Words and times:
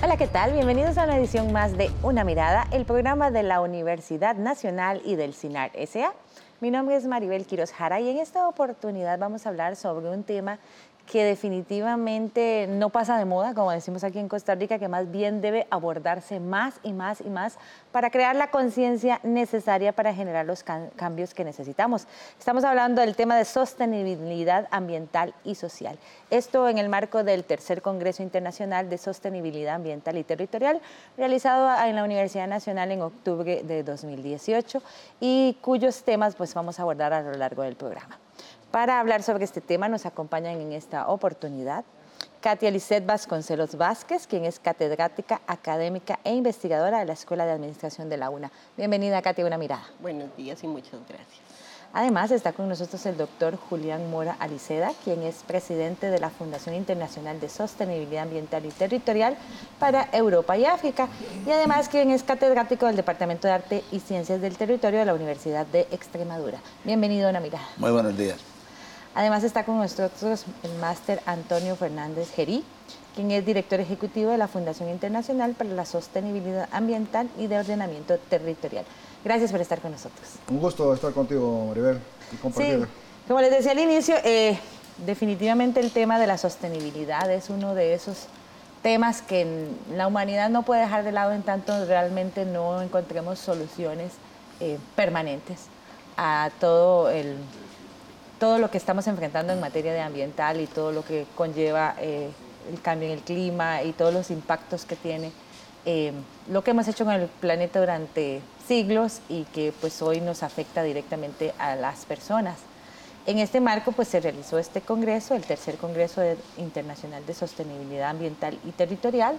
Hola, 0.00 0.16
¿qué 0.16 0.28
tal? 0.28 0.52
Bienvenidos 0.52 0.96
a 0.96 1.02
una 1.02 1.16
edición 1.16 1.52
más 1.52 1.76
de 1.76 1.90
Una 2.04 2.22
Mirada, 2.22 2.68
el 2.70 2.84
programa 2.84 3.32
de 3.32 3.42
la 3.42 3.60
Universidad 3.60 4.36
Nacional 4.36 5.02
y 5.04 5.16
del 5.16 5.34
CINAR 5.34 5.72
SA. 5.88 6.14
Mi 6.60 6.70
nombre 6.70 6.94
es 6.94 7.04
Maribel 7.06 7.46
Quiroz 7.46 7.72
Jara 7.72 7.98
y 7.98 8.08
en 8.08 8.18
esta 8.18 8.46
oportunidad 8.46 9.18
vamos 9.18 9.44
a 9.44 9.48
hablar 9.48 9.74
sobre 9.74 10.08
un 10.08 10.22
tema 10.22 10.60
que 11.10 11.24
definitivamente 11.24 12.66
no 12.68 12.90
pasa 12.90 13.16
de 13.18 13.24
moda, 13.24 13.54
como 13.54 13.72
decimos 13.72 14.04
aquí 14.04 14.18
en 14.18 14.28
Costa 14.28 14.54
Rica, 14.54 14.78
que 14.78 14.88
más 14.88 15.10
bien 15.10 15.40
debe 15.40 15.66
abordarse 15.70 16.38
más 16.38 16.74
y 16.82 16.92
más 16.92 17.22
y 17.22 17.30
más 17.30 17.56
para 17.92 18.10
crear 18.10 18.36
la 18.36 18.50
conciencia 18.50 19.18
necesaria 19.22 19.92
para 19.92 20.12
generar 20.12 20.44
los 20.44 20.62
cambios 20.62 21.32
que 21.32 21.44
necesitamos. 21.44 22.06
Estamos 22.38 22.62
hablando 22.62 23.00
del 23.00 23.16
tema 23.16 23.36
de 23.36 23.46
sostenibilidad 23.46 24.68
ambiental 24.70 25.34
y 25.44 25.54
social. 25.54 25.98
Esto 26.30 26.68
en 26.68 26.76
el 26.76 26.90
marco 26.90 27.24
del 27.24 27.44
tercer 27.44 27.80
Congreso 27.80 28.22
Internacional 28.22 28.90
de 28.90 28.98
Sostenibilidad 28.98 29.76
Ambiental 29.76 30.18
y 30.18 30.24
Territorial, 30.24 30.80
realizado 31.16 31.70
en 31.86 31.96
la 31.96 32.04
Universidad 32.04 32.48
Nacional 32.48 32.92
en 32.92 33.00
octubre 33.00 33.62
de 33.62 33.82
2018 33.82 34.82
y 35.20 35.56
cuyos 35.62 36.02
temas 36.02 36.34
pues 36.34 36.52
vamos 36.52 36.78
a 36.78 36.82
abordar 36.82 37.14
a 37.14 37.22
lo 37.22 37.32
largo 37.32 37.62
del 37.62 37.76
programa. 37.76 38.18
Para 38.70 39.00
hablar 39.00 39.22
sobre 39.22 39.44
este 39.44 39.62
tema 39.62 39.88
nos 39.88 40.04
acompañan 40.04 40.60
en 40.60 40.72
esta 40.72 41.08
oportunidad 41.08 41.84
Katia 42.40 42.70
Lisset 42.70 43.04
Vasconcelos 43.04 43.76
Vázquez, 43.76 44.26
quien 44.26 44.44
es 44.44 44.60
catedrática, 44.60 45.40
académica 45.46 46.20
e 46.22 46.34
investigadora 46.34 47.00
de 47.00 47.06
la 47.06 47.14
Escuela 47.14 47.46
de 47.46 47.52
Administración 47.52 48.08
de 48.08 48.16
la 48.18 48.30
UNA. 48.30 48.52
Bienvenida, 48.76 49.22
Katia, 49.22 49.46
una 49.46 49.58
mirada. 49.58 49.84
Buenos 50.00 50.36
días 50.36 50.62
y 50.62 50.66
muchas 50.66 51.00
gracias. 51.08 51.40
Además, 51.94 52.30
está 52.30 52.52
con 52.52 52.68
nosotros 52.68 53.04
el 53.06 53.16
doctor 53.16 53.56
Julián 53.56 54.10
Mora 54.10 54.36
Aliceda, 54.38 54.92
quien 55.02 55.22
es 55.22 55.36
presidente 55.42 56.10
de 56.10 56.20
la 56.20 56.28
Fundación 56.28 56.74
Internacional 56.74 57.40
de 57.40 57.48
Sostenibilidad 57.48 58.24
Ambiental 58.24 58.66
y 58.66 58.68
Territorial 58.68 59.36
para 59.78 60.08
Europa 60.12 60.56
y 60.58 60.66
África, 60.66 61.08
y 61.46 61.50
además 61.50 61.88
quien 61.88 62.10
es 62.10 62.22
catedrático 62.22 62.86
del 62.86 62.96
Departamento 62.96 63.48
de 63.48 63.54
Arte 63.54 63.84
y 63.90 64.00
Ciencias 64.00 64.42
del 64.42 64.58
Territorio 64.58 65.00
de 65.00 65.06
la 65.06 65.14
Universidad 65.14 65.66
de 65.66 65.88
Extremadura. 65.90 66.60
Bienvenido 66.84 67.26
a 67.26 67.30
una 67.30 67.40
mirada. 67.40 67.66
Muy 67.78 67.90
buenos 67.90 68.16
días. 68.16 68.57
Además 69.18 69.42
está 69.42 69.64
con 69.64 69.78
nosotros 69.78 70.44
el 70.62 70.72
máster 70.74 71.20
Antonio 71.26 71.74
Fernández 71.74 72.30
Gerí, 72.30 72.62
quien 73.16 73.32
es 73.32 73.44
director 73.44 73.80
ejecutivo 73.80 74.30
de 74.30 74.38
la 74.38 74.46
Fundación 74.46 74.90
Internacional 74.90 75.54
para 75.54 75.70
la 75.70 75.84
Sostenibilidad 75.86 76.68
Ambiental 76.70 77.28
y 77.36 77.48
de 77.48 77.58
Ordenamiento 77.58 78.16
Territorial. 78.30 78.84
Gracias 79.24 79.50
por 79.50 79.60
estar 79.60 79.80
con 79.80 79.90
nosotros. 79.90 80.24
Un 80.48 80.60
gusto 80.60 80.94
estar 80.94 81.12
contigo, 81.12 81.66
Maribel, 81.66 81.98
y 82.30 82.36
compartir. 82.36 82.84
Sí, 82.84 82.86
como 83.26 83.40
les 83.40 83.50
decía 83.50 83.72
al 83.72 83.80
inicio, 83.80 84.14
eh, 84.22 84.56
definitivamente 85.04 85.80
el 85.80 85.90
tema 85.90 86.20
de 86.20 86.28
la 86.28 86.38
sostenibilidad 86.38 87.28
es 87.32 87.50
uno 87.50 87.74
de 87.74 87.94
esos 87.94 88.28
temas 88.84 89.20
que 89.20 89.66
la 89.96 90.06
humanidad 90.06 90.48
no 90.48 90.62
puede 90.62 90.82
dejar 90.82 91.02
de 91.02 91.10
lado 91.10 91.32
en 91.32 91.42
tanto 91.42 91.86
realmente 91.86 92.44
no 92.44 92.80
encontremos 92.82 93.40
soluciones 93.40 94.12
eh, 94.60 94.78
permanentes 94.94 95.62
a 96.16 96.50
todo 96.60 97.10
el 97.10 97.36
todo 98.38 98.58
lo 98.58 98.70
que 98.70 98.78
estamos 98.78 99.06
enfrentando 99.06 99.52
en 99.52 99.60
materia 99.60 99.92
de 99.92 100.00
ambiental 100.00 100.60
y 100.60 100.66
todo 100.66 100.92
lo 100.92 101.04
que 101.04 101.26
conlleva 101.34 101.94
eh, 101.98 102.30
el 102.72 102.80
cambio 102.80 103.08
en 103.08 103.14
el 103.14 103.20
clima 103.20 103.82
y 103.82 103.92
todos 103.92 104.12
los 104.12 104.30
impactos 104.30 104.84
que 104.84 104.96
tiene 104.96 105.32
eh, 105.84 106.12
lo 106.50 106.62
que 106.62 106.72
hemos 106.72 106.86
hecho 106.88 107.04
con 107.04 107.14
el 107.14 107.28
planeta 107.28 107.80
durante 107.80 108.42
siglos 108.66 109.20
y 109.28 109.44
que 109.44 109.72
pues 109.80 110.02
hoy 110.02 110.20
nos 110.20 110.42
afecta 110.42 110.82
directamente 110.82 111.54
a 111.58 111.76
las 111.76 112.04
personas. 112.04 112.58
En 113.26 113.38
este 113.38 113.60
marco 113.60 113.92
pues 113.92 114.08
se 114.08 114.20
realizó 114.20 114.58
este 114.58 114.80
congreso, 114.80 115.34
el 115.34 115.44
tercer 115.44 115.76
Congreso 115.76 116.22
Internacional 116.58 117.24
de 117.24 117.34
Sostenibilidad 117.34 118.10
Ambiental 118.10 118.58
y 118.66 118.72
Territorial, 118.72 119.38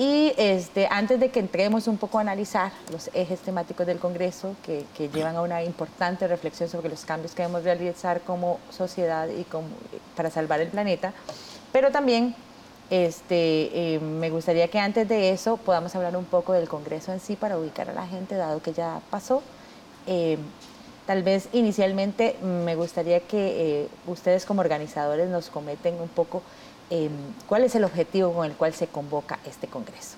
y 0.00 0.32
este, 0.38 0.88
antes 0.90 1.20
de 1.20 1.28
que 1.28 1.40
entremos 1.40 1.86
un 1.86 1.98
poco 1.98 2.16
a 2.16 2.22
analizar 2.22 2.72
los 2.90 3.10
ejes 3.12 3.38
temáticos 3.40 3.86
del 3.86 3.98
Congreso 3.98 4.56
que, 4.64 4.86
llevan 5.10 5.36
a 5.36 5.42
una 5.42 5.62
importante 5.62 6.26
reflexión 6.26 6.70
sobre 6.70 6.88
los 6.88 7.04
cambios 7.04 7.34
que 7.34 7.42
debemos 7.42 7.64
realizar 7.64 8.22
como 8.22 8.60
sociedad 8.70 9.28
y 9.28 9.44
para 10.16 10.30
salvar 10.30 10.62
el 10.62 10.68
planeta, 10.68 11.12
pero 11.70 11.90
también 11.90 12.34
este, 12.88 13.96
eh, 13.96 14.00
me 14.00 14.30
gustaría 14.30 14.68
que 14.68 14.78
antes 14.78 15.06
de 15.06 15.32
eso 15.32 15.58
podamos 15.58 15.94
hablar 15.94 16.16
un 16.16 16.24
poco 16.24 16.54
del 16.54 16.66
Congreso 16.66 17.12
en 17.12 17.20
sí 17.20 17.36
para 17.36 17.58
ubicar 17.58 17.90
a 17.90 17.92
la 17.92 18.06
gente, 18.06 18.36
dado 18.36 18.62
que 18.62 18.72
ya 18.72 19.02
pasó. 19.10 19.42
Eh, 20.06 20.38
tal 21.06 21.22
vez 21.22 21.50
inicialmente 21.52 22.36
me 22.42 22.74
gustaría 22.74 23.20
que 23.20 23.82
eh, 23.82 23.88
ustedes 24.06 24.46
como 24.46 24.62
organizadores 24.62 25.28
nos 25.28 25.50
cometen 25.50 26.00
un 26.00 26.08
poco 26.08 26.42
Em, 26.90 27.12
¿Cuál 27.46 27.62
es 27.64 27.74
el 27.76 27.84
objetivo 27.84 28.32
con 28.34 28.44
el 28.46 28.54
cual 28.54 28.74
se 28.74 28.88
convoca 28.88 29.38
este 29.46 29.68
Congreso? 29.68 30.16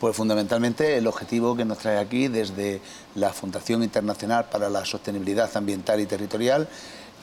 Pues 0.00 0.16
fundamentalmente 0.16 0.96
el 0.96 1.06
objetivo 1.06 1.54
que 1.54 1.64
nos 1.64 1.78
trae 1.78 1.98
aquí 1.98 2.26
desde 2.28 2.80
la 3.14 3.32
Fundación 3.32 3.82
Internacional 3.82 4.46
para 4.46 4.70
la 4.70 4.84
Sostenibilidad 4.84 5.54
Ambiental 5.54 6.00
y 6.00 6.06
Territorial 6.06 6.68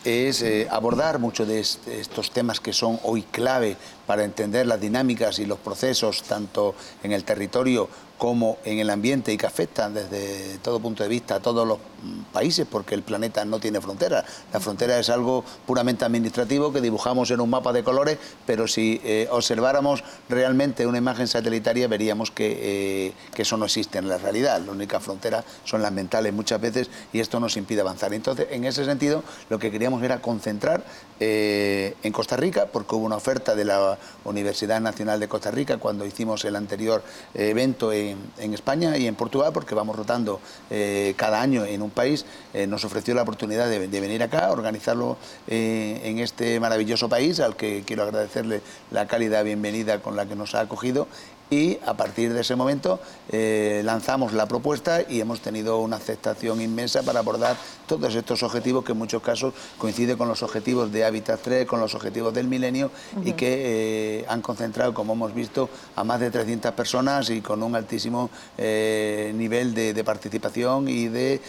es 0.06 0.42
eh, 0.44 0.68
abordar 0.70 1.20
muchos 1.20 1.48
de 1.48 1.60
estos 1.60 2.32
temas 2.32 2.60
que 2.60 2.72
son 2.72 3.00
hoy 3.04 3.24
clave 3.24 3.76
para 4.10 4.24
entender 4.24 4.66
las 4.66 4.82
dinámicas 4.82 5.38
y 5.38 5.46
los 5.46 5.60
procesos 5.60 6.24
tanto 6.24 6.74
en 7.04 7.12
el 7.12 7.24
territorio 7.24 7.88
como 8.20 8.58
en 8.66 8.80
el 8.80 8.90
ambiente 8.90 9.32
y 9.32 9.38
que 9.38 9.46
afectan 9.46 9.94
desde 9.94 10.58
todo 10.58 10.80
punto 10.82 11.04
de 11.04 11.10
vista 11.10 11.36
a 11.36 11.40
todos 11.40 11.66
los 11.66 11.78
mm, 11.78 12.34
países, 12.34 12.68
porque 12.70 12.94
el 12.94 13.02
planeta 13.02 13.46
no 13.46 13.60
tiene 13.60 13.80
fronteras. 13.80 14.26
La 14.52 14.60
frontera 14.60 15.00
es 15.00 15.10
algo 15.10 15.46
puramente 15.66 16.04
administrativo 16.04 16.74
que 16.74 16.82
dibujamos 16.82 17.32
en 17.32 17.40
un 17.40 17.50
mapa 17.50 17.72
de 17.72 17.82
colores, 17.84 18.18
pero 18.46 18.68
si 18.68 19.00
eh, 19.06 19.30
observáramos 19.32 20.04
realmente 20.28 20.86
una 20.86 20.98
imagen 20.98 21.28
satelital 21.28 21.70
veríamos 21.88 22.32
que, 22.32 22.58
eh, 22.62 23.14
que, 23.34 23.44
eso 23.44 23.56
no 23.58 23.66
existe 23.66 24.00
en 24.00 24.10
la 24.10 24.18
realidad. 24.18 24.60
La 24.60 24.72
única 24.72 25.00
frontera 25.00 25.46
son 25.64 25.82
las 25.82 25.92
mentales 25.94 26.34
muchas 26.34 26.60
veces 26.60 26.90
y 27.14 27.20
esto 27.22 27.40
nos 27.40 27.56
impide 27.56 27.82
avanzar. 27.82 28.14
Entonces, 28.14 28.48
en 28.50 28.66
ese 28.66 28.84
sentido, 28.84 29.24
lo 29.50 29.60
que 29.60 29.72
queríamos 29.72 30.04
era 30.04 30.20
concentrar 30.20 30.84
eh, 31.22 31.96
en 32.02 32.12
Costa 32.12 32.36
Rica, 32.36 32.66
porque 32.66 32.96
hubo 32.96 33.06
una 33.06 33.18
oferta 33.18 33.56
de 33.56 33.66
la 33.66 33.99
Universidad 34.24 34.82
Nacional 34.82 35.20
de 35.20 35.28
Costa 35.28 35.52
Rica 35.52 35.78
cuando 35.78 36.06
hicimos 36.06 36.46
el 36.46 36.56
anterior 36.56 37.04
evento 37.34 37.92
en, 37.92 38.20
España 38.54 38.98
y 38.98 39.08
en 39.08 39.16
Portugal, 39.16 39.52
porque 39.54 39.76
vamos 39.76 39.96
rotando 39.96 40.40
eh, 40.70 41.14
cada 41.18 41.42
año 41.42 41.66
en 41.66 41.82
un 41.82 41.90
país, 41.90 42.26
eh, 42.54 42.68
nos 42.68 42.84
ofreció 42.84 43.14
la 43.14 43.22
oportunidad 43.22 43.70
de, 43.70 43.88
venir 43.88 44.24
acá, 44.24 44.52
organizarlo 44.52 45.18
en 45.48 46.20
este 46.20 46.60
maravilloso 46.60 47.10
país, 47.10 47.40
al 47.40 47.56
que 47.56 47.84
quiero 47.86 48.04
agradecerle 48.04 48.62
la 48.92 49.08
cálida 49.08 49.44
bienvenida 49.44 50.02
con 50.02 50.16
la 50.16 50.26
que 50.26 50.36
nos 50.36 50.56
ha 50.56 50.62
acogido 50.62 51.08
y 51.50 51.80
a 51.86 51.96
partir 51.96 52.34
de 52.34 52.42
ese 52.42 52.56
momento 52.56 53.00
eh, 53.32 53.82
lanzamos 53.84 54.34
la 54.34 54.48
propuesta 54.48 55.02
y 55.08 55.20
hemos 55.20 55.42
tenido 55.42 55.80
una 55.80 55.96
aceptación 55.96 56.62
inmensa 56.62 57.02
para 57.04 57.20
abordar 57.20 57.58
todos 57.88 58.14
estos 58.14 58.44
objetivos 58.44 58.86
que 58.86 58.92
en 58.92 58.98
muchos 58.98 59.22
casos 59.22 59.54
coinciden 59.78 60.18
con 60.18 60.28
los 60.28 60.44
objetivos 60.44 60.92
de 60.92 61.06
Habitat 61.06 61.42
3, 61.42 61.66
con 61.66 61.80
los 61.80 61.96
objetivos 61.96 62.34
del 62.34 62.48
milenio 62.48 62.92
y 63.24 63.34
que 63.34 64.20
eh, 64.20 64.26
han 64.28 64.42
concentrado, 64.42 64.94
como 64.94 65.14
hemos 65.14 65.34
visto, 65.34 65.70
a 65.96 66.04
más 66.04 66.20
de 66.20 66.30
300 66.30 66.72
personas 66.74 67.30
y 67.30 67.42
con 67.42 67.64
un 67.64 67.76
altísimo 67.76 68.30
eh, 68.58 69.32
nivel 69.36 69.74
de, 69.74 69.94
de, 69.94 70.04
participación 70.04 70.88
y 70.88 71.08
de 71.08 71.42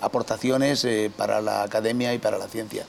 aportaciones 0.00 0.86
para 1.16 1.40
la 1.40 1.62
academia 1.62 2.12
y 2.14 2.18
para 2.18 2.38
la 2.38 2.48
ciencia. 2.48 2.84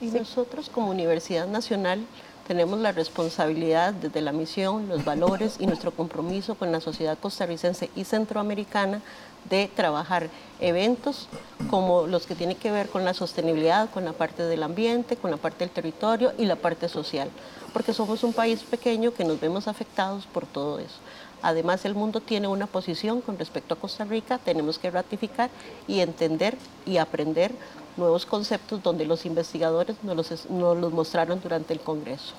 Y 0.00 0.06
nosotros 0.06 0.68
como 0.68 0.90
Universidad 0.90 1.46
Nacional 1.46 2.06
tenemos 2.46 2.78
la 2.80 2.92
responsabilidad 2.92 3.94
desde 3.94 4.20
la 4.20 4.32
misión, 4.32 4.88
los 4.88 5.04
valores 5.04 5.56
y 5.58 5.66
nuestro 5.66 5.92
compromiso 5.92 6.54
con 6.54 6.72
la 6.72 6.80
sociedad 6.80 7.18
costarricense 7.18 7.90
y 7.94 8.04
centroamericana 8.04 9.00
de 9.48 9.70
trabajar 9.74 10.28
eventos 10.60 11.28
como 11.70 12.06
los 12.06 12.26
que 12.26 12.34
tienen 12.34 12.56
que 12.56 12.70
ver 12.70 12.88
con 12.88 13.04
la 13.04 13.14
sostenibilidad, 13.14 13.90
con 13.90 14.04
la 14.04 14.12
parte 14.12 14.44
del 14.44 14.62
ambiente, 14.62 15.16
con 15.16 15.30
la 15.30 15.36
parte 15.36 15.60
del 15.60 15.70
territorio 15.70 16.32
y 16.38 16.44
la 16.44 16.56
parte 16.56 16.88
social, 16.88 17.28
porque 17.72 17.92
somos 17.92 18.22
un 18.22 18.32
país 18.32 18.62
pequeño 18.62 19.12
que 19.12 19.24
nos 19.24 19.40
vemos 19.40 19.68
afectados 19.68 20.26
por 20.26 20.46
todo 20.46 20.78
eso. 20.78 20.98
Además, 21.42 21.84
el 21.84 21.94
mundo 21.94 22.20
tiene 22.20 22.46
una 22.46 22.68
posición 22.68 23.20
con 23.20 23.36
respecto 23.36 23.74
a 23.74 23.76
Costa 23.78 24.04
Rica, 24.04 24.38
tenemos 24.38 24.78
que 24.78 24.92
ratificar 24.92 25.50
y 25.88 25.98
entender 25.98 26.56
y 26.86 26.98
aprender 26.98 27.52
nuevos 27.96 28.26
conceptos 28.26 28.82
donde 28.82 29.04
los 29.04 29.26
investigadores 29.26 29.96
nos 30.02 30.16
los, 30.16 30.46
los 30.50 30.92
mostraron 30.92 31.40
durante 31.40 31.72
el 31.72 31.80
Congreso. 31.80 32.34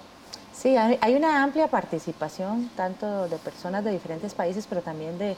Sí, 0.53 0.77
hay 0.77 1.15
una 1.15 1.43
amplia 1.43 1.67
participación 1.67 2.69
tanto 2.75 3.27
de 3.27 3.37
personas 3.37 3.83
de 3.83 3.91
diferentes 3.91 4.33
países, 4.33 4.67
pero 4.67 4.81
también 4.81 5.17
de 5.17 5.35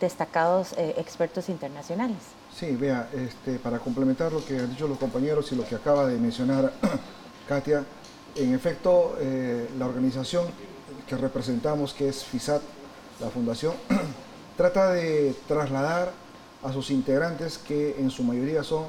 destacados 0.00 0.72
eh, 0.76 0.94
expertos 0.96 1.48
internacionales. 1.48 2.16
Sí, 2.54 2.74
vea, 2.76 3.08
este, 3.12 3.58
para 3.58 3.78
complementar 3.78 4.32
lo 4.32 4.44
que 4.44 4.58
han 4.58 4.70
dicho 4.70 4.88
los 4.88 4.98
compañeros 4.98 5.50
y 5.52 5.56
lo 5.56 5.66
que 5.66 5.74
acaba 5.74 6.06
de 6.06 6.18
mencionar 6.18 6.72
Katia, 7.48 7.84
en 8.36 8.54
efecto, 8.54 9.16
eh, 9.20 9.68
la 9.78 9.86
organización 9.86 10.46
que 11.06 11.16
representamos, 11.16 11.92
que 11.92 12.08
es 12.08 12.24
FISAT, 12.24 12.62
la 13.20 13.28
fundación, 13.28 13.74
trata 14.56 14.92
de 14.92 15.34
trasladar 15.46 16.12
a 16.62 16.72
sus 16.72 16.90
integrantes, 16.90 17.58
que 17.58 17.96
en 17.98 18.10
su 18.10 18.22
mayoría 18.22 18.62
son 18.62 18.84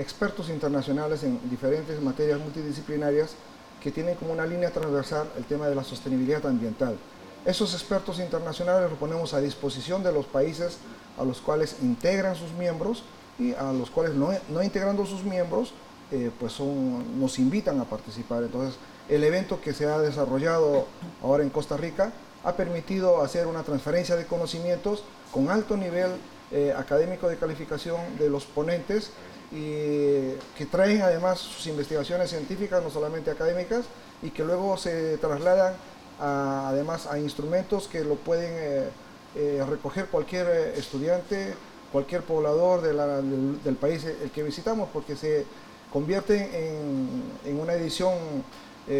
expertos 0.00 0.48
internacionales 0.48 1.22
en 1.24 1.38
diferentes 1.50 2.00
materias 2.00 2.40
multidisciplinarias 2.40 3.34
que 3.82 3.90
tienen 3.90 4.14
como 4.14 4.32
una 4.32 4.46
línea 4.46 4.70
transversal 4.70 5.28
el 5.36 5.44
tema 5.44 5.68
de 5.68 5.74
la 5.74 5.84
sostenibilidad 5.84 6.44
ambiental. 6.46 6.96
Esos 7.44 7.74
expertos 7.74 8.18
internacionales 8.18 8.90
los 8.90 8.98
ponemos 8.98 9.34
a 9.34 9.40
disposición 9.40 10.02
de 10.02 10.12
los 10.12 10.26
países 10.26 10.78
a 11.18 11.24
los 11.24 11.40
cuales 11.40 11.76
integran 11.82 12.34
sus 12.34 12.52
miembros 12.52 13.04
y 13.38 13.54
a 13.54 13.72
los 13.72 13.90
cuales 13.90 14.14
no, 14.14 14.30
no 14.48 14.62
integrando 14.62 15.04
sus 15.06 15.22
miembros, 15.22 15.72
eh, 16.12 16.30
pues 16.38 16.52
son, 16.52 17.20
nos 17.20 17.38
invitan 17.38 17.80
a 17.80 17.84
participar. 17.84 18.42
Entonces, 18.42 18.76
el 19.08 19.22
evento 19.24 19.60
que 19.60 19.72
se 19.72 19.86
ha 19.86 19.98
desarrollado 19.98 20.86
ahora 21.22 21.42
en 21.42 21.50
Costa 21.50 21.76
Rica 21.76 22.12
ha 22.44 22.54
permitido 22.54 23.22
hacer 23.22 23.46
una 23.46 23.62
transferencia 23.64 24.16
de 24.16 24.26
conocimientos 24.26 25.04
con 25.30 25.50
alto 25.50 25.76
nivel 25.76 26.10
eh, 26.52 26.74
académico 26.76 27.28
de 27.28 27.36
calificación 27.36 28.00
de 28.18 28.28
los 28.28 28.44
ponentes 28.44 29.10
y 29.52 30.32
que 30.56 30.66
traen 30.70 31.02
además 31.02 31.40
sus 31.40 31.66
investigaciones 31.66 32.30
científicas, 32.30 32.82
no 32.82 32.90
solamente 32.90 33.30
académicas, 33.30 33.84
y 34.22 34.30
que 34.30 34.44
luego 34.44 34.76
se 34.76 35.18
trasladan 35.18 35.74
además 36.18 37.06
a 37.06 37.18
instrumentos 37.18 37.88
que 37.88 38.04
lo 38.04 38.14
pueden 38.16 38.52
eh, 38.52 38.88
eh, 39.36 39.64
recoger 39.68 40.06
cualquier 40.06 40.74
estudiante, 40.76 41.54
cualquier 41.90 42.22
poblador 42.22 42.82
del, 42.82 43.76
país 43.76 44.04
el 44.04 44.30
que 44.30 44.42
visitamos, 44.42 44.88
porque 44.92 45.16
se 45.16 45.46
convierte 45.92 46.68
en, 46.68 47.58
una 47.60 47.72
edición 47.72 48.14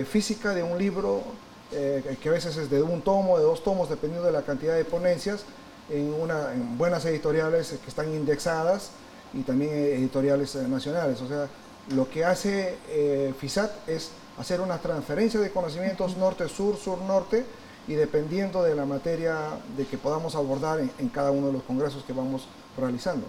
física 0.08 0.54
de 0.54 0.62
un 0.62 0.78
libro 0.78 1.22
que 1.70 2.28
a 2.28 2.32
veces 2.32 2.56
es 2.56 2.68
de 2.68 2.82
un 2.82 3.02
tomo, 3.02 3.38
de 3.38 3.44
dos 3.44 3.62
tomos, 3.62 3.88
dependiendo 3.88 4.26
de 4.26 4.32
la 4.32 4.42
cantidad 4.42 4.74
de 4.74 4.84
ponencias, 4.84 5.44
en, 5.88 6.12
una, 6.14 6.52
en 6.52 6.78
buenas 6.78 7.04
editoriales 7.04 7.76
que 7.82 7.88
están 7.88 8.12
indexadas 8.12 8.90
y 9.34 9.42
también 9.42 9.72
editoriales 9.72 10.54
eh, 10.54 10.66
nacionales. 10.68 11.20
O 11.20 11.28
sea, 11.28 11.48
lo 11.94 12.08
que 12.08 12.24
hace 12.24 12.76
eh, 12.88 13.34
FISAT 13.38 13.88
es 13.88 14.10
hacer 14.38 14.60
una 14.60 14.78
transferencia 14.78 15.40
de 15.40 15.50
conocimientos 15.50 16.16
norte-sur, 16.16 16.76
sur-norte, 16.76 17.44
y 17.88 17.94
dependiendo 17.94 18.62
de 18.62 18.74
la 18.74 18.84
materia 18.84 19.36
de 19.76 19.86
que 19.86 19.98
podamos 19.98 20.36
abordar 20.36 20.80
en, 20.80 21.08
cada 21.08 21.30
uno 21.30 21.48
de 21.48 21.54
los 21.54 21.62
congresos 21.62 22.04
que 22.04 22.12
vamos 22.12 22.46
realizando. 22.76 23.26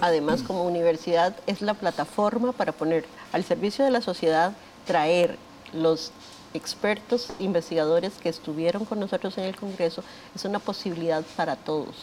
Además, 0.00 0.42
como 0.42 0.64
universidad, 0.64 1.34
es 1.46 1.62
la 1.62 1.74
plataforma 1.74 2.52
para 2.52 2.72
poner 2.72 3.04
al 3.32 3.42
servicio 3.44 3.84
de 3.84 3.90
la 3.90 4.00
sociedad, 4.00 4.52
traer 4.86 5.38
los 5.72 6.12
expertos, 6.54 7.28
investigadores 7.38 8.12
que 8.22 8.28
estuvieron 8.28 8.84
con 8.84 9.00
nosotros 9.00 9.38
en 9.38 9.44
el 9.44 9.56
Congreso, 9.56 10.02
es 10.34 10.44
una 10.44 10.58
posibilidad 10.58 11.24
para 11.36 11.56
todos. 11.56 11.94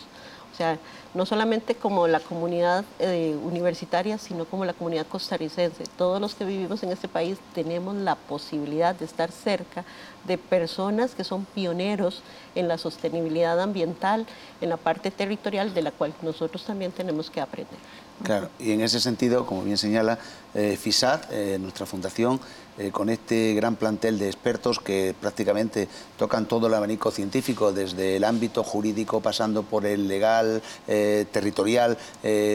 O 0.57 0.59
sea, 0.59 0.80
no 1.13 1.27
solamente 1.27 1.75
como 1.75 2.07
la 2.07 2.19
comunidad 2.19 2.83
eh, 2.98 3.38
universitaria, 3.44 4.18
sino 4.18 4.45
como 4.45 4.65
la 4.65 4.74
comunidad 4.74 5.06
costarricense. 5.06 5.83
Todos 6.00 6.19
los 6.19 6.33
que 6.33 6.45
vivimos 6.45 6.81
en 6.81 6.92
este 6.92 7.07
país 7.07 7.38
tenemos 7.54 7.95
la 7.95 8.15
posibilidad 8.15 8.95
de 8.95 9.06
estar 9.06 9.31
cerca 9.31 9.86
de 10.25 10.39
personas 10.39 11.13
que 11.13 11.24
son 11.24 11.45
pioneros 11.45 12.24
en 12.56 12.68
la 12.68 12.80
sostenibilidad 12.80 13.62
ambiental, 13.62 14.25
en 14.59 14.69
la 14.69 14.77
parte 14.77 15.12
territorial, 15.12 15.75
de 15.75 15.83
la 15.83 15.92
cual 15.92 16.15
nosotros 16.24 16.63
también 16.65 16.92
tenemos 16.92 17.30
que 17.30 17.39
aprender. 17.39 17.77
Claro, 18.24 18.50
y 18.57 18.71
en 18.71 18.81
ese 18.81 19.00
sentido, 19.00 19.45
como 19.45 19.62
bien 19.62 19.77
señala 19.77 20.18
eh, 20.54 20.78
FISAT, 20.78 21.32
eh, 21.32 21.58
nuestra 21.60 21.86
fundación, 21.86 22.40
eh, 22.80 22.92
con 22.92 23.10
este 23.10 23.54
gran 23.54 23.76
plantel 23.76 24.18
de 24.18 24.28
expertos 24.28 24.80
que 24.80 25.14
prácticamente 25.20 25.88
tocan 26.16 26.48
todo 26.48 26.68
el 26.68 26.74
abanico 26.74 27.12
científico, 27.12 27.74
desde 27.74 28.16
el 28.16 28.24
ámbito 28.24 28.64
jurídico, 28.64 29.20
pasando 29.20 29.64
por 29.64 29.86
el 29.86 30.08
legal, 30.08 30.62
territorial, 30.86 31.98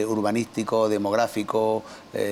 urbanístico, 0.07 0.87
demográfico, 0.87 1.83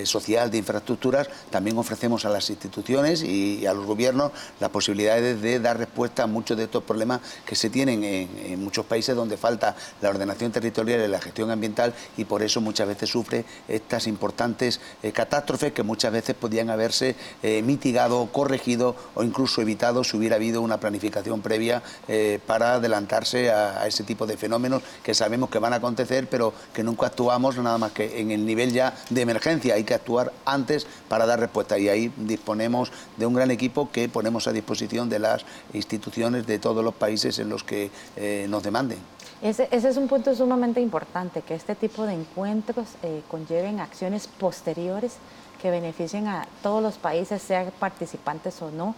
social, 0.03 0.49
de 0.51 0.57
infraestructuras, 0.59 1.29
también 1.49 1.77
ofrecemos 1.77 2.23
a 2.25 2.29
las 2.29 2.49
instituciones 2.49 3.23
y, 3.23 3.65
a 3.65 3.73
los 3.73 3.85
gobiernos 3.85 4.31
las 4.59 4.69
posibilidades 4.69 5.41
de 5.41 5.59
dar 5.59 5.77
respuesta 5.77 6.23
a 6.23 6.27
muchos 6.27 6.57
de 6.57 6.65
estos 6.65 6.83
problemas 6.83 7.19
que 7.45 7.55
se 7.55 7.69
tienen 7.69 8.03
en, 8.03 8.29
en 8.45 8.63
muchos 8.63 8.85
países 8.85 9.15
donde 9.15 9.37
falta 9.37 9.75
la 10.01 10.09
ordenación 10.09 10.51
territorial 10.51 11.01
y 11.01 11.07
la 11.07 11.19
gestión 11.19 11.51
ambiental 11.51 11.93
y 12.15 12.25
por 12.25 12.41
eso 12.41 12.61
muchas 12.61 12.87
veces 12.87 13.09
sufre 13.09 13.43
estas 13.67 14.07
importantes 14.07 14.79
catástrofes 15.13 15.50
que 15.51 15.83
muchas 15.83 16.13
veces 16.13 16.35
podían 16.35 16.69
haberse 16.69 17.15
eh, 17.43 17.61
mitigado, 17.61 18.27
corregido 18.31 18.95
o 19.15 19.23
incluso 19.23 19.61
evitado 19.61 20.03
si 20.03 20.15
hubiera 20.15 20.37
habido 20.37 20.61
una 20.61 20.79
planificación 20.79 21.41
previa 21.41 21.83
eh, 22.07 22.39
para 22.47 22.75
adelantarse 22.75 23.51
a, 23.51 23.85
ese 23.85 24.03
tipo 24.03 24.25
de 24.25 24.37
fenómenos 24.37 24.81
que 25.03 25.13
sabemos 25.13 25.49
que 25.49 25.59
van 25.59 25.73
a 25.73 25.77
acontecer, 25.77 26.27
pero 26.29 26.53
que 26.73 26.83
nunca 26.83 27.07
actuamos 27.07 27.57
nada 27.57 27.77
más 27.77 27.91
que 27.91 28.21
en 28.21 28.31
el 28.31 28.45
nivel 28.45 28.71
ya 28.71 28.95
de 29.09 29.21
emergencia. 29.21 29.75
Hay 29.75 29.83
que 29.83 29.93
actuar 29.93 30.31
antes 30.45 30.87
para 31.09 31.25
dar 31.25 31.39
respuesta 31.39 31.77
y 31.77 31.89
ahí 31.89 32.13
disponemos 32.15 32.91
de 33.17 33.25
un 33.25 33.33
gran 33.33 33.51
equipo 33.51 33.91
que 33.91 34.07
ponemos 34.07 34.47
a 34.47 34.53
disposición 34.53 35.09
de 35.09 35.19
las 35.19 35.45
instituciones 35.73 36.47
de 36.47 36.59
todos 36.59 36.83
los 36.83 36.93
países 36.93 37.39
en 37.39 37.49
los 37.49 37.63
que 37.63 37.91
eh, 38.15 38.45
nos 38.49 38.63
demanden. 38.63 38.99
Ese, 39.41 39.67
es 39.71 39.97
un 39.97 40.07
punto 40.07 40.33
sumamente 40.35 40.79
importante, 40.81 41.41
que 41.41 41.55
este 41.55 41.73
tipo 41.73 42.05
de 42.05 42.13
encuentros 42.13 42.89
conlleven 43.27 43.79
acciones 43.79 44.27
posteriores 44.27 45.17
que 45.61 45.71
beneficien 45.71 46.27
a 46.27 46.47
todos 46.63 46.81
los 46.81 46.97
países, 46.97 47.41
sean 47.41 47.71
participantes 47.79 48.61
o 48.61 48.71
no, 48.71 48.95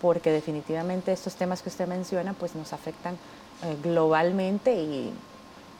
porque 0.00 0.32
definitivamente 0.32 1.12
estos 1.12 1.36
temas 1.36 1.62
que 1.62 1.68
usted 1.68 1.86
menciona 1.86 2.32
pues 2.32 2.54
nos 2.54 2.72
afectan 2.72 3.14
eh, 3.62 3.76
globalmente 3.82 4.74
y 4.74 5.12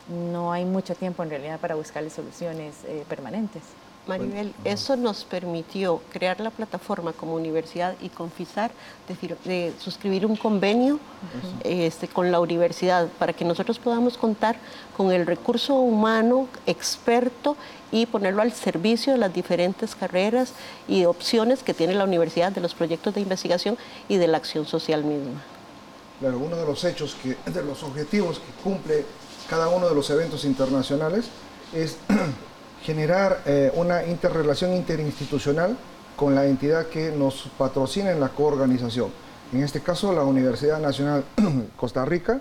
no 0.09 0.53
hay 0.53 0.65
mucho 0.65 0.95
tiempo 0.95 1.23
en 1.23 1.31
realidad 1.31 1.59
para 1.59 1.75
buscarle 1.75 2.11
soluciones 2.11 2.77
eh, 2.85 3.05
permanentes. 3.09 3.63
Maribel, 4.07 4.53
eso 4.65 4.97
nos 4.97 5.25
permitió 5.25 6.01
crear 6.11 6.41
la 6.41 6.51
plataforma 6.51 7.13
como 7.13 7.35
universidad 7.35 7.95
y 8.01 8.09
confisar, 8.09 8.71
de, 9.07 9.37
de 9.45 9.73
suscribir 9.79 10.27
un 10.27 10.37
convenio 10.37 10.99
este, 11.65 12.09
con 12.09 12.33
la 12.33 12.41
universidad 12.41 13.09
para 13.19 13.33
que 13.33 13.45
nosotros 13.45 13.79
podamos 13.79 14.17
contar 14.17 14.57
con 14.97 15.13
el 15.13 15.27
recurso 15.27 15.75
humano 15.75 16.49
experto 16.67 17.57
y 17.93 18.07
ponerlo 18.07 18.43
al 18.43 18.53
servicio 18.53 19.13
de 19.13 19.19
las 19.19 19.33
diferentes 19.33 19.95
carreras 19.95 20.53
y 20.89 21.05
opciones 21.05 21.63
que 21.63 21.75
tiene 21.75 21.95
la 21.95 22.05
universidad 22.05 22.53
de 22.53 22.61
los 22.61 22.75
proyectos 22.75 23.15
de 23.15 23.21
investigación 23.21 23.77
y 24.09 24.17
de 24.17 24.29
la 24.29 24.39
acción 24.39 24.67
social 24.67 25.05
misma. 25.05 25.43
Claro, 26.21 26.39
uno 26.39 26.57
de 26.57 26.67
los 26.67 26.85
hechos, 26.85 27.17
que, 27.23 27.37
de 27.51 27.63
los 27.63 27.83
objetivos 27.83 28.39
que 28.39 28.63
cumple 28.63 29.05
cada 29.49 29.69
uno 29.69 29.89
de 29.89 29.95
los 29.95 30.09
eventos 30.11 30.45
internacionales 30.45 31.27
es 31.73 31.97
generar 32.83 33.43
eh, 33.47 33.71
una 33.75 34.05
interrelación 34.05 34.75
interinstitucional 34.75 35.77
con 36.17 36.35
la 36.35 36.47
entidad 36.47 36.87
que 36.87 37.11
nos 37.11 37.49
patrocina 37.59 38.11
en 38.11 38.21
la 38.21 38.29
coorganización. 38.29 39.11
En 39.53 39.63
este 39.63 39.81
caso, 39.81 40.13
la 40.13 40.23
Universidad 40.23 40.81
Nacional 40.81 41.25
Costa 41.77 42.05
Rica 42.05 42.41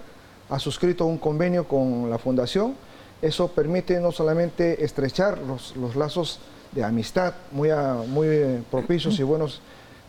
ha 0.49 0.59
suscrito 0.59 1.05
un 1.05 1.17
convenio 1.17 1.67
con 1.67 2.09
la 2.09 2.17
Fundación. 2.17 2.75
Eso 3.21 3.49
permite 3.49 3.99
no 3.99 4.11
solamente 4.11 4.83
estrechar 4.83 5.39
los, 5.39 5.95
lazos 5.95 6.39
de 6.71 6.83
amistad 6.83 7.33
muy, 7.51 7.69
muy 8.07 8.27
eh, 8.27 8.63
propicios 8.69 9.19
y 9.19 9.23
buenos 9.23 9.61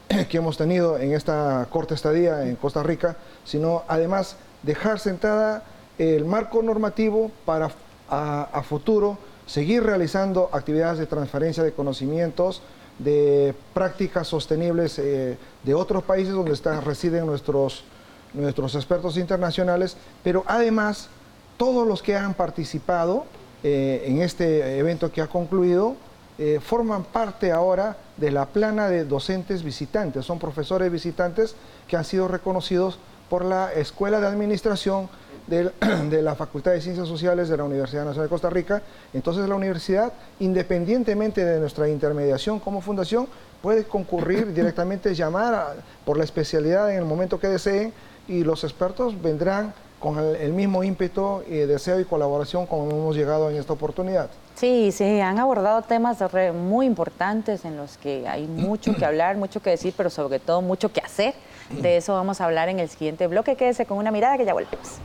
que 0.28 0.36
hemos 0.36 0.56
tenido 0.56 0.98
en 0.98 1.12
esta 1.12 1.66
corta 1.70 1.94
estadía 1.94 2.46
en 2.46 2.56
Costa 2.56 2.82
Rica, 2.82 3.16
sino 3.44 3.82
además 3.88 4.36
dejar 4.62 5.00
sentada 5.00 5.64
el 5.98 6.24
marco 6.24 6.62
normativo 6.62 7.30
para 7.44 7.70
a 8.12 8.62
futuro 8.64 9.16
seguir 9.50 9.82
realizando 9.82 10.48
actividades 10.52 11.00
de 11.00 11.06
transferencia 11.06 11.64
de 11.64 11.72
conocimientos, 11.72 12.62
de 13.00 13.52
prácticas 13.74 14.28
sostenibles 14.28 14.96
eh, 15.00 15.36
de 15.64 15.74
otros 15.74 16.04
países 16.04 16.34
donde 16.34 16.54
residen 16.82 17.26
nuestros, 17.26 17.82
nuestros 18.32 18.76
expertos 18.76 19.16
internacionales, 19.16 19.96
pero 20.22 20.44
además 20.46 21.08
todos 21.56 21.84
los 21.86 22.00
que 22.00 22.14
han 22.14 22.34
participado 22.34 23.24
eh, 23.64 24.04
en 24.06 24.22
este 24.22 24.78
evento 24.78 25.10
que 25.10 25.20
ha 25.20 25.26
concluido 25.26 25.96
eh, 26.38 26.60
forman 26.62 27.02
parte 27.02 27.50
ahora 27.50 27.96
de 28.18 28.30
la 28.30 28.46
plana 28.46 28.88
de 28.88 29.04
docentes 29.04 29.64
visitantes, 29.64 30.24
son 30.24 30.38
profesores 30.38 30.92
visitantes 30.92 31.56
que 31.88 31.96
han 31.96 32.04
sido 32.04 32.28
reconocidos 32.28 33.00
por 33.28 33.44
la 33.44 33.72
Escuela 33.72 34.20
de 34.20 34.28
Administración 34.28 35.08
de, 35.50 36.22
la 36.22 36.34
Facultad 36.36 36.70
de 36.72 36.80
Ciencias 36.80 37.08
Sociales 37.08 37.48
de 37.48 37.56
la 37.56 37.64
Universidad 37.64 38.04
Nacional 38.04 38.26
de 38.26 38.30
Costa 38.30 38.50
Rica. 38.50 38.82
Entonces 39.12 39.48
la 39.48 39.56
universidad, 39.56 40.12
independientemente 40.38 41.44
de 41.44 41.58
nuestra 41.58 41.88
intermediación 41.88 42.60
como 42.60 42.80
fundación, 42.80 43.26
puede 43.60 43.84
concurrir 43.84 44.52
directamente, 44.54 45.14
llamar 45.14 45.76
por 46.04 46.16
la 46.16 46.24
especialidad 46.24 46.90
en 46.92 46.98
el 46.98 47.04
momento 47.04 47.40
que 47.40 47.48
deseen 47.48 47.92
y 48.28 48.44
los 48.44 48.62
expertos 48.62 49.20
vendrán 49.20 49.74
con 49.98 50.18
el, 50.18 50.52
mismo 50.54 50.82
ímpetu, 50.82 51.42
y 51.46 51.56
deseo 51.56 52.00
y 52.00 52.06
colaboración 52.06 52.64
como 52.64 52.90
hemos 52.90 53.14
llegado 53.14 53.50
en 53.50 53.56
esta 53.56 53.74
oportunidad. 53.74 54.30
Sí, 54.54 54.92
sí, 54.92 55.20
han 55.20 55.38
abordado 55.38 55.82
temas 55.82 56.16
muy 56.54 56.86
importantes 56.86 57.66
en 57.66 57.76
los 57.76 57.98
que 57.98 58.26
hay 58.26 58.46
mucho 58.46 58.94
que 58.96 59.04
hablar, 59.04 59.36
mucho 59.36 59.60
que 59.60 59.70
decir, 59.70 59.92
pero 59.94 60.08
sobre 60.08 60.38
todo 60.38 60.62
mucho 60.62 60.90
que 60.90 61.00
hacer. 61.00 61.34
De 61.68 61.96
eso 61.98 62.14
vamos 62.14 62.40
a 62.40 62.46
hablar 62.46 62.70
en 62.70 62.78
el 62.78 62.88
siguiente 62.88 63.26
bloque. 63.26 63.56
Quédese 63.56 63.84
con 63.84 63.98
una 63.98 64.10
mirada 64.10 64.38
que 64.38 64.46
ya 64.46 64.54
volvemos. 64.54 65.00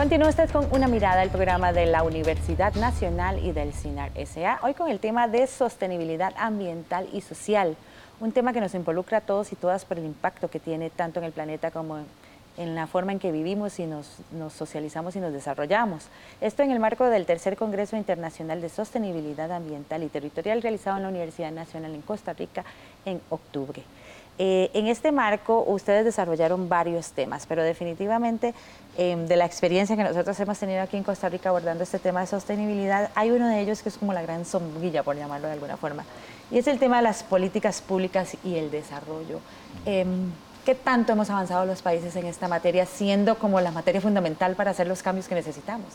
Continúa 0.00 0.30
usted 0.30 0.48
con 0.48 0.66
una 0.72 0.88
mirada 0.88 1.20
al 1.20 1.28
programa 1.28 1.74
de 1.74 1.84
la 1.84 2.02
Universidad 2.02 2.74
Nacional 2.76 3.38
y 3.44 3.52
del 3.52 3.74
CINAR 3.74 4.10
SA, 4.24 4.58
hoy 4.62 4.72
con 4.72 4.88
el 4.88 4.98
tema 4.98 5.28
de 5.28 5.46
sostenibilidad 5.46 6.32
ambiental 6.38 7.06
y 7.12 7.20
social, 7.20 7.76
un 8.18 8.32
tema 8.32 8.54
que 8.54 8.62
nos 8.62 8.74
involucra 8.74 9.18
a 9.18 9.20
todos 9.20 9.52
y 9.52 9.56
todas 9.56 9.84
por 9.84 9.98
el 9.98 10.06
impacto 10.06 10.48
que 10.48 10.58
tiene 10.58 10.88
tanto 10.88 11.20
en 11.20 11.26
el 11.26 11.32
planeta 11.32 11.70
como 11.70 11.98
en 12.56 12.74
la 12.74 12.86
forma 12.86 13.12
en 13.12 13.18
que 13.18 13.30
vivimos 13.30 13.78
y 13.78 13.84
nos, 13.84 14.06
nos, 14.32 14.54
socializamos 14.54 15.16
y 15.16 15.20
nos 15.20 15.34
desarrollamos. 15.34 16.06
Esto 16.40 16.62
en 16.62 16.70
el 16.70 16.80
marco 16.80 17.04
del 17.04 17.26
tercer 17.26 17.58
Congreso 17.58 17.98
Internacional 17.98 18.62
de 18.62 18.70
Sostenibilidad 18.70 19.52
Ambiental 19.52 20.02
y 20.02 20.08
Territorial 20.08 20.62
realizado 20.62 20.96
en 20.96 21.02
la 21.02 21.10
Universidad 21.10 21.52
Nacional 21.52 21.94
en 21.94 22.00
Costa 22.00 22.32
Rica 22.32 22.64
en 23.04 23.20
octubre. 23.28 23.82
Eh, 24.42 24.70
en 24.72 24.86
este 24.86 25.12
marco 25.12 25.64
ustedes 25.66 26.02
desarrollaron 26.02 26.66
varios 26.66 27.10
temas, 27.10 27.44
pero 27.44 27.62
definitivamente 27.62 28.54
em, 28.96 29.26
de 29.26 29.36
la 29.36 29.44
experiencia 29.44 29.96
que 29.96 30.02
nosotros 30.02 30.40
hemos 30.40 30.58
tenido 30.58 30.80
aquí 30.80 30.96
en 30.96 31.02
Costa 31.02 31.28
Rica 31.28 31.50
abordando 31.50 31.84
este 31.84 31.98
tema 31.98 32.22
de 32.22 32.26
sostenibilidad, 32.26 33.10
hay 33.14 33.32
uno 33.32 33.46
de 33.48 33.60
ellos 33.60 33.82
que 33.82 33.90
es 33.90 33.98
como 33.98 34.14
la 34.14 34.22
gran 34.22 34.46
sombrilla, 34.46 35.02
por 35.02 35.14
llamarlo 35.14 35.46
de 35.46 35.52
alguna 35.52 35.76
forma, 35.76 36.06
y 36.50 36.56
es 36.56 36.66
el 36.68 36.78
tema 36.78 36.96
de 36.96 37.02
las 37.02 37.22
políticas 37.22 37.82
públicas 37.82 38.34
y 38.42 38.56
el 38.56 38.70
desarrollo. 38.70 39.40
Em, 39.84 40.32
¿Qué 40.64 40.74
tanto 40.74 41.12
hemos 41.12 41.28
avanzado 41.28 41.66
los 41.66 41.82
países 41.82 42.16
en 42.16 42.24
esta 42.24 42.48
materia, 42.48 42.86
siendo 42.86 43.38
como 43.38 43.60
la 43.60 43.72
materia 43.72 44.00
fundamental 44.00 44.54
para 44.54 44.70
hacer 44.70 44.86
los 44.86 45.02
cambios 45.02 45.28
que 45.28 45.34
necesitamos? 45.34 45.88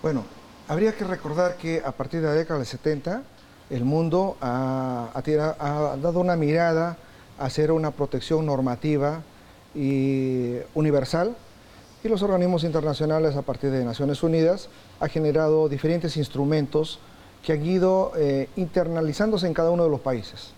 Bueno, 0.00 0.24
habría 0.66 0.94
que 0.94 1.04
recordar 1.04 1.56
que 1.58 1.82
a 1.84 1.92
partir 1.92 2.22
de 2.22 2.28
la 2.28 2.32
década 2.32 2.58
del 2.58 2.66
70, 2.66 3.22
el 3.68 3.84
mundo 3.84 4.38
ha, 4.40 5.10
ha 5.12 5.96
dado 5.98 6.20
una 6.20 6.36
mirada 6.36 6.96
hacer 7.38 7.72
una 7.72 7.90
protección 7.90 8.46
normativa 8.46 9.22
y 9.74 10.56
universal 10.74 11.36
y 12.02 12.08
los 12.08 12.22
organismos 12.22 12.64
internacionales 12.64 13.36
a 13.36 13.42
partir 13.42 13.70
de 13.70 13.84
Naciones 13.84 14.22
Unidas 14.22 14.68
ha 15.00 15.08
generado 15.08 15.68
diferentes 15.68 16.16
instrumentos 16.16 16.98
que 17.42 17.52
han 17.52 17.64
ido 17.64 18.12
eh, 18.16 18.48
internalizándose 18.56 19.46
en 19.46 19.54
cada 19.54 19.70
uno 19.70 19.84
de 19.84 19.90
los 19.90 20.00
países. 20.00 20.52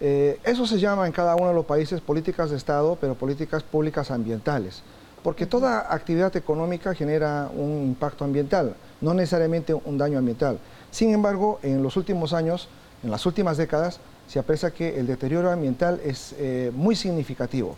Eh, 0.00 0.38
eso 0.44 0.66
se 0.66 0.78
llama 0.78 1.06
en 1.06 1.12
cada 1.12 1.34
uno 1.36 1.48
de 1.48 1.54
los 1.54 1.64
países 1.64 2.00
políticas 2.00 2.50
de 2.50 2.56
Estado, 2.56 2.98
pero 3.00 3.14
políticas 3.14 3.62
públicas 3.62 4.10
ambientales, 4.10 4.82
porque 5.22 5.46
toda 5.46 5.92
actividad 5.92 6.36
económica 6.36 6.94
genera 6.94 7.50
un 7.54 7.82
impacto 7.82 8.24
ambiental, 8.24 8.76
no 9.00 9.14
necesariamente 9.14 9.72
un 9.72 9.98
daño 9.98 10.18
ambiental. 10.18 10.58
Sin 10.90 11.12
embargo, 11.12 11.58
en 11.62 11.82
los 11.82 11.96
últimos 11.96 12.32
años, 12.32 12.68
en 13.02 13.10
las 13.10 13.24
últimas 13.24 13.56
décadas, 13.56 14.00
se 14.28 14.38
aprecia 14.38 14.70
que 14.70 14.98
el 14.98 15.06
deterioro 15.06 15.50
ambiental 15.50 16.00
es 16.04 16.34
eh, 16.38 16.70
muy 16.74 16.96
significativo. 16.96 17.76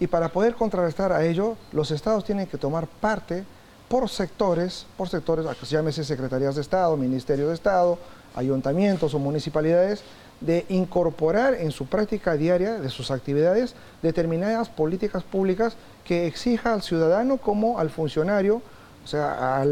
Y 0.00 0.06
para 0.06 0.28
poder 0.28 0.54
contrarrestar 0.54 1.12
a 1.12 1.24
ello, 1.24 1.56
los 1.72 1.90
estados 1.90 2.24
tienen 2.24 2.46
que 2.46 2.58
tomar 2.58 2.86
parte 2.86 3.44
por 3.88 4.08
sectores, 4.08 4.86
por 4.96 5.08
sectores, 5.08 5.46
llámese 5.68 6.04
secretarías 6.04 6.54
de 6.54 6.60
Estado, 6.60 6.96
Ministerio 6.96 7.48
de 7.48 7.54
Estado, 7.54 7.98
ayuntamientos 8.34 9.14
o 9.14 9.18
municipalidades, 9.18 10.02
de 10.40 10.66
incorporar 10.68 11.54
en 11.54 11.72
su 11.72 11.86
práctica 11.86 12.34
diaria 12.34 12.74
de 12.74 12.90
sus 12.90 13.10
actividades 13.10 13.74
determinadas 14.02 14.68
políticas 14.68 15.24
públicas 15.24 15.74
que 16.04 16.28
exija 16.28 16.74
al 16.74 16.82
ciudadano 16.82 17.38
como 17.38 17.80
al 17.80 17.90
funcionario, 17.90 18.62
o 19.04 19.06
sea, 19.08 19.64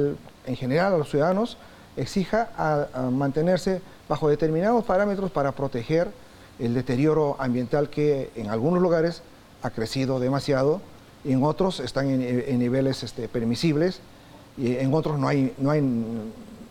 en 0.46 0.56
general 0.56 0.94
a 0.94 0.99
los 0.99 1.11
ciudadanos, 1.11 1.56
exija 1.96 2.49
a 2.56 3.11
mantenerse 3.12 3.80
bajo 4.08 4.28
determinados 4.28 4.84
parámetros 4.84 5.30
para 5.30 5.52
proteger 5.52 6.10
el 6.58 6.75
deterioro 6.75 7.36
ambiental 7.38 7.90
que 7.90 8.30
en 8.36 8.48
algunos 8.48 8.82
lugares 8.82 9.22
ha 9.62 9.70
crecido 9.70 10.20
demasiado, 10.20 10.80
en 11.25 11.42
otros 11.42 11.80
están 11.80 12.08
en, 12.08 12.58
niveles 12.58 13.02
este, 13.02 13.28
permisibles 13.28 14.00
y 14.56 14.76
en 14.76 14.94
otros 14.94 15.18
no 15.18 15.28
hay, 15.28 15.54
no 15.58 15.70
hay 15.70 15.82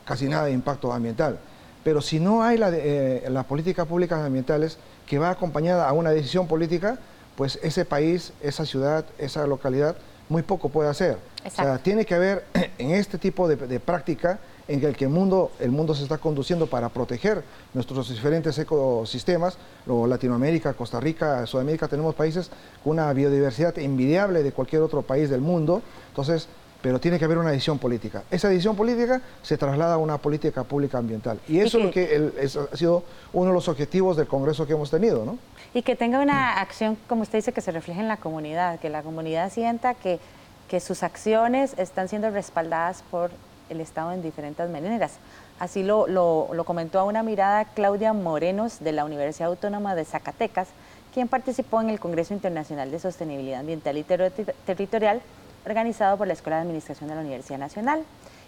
casi 0.05 0.27
nada 0.27 0.45
de 0.45 0.53
impacto 0.53 0.93
ambiental. 0.93 1.39
Pero 1.83 2.01
si 2.01 2.19
no 2.19 2.41
hay 2.41 2.57
la, 2.57 2.69
eh, 2.71 3.27
las 3.29 3.45
políticas 3.45 3.85
públicas 3.85 4.19
ambientales 4.19 4.77
que 5.05 5.19
va 5.19 5.29
acompañada 5.29 5.87
a 5.87 5.93
una 5.93 6.11
decisión 6.11 6.47
política, 6.47 6.97
pues 7.35 7.59
ese 7.61 7.85
país, 7.85 8.33
esa 8.41 8.65
ciudad, 8.65 9.05
esa 9.17 9.45
localidad, 9.45 9.95
muy 10.29 10.41
poco 10.41 10.69
puede 10.69 10.89
hacer. 10.89 11.17
O 11.45 11.49
sea, 11.51 11.77
tiene 11.77 12.05
que 12.05 12.15
haber 12.15 12.45
en 12.79 12.91
este 12.91 13.17
tipo 13.17 13.47
de, 13.47 13.55
de 13.55 13.79
práctica 13.79 14.39
en 14.67 14.83
el 14.83 14.95
que 14.95 15.05
el 15.05 15.11
mundo, 15.11 15.51
el 15.59 15.71
mundo 15.71 15.93
se 15.93 16.03
está 16.03 16.17
conduciendo 16.17 16.67
para 16.67 16.89
proteger 16.89 17.43
nuestros 17.73 18.09
diferentes 18.09 18.57
ecosistemas. 18.57 19.57
Latinoamérica, 19.85 20.73
Costa 20.73 20.99
Rica, 20.99 21.45
Sudamérica, 21.45 21.87
tenemos 21.87 22.15
países 22.15 22.49
con 22.83 22.93
una 22.93 23.11
biodiversidad 23.13 23.77
envidiable 23.77 24.43
de 24.43 24.51
cualquier 24.51 24.81
otro 24.81 25.01
país 25.01 25.29
del 25.29 25.41
mundo. 25.41 25.81
Entonces, 26.09 26.47
pero 26.81 26.99
tiene 26.99 27.17
que 27.17 27.25
haber 27.25 27.39
una 27.39 27.49
decisión 27.49 27.79
política. 27.79 28.23
Esa 28.29 28.47
decisión 28.47 28.75
política 28.75 29.19
se 29.41 29.57
traslada 29.57 29.95
a 29.95 29.97
una 29.97 30.19
política 30.19 30.63
pública 30.63 30.99
ambiental. 30.99 31.39
Y 31.47 31.59
eso 31.59 31.79
es 31.79 31.85
lo 31.85 31.91
que 31.91 32.31
ha 32.71 32.77
sido 32.77 33.03
uno 33.33 33.47
de 33.47 33.53
los 33.53 33.67
objetivos 33.67 34.17
del 34.17 34.27
Congreso 34.27 34.67
que 34.67 34.73
hemos 34.73 34.91
tenido, 34.91 35.25
¿no? 35.25 35.39
Y 35.73 35.81
que 35.81 35.95
tenga 35.95 36.19
una 36.19 36.59
acción, 36.61 36.95
como 37.09 37.23
usted 37.23 37.39
dice, 37.39 37.53
que 37.53 37.61
se 37.61 37.71
refleje 37.71 38.01
en 38.01 38.07
la 38.07 38.17
comunidad, 38.17 38.79
que 38.79 38.89
la 38.89 39.01
comunidad 39.01 39.51
sienta 39.51 39.95
que, 39.95 40.19
que 40.67 40.79
sus 40.79 41.01
acciones 41.01 41.73
están 41.77 42.07
siendo 42.07 42.29
respaldadas 42.29 43.03
por 43.09 43.31
el 43.69 43.81
Estado 43.81 44.11
en 44.11 44.21
diferentes 44.21 44.69
maneras. 44.69 45.13
Así 45.59 45.83
lo, 45.83 46.07
lo, 46.07 46.63
comentó 46.65 46.99
a 46.99 47.03
una 47.03 47.23
mirada 47.23 47.65
Claudia 47.65 48.13
Morenos 48.13 48.79
de 48.79 48.91
la 48.91 49.05
Universidad 49.05 49.49
Autónoma 49.49 49.95
de 49.95 50.05
Zacatecas, 50.05 50.67
quien 51.13 51.27
participó 51.27 51.81
en 51.81 51.89
el 51.89 51.99
Congreso 51.99 52.33
Internacional 52.33 52.91
de 52.91 52.99
Sostenibilidad 52.99 53.61
Ambiental 53.61 53.97
y 53.97 54.03
Territorial 54.03 55.21
organizado 55.65 56.17
por 56.17 56.27
la 56.27 56.33
Escuela 56.33 56.57
de 56.57 56.63
Administración 56.63 57.09
de 57.09 57.15
la 57.15 57.21
Universidad 57.21 57.57
Nacional. 57.57 58.03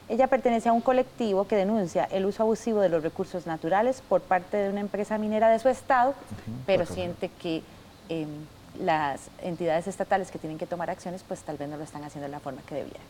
Ella 0.09 0.27
pertenece 0.27 0.69
a 0.69 0.73
un 0.73 0.81
colectivo 0.81 1.47
que 1.47 1.55
denuncia 1.55 2.05
el 2.05 2.25
uso 2.25 2.43
abusivo 2.43 2.79
de 2.79 2.89
los 2.89 3.03
recursos 3.03 3.45
naturales 3.45 4.01
por 4.07 4.21
parte 4.21 4.55
de 4.57 4.69
una 4.69 4.79
empresa 4.79 5.17
minera 5.17 5.49
de 5.49 5.59
su 5.59 5.67
estado, 5.67 6.13
pero 6.65 6.85
siente 6.85 7.29
que 7.29 7.61
em, 8.07 8.29
las 8.79 9.29
entidades 9.41 9.87
estatales 9.87 10.31
que 10.31 10.39
tienen 10.39 10.57
que 10.57 10.65
tomar 10.65 10.89
acciones, 10.89 11.23
pues 11.27 11.41
tal 11.41 11.57
vez 11.57 11.67
no 11.67 11.75
lo 11.75 11.83
están 11.83 12.03
haciendo 12.03 12.27
de 12.27 12.31
la 12.31 12.39
forma 12.39 12.61
que 12.61 12.75
debieran. 12.75 13.03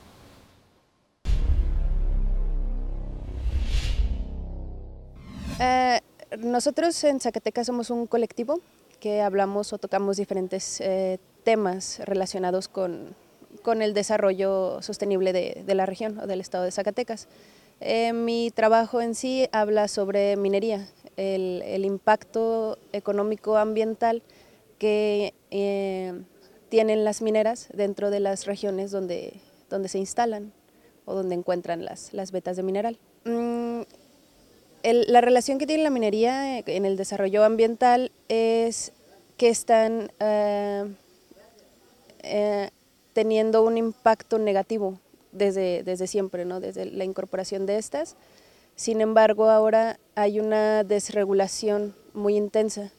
Eh, 5.59 6.01
nosotros 6.37 7.03
en 7.03 7.19
Zacatecas 7.19 7.67
somos 7.67 7.89
un 7.89 8.05
colectivo 8.05 8.59
que 8.99 9.21
hablamos 9.21 9.73
o 9.73 9.77
tocamos 9.77 10.17
diferentes 10.17 10.81
eh, 10.81 11.19
temas 11.43 11.99
relacionados 12.03 12.67
con, 12.67 13.15
con, 13.63 13.81
el 13.81 13.93
desarrollo 13.93 14.81
sostenible 14.81 15.33
de, 15.33 15.75
la 15.75 15.85
región 15.85 16.19
o 16.19 16.27
del 16.27 16.41
estado 16.41 16.63
de 16.63 16.71
Zacatecas. 16.71 17.27
Eh, 17.79 18.13
mi 18.13 18.51
trabajo 18.51 19.01
en 19.01 19.15
sí 19.15 19.47
habla 19.51 19.87
sobre 19.87 20.35
minería, 20.35 20.87
el, 21.15 21.63
el 21.65 21.85
impacto 21.85 22.77
económico 22.91 23.57
ambiental 23.57 24.23
que 24.79 25.33
tienen 26.69 27.03
las 27.03 27.21
mineras 27.21 27.69
dentro 27.73 28.11
de 28.11 28.19
las 28.19 28.45
regiones 28.45 28.91
donde, 28.91 29.33
donde 29.69 29.89
se 29.89 29.97
instalan 29.99 30.51
o 31.05 31.15
donde 31.15 31.35
encuentran 31.35 31.85
las, 31.85 32.13
las 32.13 32.31
vetas 32.31 32.57
de 32.57 32.63
mineral. 32.63 32.99
Mm, 33.25 33.81
la 34.94 35.22
relación 35.22 35.58
que 35.58 35.67
tiene 35.67 35.84
la 35.84 35.89
minería 35.89 36.60
eh, 36.60 36.63
en 36.67 36.86
el 36.86 36.98
desarrollo 36.98 37.44
ambiental 37.44 38.12
es 38.29 38.94
que 39.38 39.50
están 39.50 40.12
eh, 40.20 40.86
eh, 42.24 42.70
teniendo 43.13 43.63
un 43.63 43.77
impacto 43.77 44.39
negativo 44.39 45.00
desde, 45.32 45.84
desde 45.84 46.08
siempre, 46.08 46.46
¿no? 46.46 46.60
desde 46.60 46.86
la 46.86 47.03
incorporación 47.03 47.65
de 47.65 47.77
estas. 47.77 48.15
Sin 48.75 49.01
embargo, 49.01 49.50
ahora 49.50 50.00
hay 50.15 50.39
una 50.39 50.84
desregulación 50.84 51.96
muy 52.13 52.38
intensa 52.38 52.91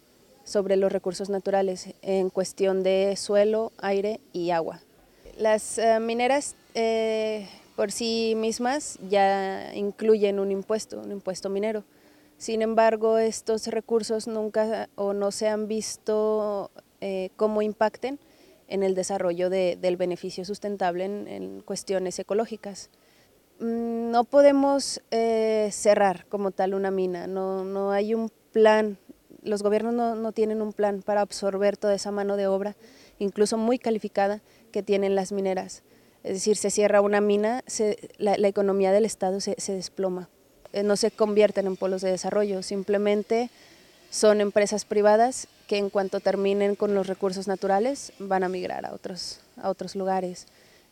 sobre 0.45 0.77
los 0.77 0.93
recursos 0.93 1.29
naturales 1.29 1.95
en 2.03 2.31
cuestión 2.31 2.83
de 2.83 3.15
suelo, 3.17 3.73
aire 3.79 4.21
y 4.33 4.51
agua. 4.51 4.81
Las 5.37 5.81
mineras 6.01 6.57
por 7.79 7.93
sí 7.93 8.35
mismas 8.37 8.99
ya 9.09 9.73
incluyen 9.73 10.41
un 10.41 10.51
impuesto, 10.51 10.99
un 11.01 11.13
impuesto 11.13 11.49
minero. 11.49 11.85
Sin 12.37 12.61
embargo, 12.61 13.19
estos 13.19 13.69
recursos 13.69 14.27
nunca 14.27 14.89
o 14.97 15.13
no 15.13 15.31
se 15.31 15.47
han 15.47 15.69
visto 15.69 16.73
eh, 17.01 17.31
cómo 17.37 17.63
impacten 17.63 18.19
en 18.67 18.83
el 18.83 18.97
desarrollo 18.97 19.49
del 19.49 19.97
beneficio 19.97 20.45
sustentable 20.45 21.05
en, 21.05 21.61
cuestiones 21.61 22.19
ecológicas. 22.19 22.91
Mm, 23.61 24.11
no 24.11 24.25
podemos 24.25 25.01
eh, 25.13 25.69
cerrar 25.71 26.27
como 26.27 26.51
tal 26.51 26.75
una 26.75 26.91
mina, 26.91 27.29
no, 27.29 27.63
no 27.63 27.93
hay 27.93 28.13
un 28.13 28.33
plan, 28.51 28.99
los 29.45 29.63
gobiernos 29.63 29.95
no, 29.95 30.17
no, 30.17 30.33
tienen 30.33 30.63
un 30.63 30.73
plan 30.73 31.01
para 31.01 31.21
absorber 31.21 31.77
toda 31.77 31.95
esa 31.95 32.11
mano 32.11 32.37
de 32.37 32.49
obra, 32.49 32.75
incluso 33.21 33.57
muy 33.57 33.79
calificada, 33.79 34.43
que 34.73 34.83
tienen 34.83 35.15
las 35.15 35.31
mineras. 35.31 35.85
Es 36.29 36.35
decir, 36.35 36.59
se 36.59 36.71
cierra 36.71 37.01
una 37.01 37.23
mina, 37.23 37.65
la, 38.19 38.35
economía 38.47 38.93
del 38.93 39.07
Estado 39.07 39.41
se, 39.41 39.57
desploma. 39.69 40.29
Eh, 40.75 40.83
no 40.83 40.95
se 40.99 41.11
convierten 41.11 41.67
en 41.67 41.77
polos 41.77 42.03
de 42.03 42.11
desarrollo, 42.11 42.63
simplemente 42.63 43.49
son 44.11 44.43
empresas 44.43 44.85
privadas 44.85 45.49
que 45.67 45.79
en 45.79 45.89
cuanto 45.89 46.21
terminen 46.21 46.77
con 46.77 46.93
los 46.95 47.07
recursos 47.07 47.49
naturales 47.49 48.13
van 48.19 48.45
a 48.45 48.51
migrar 48.51 48.85
a 48.85 48.93
otros, 48.93 49.41
a 49.57 49.71
otros 49.71 49.97
lugares. 49.97 50.47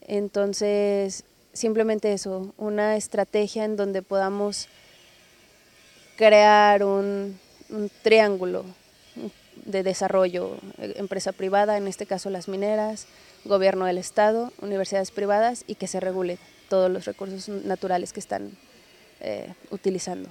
Entonces, 0.06 1.24
simplemente 1.52 2.14
eso, 2.14 2.54
una 2.56 2.96
estrategia 2.96 3.66
en 3.66 3.76
donde 3.76 4.00
podamos 4.00 4.68
crear 6.16 6.82
un, 6.82 7.38
un 7.68 7.90
triángulo 8.02 8.64
de 9.66 9.82
desarrollo, 9.82 10.56
eh, 10.78 10.94
empresa 10.96 11.32
privada, 11.32 11.76
en 11.76 11.88
este 11.88 12.06
caso 12.06 12.30
las 12.30 12.48
mineras, 12.48 13.06
gobierno 13.48 13.84
del 13.84 13.98
Estado, 13.98 14.52
universidades 14.60 15.10
privadas 15.10 15.64
y 15.66 15.76
que 15.76 15.86
se 15.86 16.00
regule 16.00 16.38
todos 16.68 16.90
los 16.90 17.04
recursos 17.04 17.48
naturales 17.48 18.12
que 18.12 18.20
están 18.20 18.56
eh, 19.20 19.52
utilizando. 19.70 20.28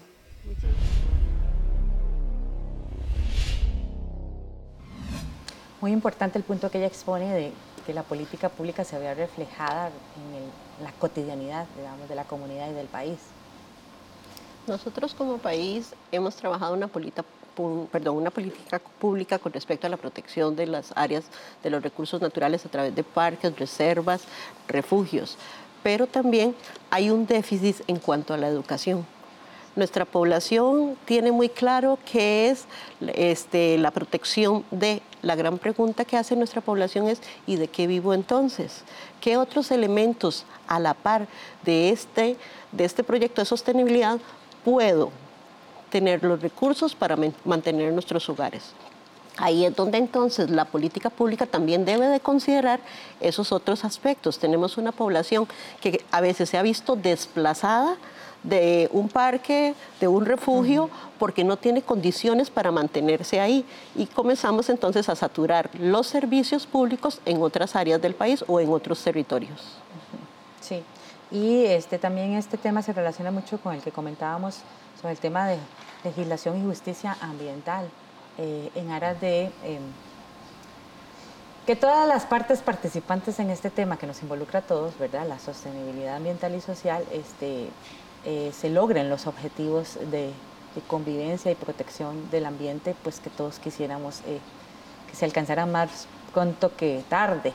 Muy 5.82 5.92
importante 5.92 6.38
el 6.38 6.44
punto 6.44 6.70
que 6.72 6.80
ella 6.80 6.88
expone 6.88 7.34
de 7.34 7.52
que 7.86 7.94
la 7.94 8.04
política 8.04 8.50
pública 8.50 8.84
se 8.84 8.98
vea 8.98 9.14
reflejada 9.14 9.88
en 9.88 10.84
la 10.84 10.92
cotidianidad, 10.94 11.68
digamos, 11.78 12.10
de 12.10 12.16
la 12.16 12.24
comunidad 12.24 12.70
y 12.72 12.74
del 12.74 12.88
país. 12.88 13.20
Nosotros 14.68 15.14
como 15.14 15.38
país 15.38 15.94
hemos 16.12 16.36
trabajado 16.36 16.74
una 16.74 16.88
política 16.88 17.24
una 17.58 18.30
política 18.30 18.80
pública 19.00 19.40
con 19.40 19.54
respecto 19.54 19.88
a 19.88 19.90
la 19.90 19.98
protección 19.98 20.56
de 20.56 20.68
las 20.68 20.92
áreas 20.96 21.26
de 21.64 21.70
los 21.70 21.82
recursos 21.82 22.22
naturales 22.22 22.66
a 22.66 22.70
través 22.70 22.96
de 22.96 23.04
parques, 23.04 23.58
reservas, 23.58 24.24
refugios. 24.68 25.38
Pero 25.84 26.08
también 26.08 26.56
hay 26.90 27.10
un 27.10 27.26
déficit 27.28 27.78
en 27.88 27.98
cuanto 27.98 28.34
a 28.34 28.38
la 28.38 28.48
educación. 28.48 29.06
Nuestra 29.76 30.06
población 30.06 30.96
tiene 31.04 31.34
muy 31.34 31.50
claro 31.50 32.00
qué 32.10 32.50
es 32.50 32.66
este, 33.02 33.78
la 33.78 33.92
protección 33.92 34.64
de 34.72 35.02
la 35.22 35.36
gran 35.36 35.58
pregunta 35.58 36.06
que 36.06 36.16
hace 36.16 36.38
nuestra 36.38 36.62
población 36.62 37.10
es 37.10 37.22
¿y 37.46 37.58
de 37.58 37.68
qué 37.68 37.86
vivo 37.86 38.14
entonces? 38.14 38.84
¿Qué 39.20 39.36
otros 39.36 39.72
elementos 39.72 40.46
a 40.68 40.80
la 40.80 40.94
par 40.94 41.28
de 41.64 41.90
este, 41.90 42.38
de 42.72 42.86
este 42.86 43.04
proyecto 43.04 43.42
de 43.42 43.46
sostenibilidad 43.46 44.18
puedo 44.64 45.12
tener 45.96 46.22
los 46.26 46.42
recursos 46.42 46.94
para 46.94 47.16
mantener 47.46 47.94
nuestros 47.94 48.28
hogares. 48.28 48.74
Ahí 49.38 49.64
es 49.64 49.74
donde 49.74 49.98
entonces 49.98 50.50
la 50.50 50.66
política 50.66 51.10
pública 51.10 51.46
también 51.46 51.86
debe 51.86 52.08
de 52.08 52.20
considerar 52.20 52.82
esos 53.22 53.54
otros 53.54 53.86
aspectos. 53.86 54.38
Tenemos 54.38 54.78
una 54.78 54.92
población 54.92 55.48
que 55.80 56.04
a 56.12 56.20
veces 56.20 56.50
se 56.50 56.58
ha 56.58 56.64
visto 56.64 56.98
desplazada 56.98 57.96
de 58.44 58.90
un 58.92 59.08
parque, 59.08 59.74
de 60.02 60.10
un 60.10 60.26
refugio, 60.26 60.90
porque 61.18 61.46
no 61.46 61.56
tiene 61.56 61.82
condiciones 61.82 62.50
para 62.50 62.72
mantenerse 62.72 63.40
ahí. 63.40 63.64
Y 63.96 64.08
comenzamos 64.08 64.68
entonces 64.68 65.08
a 65.08 65.16
saturar 65.16 65.70
los 65.80 66.08
servicios 66.08 66.68
públicos 66.68 67.22
en 67.26 67.42
otras 67.42 67.78
áreas 67.78 68.02
del 68.02 68.16
país 68.16 68.44
o 68.50 68.60
en 68.60 68.70
otros 68.70 69.02
territorios. 69.02 69.62
Sí, 70.60 70.84
y 71.32 71.64
este, 71.64 72.00
también 72.00 72.34
este 72.34 72.58
tema 72.58 72.82
se 72.82 72.92
relaciona 72.92 73.32
mucho 73.32 73.60
con 73.60 73.76
el 73.76 73.82
que 73.82 73.92
comentábamos 73.92 74.58
sobre 75.02 75.14
el 75.14 75.20
tema 75.20 75.48
de 75.48 75.58
legislación 76.04 76.58
y 76.62 76.66
justicia 76.66 77.18
ambiental 77.22 77.90
eh, 78.38 78.70
en 78.76 78.92
aras 78.92 79.20
de 79.22 79.46
em, 79.64 79.82
que 81.66 81.76
todas 81.76 82.08
las 82.08 82.26
partes 82.26 82.62
participantes 82.62 83.40
en 83.40 83.50
este 83.50 83.70
tema 83.70 83.98
que 83.98 84.06
nos 84.06 84.22
involucra 84.22 84.60
a 84.60 84.62
todos, 84.62 84.98
¿verdad? 85.00 85.28
La 85.28 85.40
sostenibilidad 85.40 86.18
ambiental 86.18 86.54
y 86.54 86.62
social, 86.62 87.04
este, 87.12 87.70
eh, 88.26 88.52
se 88.56 88.70
logren 88.70 89.10
los 89.10 89.28
objetivos 89.28 89.98
de, 90.12 90.32
convivencia 90.88 91.50
y 91.50 91.56
protección 91.56 92.30
del 92.32 92.46
ambiente, 92.46 92.98
pues 93.02 93.22
que 93.22 93.30
todos 93.30 93.60
quisiéramos 93.60 94.20
eh, 94.28 94.42
que 95.10 95.16
se 95.16 95.24
alcanzara 95.24 95.66
más 95.66 96.06
pronto 96.34 96.76
que 96.76 97.02
tarde. 97.08 97.54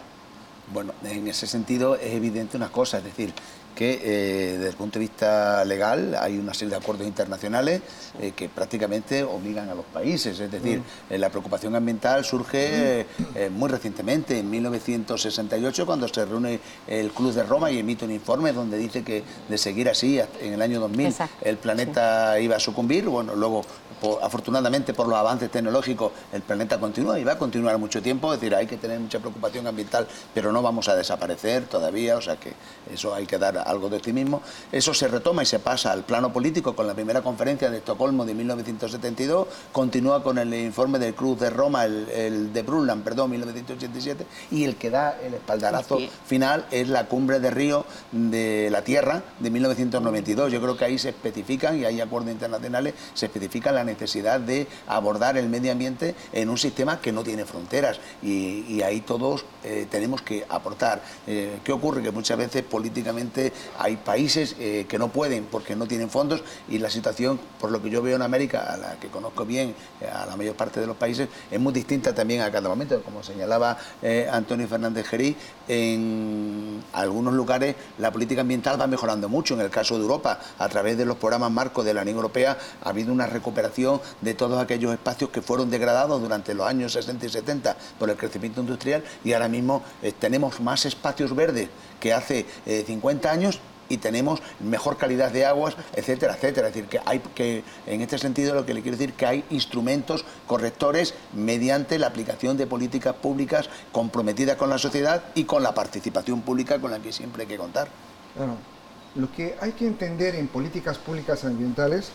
Bueno, 0.73 0.95
en 1.05 1.29
ese 1.29 1.47
sentido 1.47 1.97
es 1.97 2.15
evidente 2.15 2.57
una 2.57 2.73
cosa, 2.73 2.97
es 2.97 3.05
decir, 3.05 3.35
que 3.75 4.01
eh, 4.03 4.53
desde 4.59 4.69
el 4.71 4.77
punto 4.77 4.99
de 4.99 5.07
vista 5.07 5.65
legal 5.65 6.17
hay 6.19 6.39
una 6.39 6.55
serie 6.55 6.71
de 6.71 6.77
acuerdos 6.77 7.07
internacionales 7.07 7.81
eh, 8.21 8.33
que 8.35 8.49
prácticamente 8.49 9.23
obligan 9.23 9.69
a 9.69 9.75
los 9.75 9.85
países. 9.87 10.39
Es 10.39 10.51
decir, 10.51 10.81
mm. 10.81 11.15
la 11.15 11.31
preocupación 11.31 11.75
ambiental 11.75 12.25
surge 12.25 13.07
eh, 13.35 13.51
muy 13.51 13.69
recientemente, 13.69 14.39
en 14.39 14.51
1968, 14.51 15.87
cuando 15.87 16.09
se 16.09 16.25
reúne 16.25 16.61
el 16.87 17.11
Club 17.11 17.33
de 17.33 17.43
Roma 17.43 17.71
y 17.71 17.79
emite 17.79 18.05
un 18.05 18.13
informe 18.13 18.53
donde 18.53 18.79
dice 18.79 19.03
que 19.03 19.23
de 19.49 19.59
seguir 19.59 19.89
así 19.89 20.21
en 20.41 20.53
el 20.53 20.63
año 20.63 20.81
2000 20.81 21.15
el 21.43 21.57
planeta 21.57 22.39
iba 22.41 22.57
a 22.57 22.61
sucumbir. 22.61 23.07
Bueno, 23.07 23.35
luego 23.35 23.65
afortunadamente 24.23 24.95
por 24.95 25.09
los 25.09 25.19
avances 25.19 25.51
tecnológicos 25.51 26.13
el 26.33 26.43
planeta 26.43 26.79
continúa 26.79 27.19
y 27.19 27.25
va 27.25 27.33
a 27.33 27.39
continuar 27.39 27.79
mucho 27.79 28.03
tiempo, 28.03 28.33
es 28.33 28.41
decir, 28.41 28.55
hay 28.55 28.67
que 28.67 28.77
tener 28.77 28.99
mucha 29.01 29.19
preocupación 29.19 29.67
ambiental, 29.67 30.07
pero 30.35 30.53
no 30.53 30.63
vamos 30.63 30.89
a 30.89 30.97
desaparecer 30.97 31.65
todavía, 31.65 32.17
o 32.17 32.21
sea 32.21 32.37
que 32.37 32.53
eso 32.93 33.15
hay 33.15 33.27
que 33.27 33.39
dar 33.39 33.59
algo 33.59 33.89
de 33.89 33.97
optimismo. 33.97 34.43
Eso 34.73 34.95
se 34.95 35.09
retoma 35.09 35.43
y 35.43 35.47
se 35.47 35.59
pasa 35.59 35.93
al 35.93 36.05
plano 36.05 36.33
político 36.33 36.75
con 36.75 36.87
la 36.87 36.95
primera 36.95 37.23
conferencia 37.23 37.71
de 37.71 37.79
Estocolmo 37.79 38.25
de 38.25 38.35
1972, 38.35 39.49
continúa 39.73 40.23
con 40.23 40.39
el 40.39 40.53
informe 40.55 40.99
del 40.99 41.15
Cruz 41.15 41.39
de 41.41 41.51
Roma, 41.51 41.85
el, 41.85 42.53
de 42.53 42.63
Brundtland, 42.63 43.05
perdón, 43.05 43.31
1987, 43.31 44.27
y 44.51 44.65
el 44.65 44.77
que 44.77 44.91
da 44.91 45.19
el 45.23 45.35
espaldarazo 45.35 45.99
final 46.27 46.67
es 46.71 46.89
la 46.89 47.07
cumbre 47.07 47.41
de 47.41 47.51
Río 47.51 47.85
de 48.13 48.69
la 48.71 48.83
Tierra 48.83 49.23
de 49.39 49.51
1992. 49.51 50.53
Yo 50.53 50.61
creo 50.61 50.77
que 50.77 50.85
ahí 50.85 50.99
se 50.99 51.11
especifican, 51.11 51.79
y 51.79 51.85
hay 51.85 52.01
acuerdos 52.01 52.33
internacionales, 52.33 52.95
se 53.15 53.27
especifican 53.27 53.75
la 53.75 53.85
necesidad 53.91 54.41
de 54.41 54.67
abordar 54.87 55.37
el 55.37 55.49
medio 55.49 55.73
ambiente 55.73 56.15
en 56.33 56.49
un 56.49 56.59
sistema 56.59 57.01
que 57.01 57.13
no 57.13 57.23
tiene 57.23 57.45
fronteras 57.45 57.99
y, 58.23 58.81
ahí 58.81 59.03
todos 59.03 59.45
eh, 59.63 59.87
tenemos 59.91 60.23
que 60.23 60.47
aportar. 60.49 61.03
Eh, 61.27 61.59
¿Qué 61.63 61.71
ocurre? 61.71 62.03
Que 62.03 62.11
muchas 62.11 62.39
veces 62.39 62.63
políticamente 62.63 63.53
hay 63.79 63.97
países 63.97 64.57
eh, 64.59 64.87
que 64.89 64.99
no 64.99 65.09
pueden 65.09 65.45
porque 65.45 65.77
no 65.77 65.87
tienen 65.87 66.09
fondos 66.09 66.43
y 66.69 66.79
la 66.79 66.89
situación, 66.89 67.39
por 67.61 67.71
lo 67.71 67.83
que 67.83 67.91
yo 67.91 68.01
veo 68.01 68.17
en 68.17 68.23
América, 68.23 68.73
a 68.73 68.77
la 68.79 68.95
que 68.99 69.09
conozco 69.09 69.45
bien, 69.45 69.75
a 70.11 70.25
la 70.25 70.37
mayor 70.37 70.55
parte 70.55 70.81
de 70.81 70.87
los 70.87 70.97
países, 70.97 71.29
es 71.51 71.61
muy 71.61 71.75
distinta 71.75 72.15
también 72.15 72.41
a 72.41 72.51
cada 72.51 72.69
momento. 72.71 73.03
Como 73.03 73.23
señalaba 73.23 73.77
Antonio 74.33 74.67
Fernández 74.67 75.07
Gerí, 75.07 75.37
en 75.69 76.83
algunos 76.93 77.35
lugares 77.35 77.77
la 77.99 78.11
política 78.11 78.41
ambiental 78.41 78.81
va 78.81 78.87
mejorando 78.87 79.29
mucho. 79.29 79.55
En 79.55 79.61
el 79.61 79.71
caso 79.71 79.97
de 79.97 80.03
Europa, 80.03 80.41
a 80.59 80.69
través 80.69 80.97
de 80.97 81.05
los 81.05 81.17
programas 81.17 81.51
marcos 81.51 81.85
de 81.85 81.95
la 81.95 82.03
Unión 82.03 82.17
Europea, 82.17 82.57
ha 82.83 82.89
habido 82.89 83.13
una 83.13 83.27
recuperación 83.27 83.80
de 84.21 84.35
todos 84.35 84.61
aquellos 84.61 84.93
espacios 84.93 85.31
que 85.31 85.41
fueron 85.41 85.71
degradados 85.71 86.21
durante 86.21 86.53
los 86.55 86.67
años 86.67 86.93
60 86.93 87.27
y 87.27 87.29
70 87.31 87.77
por 87.99 88.11
el 88.11 88.17
crecimiento 88.17 88.61
industrial 88.61 89.03
y 89.25 89.33
ahora 89.33 89.49
mismo 89.49 89.83
eh, 90.03 90.13
tenemos 90.13 90.61
más 90.61 90.85
espacios 90.85 91.35
verdes 91.35 91.69
que 91.99 92.13
hace 92.13 92.45
50 92.67 93.29
eh, 93.29 93.33
años 93.33 93.61
y 93.89 93.97
tenemos 93.97 94.41
mejor 94.61 94.97
calidad 94.97 95.33
de 95.33 95.45
aguas, 95.45 95.77
etcétera, 95.95 96.35
etcétera. 96.35 96.69
Es 96.69 96.75
decir, 96.75 96.89
que 96.89 97.01
hay 97.05 97.19
que, 97.35 97.65
en 97.87 98.01
este 98.01 98.19
sentido, 98.19 98.55
lo 98.55 98.65
que 98.65 98.73
le 98.73 98.83
quiero 98.83 98.97
decir 98.97 99.15
que 99.15 99.27
hay 99.27 99.45
instrumentos 99.51 100.25
correctores 100.47 101.15
mediante 101.33 101.99
la 101.99 102.07
aplicación 102.07 102.57
de 102.57 102.69
políticas 102.69 103.15
públicas 103.17 103.69
comprometidas 103.91 104.57
con 104.57 104.71
la 104.71 104.79
sociedad 104.79 105.25
y 105.35 105.45
con 105.45 105.63
la 105.65 105.75
participación 105.75 106.43
pública 106.43 106.79
con 106.79 106.93
la 106.93 107.01
que 107.01 107.13
siempre 107.13 107.43
hay 107.43 107.49
que 107.49 107.57
contar. 107.57 107.89
Bueno, 108.37 108.57
lo 109.17 109.33
que 109.33 109.57
hay 109.61 109.73
que 109.73 109.89
entender 109.89 110.37
en 110.37 110.47
políticas 110.47 110.97
públicas 110.99 111.45
ambientales 111.45 112.13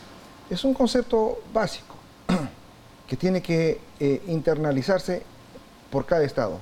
es 0.49 0.63
un 0.63 0.73
concepto 0.73 1.39
básico 1.53 1.95
que 3.07 3.17
tiene 3.17 3.41
que 3.41 3.79
eh, 3.99 4.21
internalizarse 4.27 5.23
por 5.89 6.05
cada 6.05 6.23
Estado. 6.23 6.59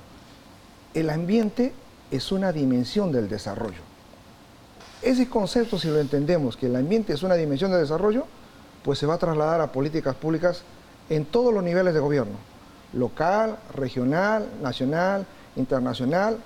El 0.94 1.10
ambiente 1.10 1.72
es 2.10 2.32
una 2.32 2.52
dimensión 2.52 3.12
del 3.12 3.28
desarrollo. 3.28 3.80
Ese 5.02 5.28
concepto, 5.28 5.78
si 5.78 5.88
lo 5.88 6.00
entendemos, 6.00 6.56
que 6.56 6.66
el 6.66 6.76
ambiente 6.76 7.12
es 7.12 7.22
una 7.22 7.34
dimensión 7.34 7.70
del 7.70 7.80
desarrollo, 7.80 8.24
pues 8.82 8.98
se 8.98 9.06
va 9.06 9.14
a 9.14 9.18
trasladar 9.18 9.60
a 9.60 9.72
políticas 9.72 10.14
públicas 10.14 10.62
en 11.10 11.24
todos 11.24 11.52
los 11.52 11.62
niveles 11.62 11.92
de 11.92 12.00
gobierno, 12.00 12.36
local, 12.92 13.58
regional, 13.74 14.48
nacional, 14.62 15.26
internacional. 15.56 16.38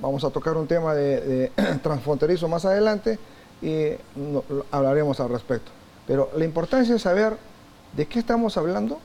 Vamos 0.00 0.24
a 0.24 0.30
tocar 0.30 0.56
un 0.56 0.66
tema 0.66 0.94
de, 0.94 1.52
transfronterizo 1.82 2.48
más 2.48 2.64
adelante 2.64 3.18
y 3.62 3.92
hablaremos 4.70 5.20
al 5.20 5.30
respecto. 5.30 5.75
Pero 6.06 6.30
la 6.36 6.44
importancia 6.44 6.94
es 6.94 7.02
saber 7.02 7.36
de 7.96 8.06
qué 8.06 8.18
estamos 8.18 8.56
hablando 8.56 8.98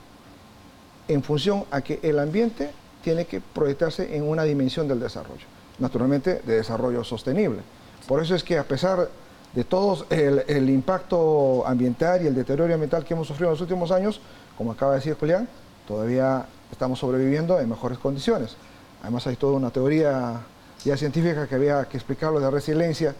en 1.08 1.22
función 1.22 1.64
a 1.70 1.80
que 1.80 1.98
el 2.02 2.18
ambiente 2.18 2.70
tiene 3.02 3.24
que 3.24 3.40
proyectarse 3.40 4.16
en 4.16 4.22
una 4.22 4.44
dimensión 4.44 4.86
del 4.86 5.00
desarrollo, 5.00 5.44
naturalmente 5.78 6.42
de 6.46 6.56
desarrollo 6.56 7.02
sostenible. 7.02 7.60
Por 8.06 8.22
eso 8.22 8.34
es 8.34 8.44
que 8.44 8.58
a 8.58 8.64
pesar 8.64 9.08
de 9.54 9.64
todo 9.64 10.06
el, 10.10 10.70
impacto 10.70 11.66
ambiental 11.66 12.22
y 12.22 12.26
el 12.26 12.34
deterioro 12.34 12.72
ambiental 12.72 13.04
que 13.04 13.14
hemos 13.14 13.26
sufrido 13.26 13.50
en 13.50 13.54
los 13.54 13.60
últimos 13.60 13.90
años, 13.90 14.20
como 14.56 14.72
acaba 14.72 14.92
de 14.92 14.98
decir 14.98 15.16
Julián, 15.18 15.48
todavía 15.86 16.46
estamos 16.70 16.98
sobreviviendo 16.98 17.60
en 17.60 17.68
mejores 17.68 17.98
condiciones. 17.98 18.56
Además 19.02 19.26
hay 19.26 19.36
toda 19.36 19.54
una 19.54 19.70
teoría 19.70 20.40
ya 20.84 20.96
científica 20.96 21.46
que 21.46 21.54
había 21.54 21.84
que 21.84 21.96
explicarlo 21.96 22.40
de 22.40 22.50
resiliencia 22.50 23.14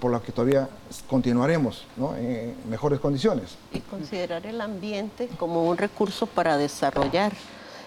por 0.00 0.10
la 0.10 0.20
que 0.20 0.32
todavía 0.32 0.68
continuaremos 1.08 1.84
en 2.18 2.54
mejores 2.68 2.98
condiciones. 3.00 3.56
Y 3.72 3.80
considerar 3.80 4.44
el 4.46 4.60
ambiente 4.60 5.28
como 5.38 5.68
un 5.68 5.76
recurso 5.76 6.26
para 6.26 6.56
desarrollar 6.56 7.32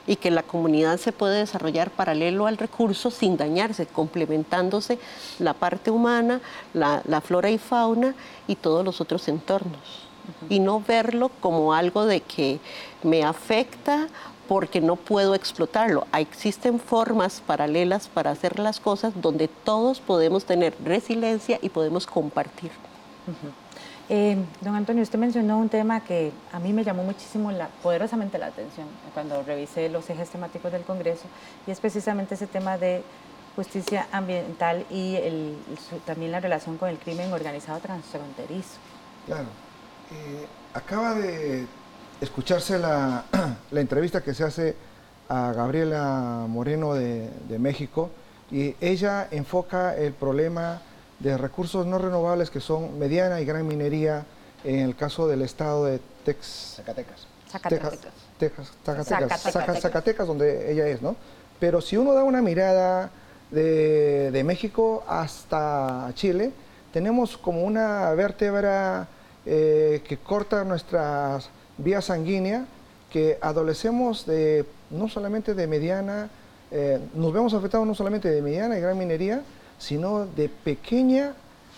y 0.07 0.15
que 0.15 0.31
la 0.31 0.43
comunidad 0.43 0.97
se 0.97 1.11
puede 1.11 1.39
desarrollar 1.39 1.91
paralelo 1.91 2.47
al 2.47 2.57
recurso 2.57 3.11
sin 3.11 3.37
dañarse, 3.37 3.85
complementándose 3.85 4.99
la 5.39 5.53
parte 5.53 5.91
humana, 5.91 6.41
la, 6.73 7.21
flora 7.21 7.49
y 7.49 7.57
fauna 7.57 8.15
y 8.47 8.55
todos 8.55 8.83
los 8.83 9.01
otros 9.01 9.27
entornos. 9.27 10.07
Y 10.49 10.59
no 10.59 10.81
verlo 10.81 11.29
como 11.39 11.73
algo 11.73 12.05
de 12.05 12.21
que 12.21 12.59
me 13.03 13.23
afecta 13.23 14.07
porque 14.47 14.81
no 14.81 14.95
puedo 14.95 15.35
explotarlo. 15.35 16.05
Existen 16.17 16.79
formas 16.79 17.41
paralelas 17.45 18.07
para 18.07 18.31
hacer 18.31 18.59
las 18.59 18.79
cosas 18.79 19.13
donde 19.21 19.47
todos 19.47 19.99
podemos 19.99 20.45
tener 20.45 20.75
resiliencia 20.83 21.59
y 21.61 21.69
podemos 21.69 22.05
compartir. 22.05 22.71
Eh, 24.09 24.35
don 24.59 24.75
Antonio, 24.75 25.03
usted 25.03 25.17
mencionó 25.17 25.57
un 25.57 25.69
tema 25.69 26.01
que 26.01 26.31
a 26.51 26.59
mí 26.59 26.73
me 26.73 26.83
llamó 26.83 27.03
muchísimo 27.03 27.51
la, 27.51 27.69
poderosamente 27.81 28.37
la 28.37 28.47
atención 28.47 28.87
cuando 29.13 29.41
revisé 29.43 29.87
los 29.87 30.09
ejes 30.09 30.29
temáticos 30.29 30.71
del 30.71 30.81
Congreso 30.83 31.23
y 31.65 31.71
es 31.71 31.79
precisamente 31.79 32.35
ese 32.35 32.47
tema 32.47 32.77
de 32.77 33.03
justicia 33.55 34.07
ambiental 34.11 34.85
y 34.89 35.17
también 36.05 36.31
la 36.31 36.39
relación 36.39 36.77
con 36.77 36.89
el 36.89 36.97
crimen 36.97 37.31
organizado 37.31 37.79
transfronterizo. 37.79 38.77
Claro. 39.25 39.47
Eh, 40.11 40.45
acaba 40.73 41.13
de 41.13 41.67
escucharse 42.21 42.79
la, 42.79 43.25
entrevista 43.71 44.21
que 44.21 44.33
se 44.33 44.43
hace 44.43 44.75
a 45.27 45.51
Gabriela 45.53 46.45
Moreno 46.47 46.93
de, 46.93 47.29
de 47.49 47.59
México 47.59 48.11
y 48.51 48.75
ella 48.79 49.27
enfoca 49.31 49.95
el 49.95 50.13
problema 50.13 50.81
de 51.19 51.37
recursos 51.37 51.85
no 51.85 51.97
renovables 51.97 52.49
que 52.49 52.59
son 52.59 52.97
mediana 52.97 53.41
y 53.41 53.45
gran 53.45 53.67
minería 53.67 54.25
en 54.63 54.79
el 54.79 54.95
caso 54.95 55.27
del 55.27 55.41
estado 55.41 55.85
de 55.85 55.99
Tex... 56.23 56.75
Zacatecas. 56.77 57.27
Zacatecas. 57.49 57.99
Zacatecas, 59.81 60.27
donde 60.27 60.71
ella 60.71 60.87
es, 60.87 61.01
¿no? 61.01 61.15
Pero 61.59 61.81
si 61.81 61.97
uno 61.97 62.13
da 62.13 62.23
una 62.23 62.41
mirada 62.41 63.09
de, 63.51 64.41
México 64.45 65.03
hasta 65.07 66.11
Chile, 66.15 66.51
tenemos 66.93 67.37
como 67.37 67.63
una 67.63 68.11
vértebra 68.11 69.07
eh, 69.45 70.01
que 70.07 70.17
corta 70.17 70.63
nuestras 70.63 71.49
vías 71.83 72.05
sanguíneas, 72.05 72.65
que 73.11 73.37
adolecemos 73.41 74.25
de 74.25 74.65
no 74.89 75.09
solamente 75.09 75.53
de 75.53 75.67
mediana, 75.67 76.29
eh, 76.71 76.99
nos 77.13 77.33
vemos 77.33 77.53
afectados 77.53 77.85
no 77.85 77.93
solamente 77.93 78.29
de 78.29 78.41
mediana 78.41 78.77
y 78.77 78.81
gran 78.81 78.97
minería, 78.97 79.41
sino 79.77 80.25
de 80.25 80.47
pequeña 80.47 81.33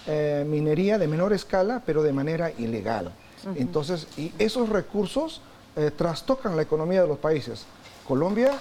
eh, 0.05 0.45
minería 0.47 0.97
de 0.97 1.07
menor 1.07 1.33
escala, 1.33 1.81
pero 1.85 2.03
de 2.03 2.13
manera 2.13 2.51
ilegal. 2.51 3.11
Entonces, 3.55 4.07
y 4.15 4.31
esos 4.39 4.69
recursos 4.69 5.41
eh, 5.75 5.91
trastocan 5.95 6.55
la 6.55 6.61
economía 6.61 7.01
de 7.01 7.07
los 7.07 7.17
países. 7.17 7.65
Colombia, 8.07 8.51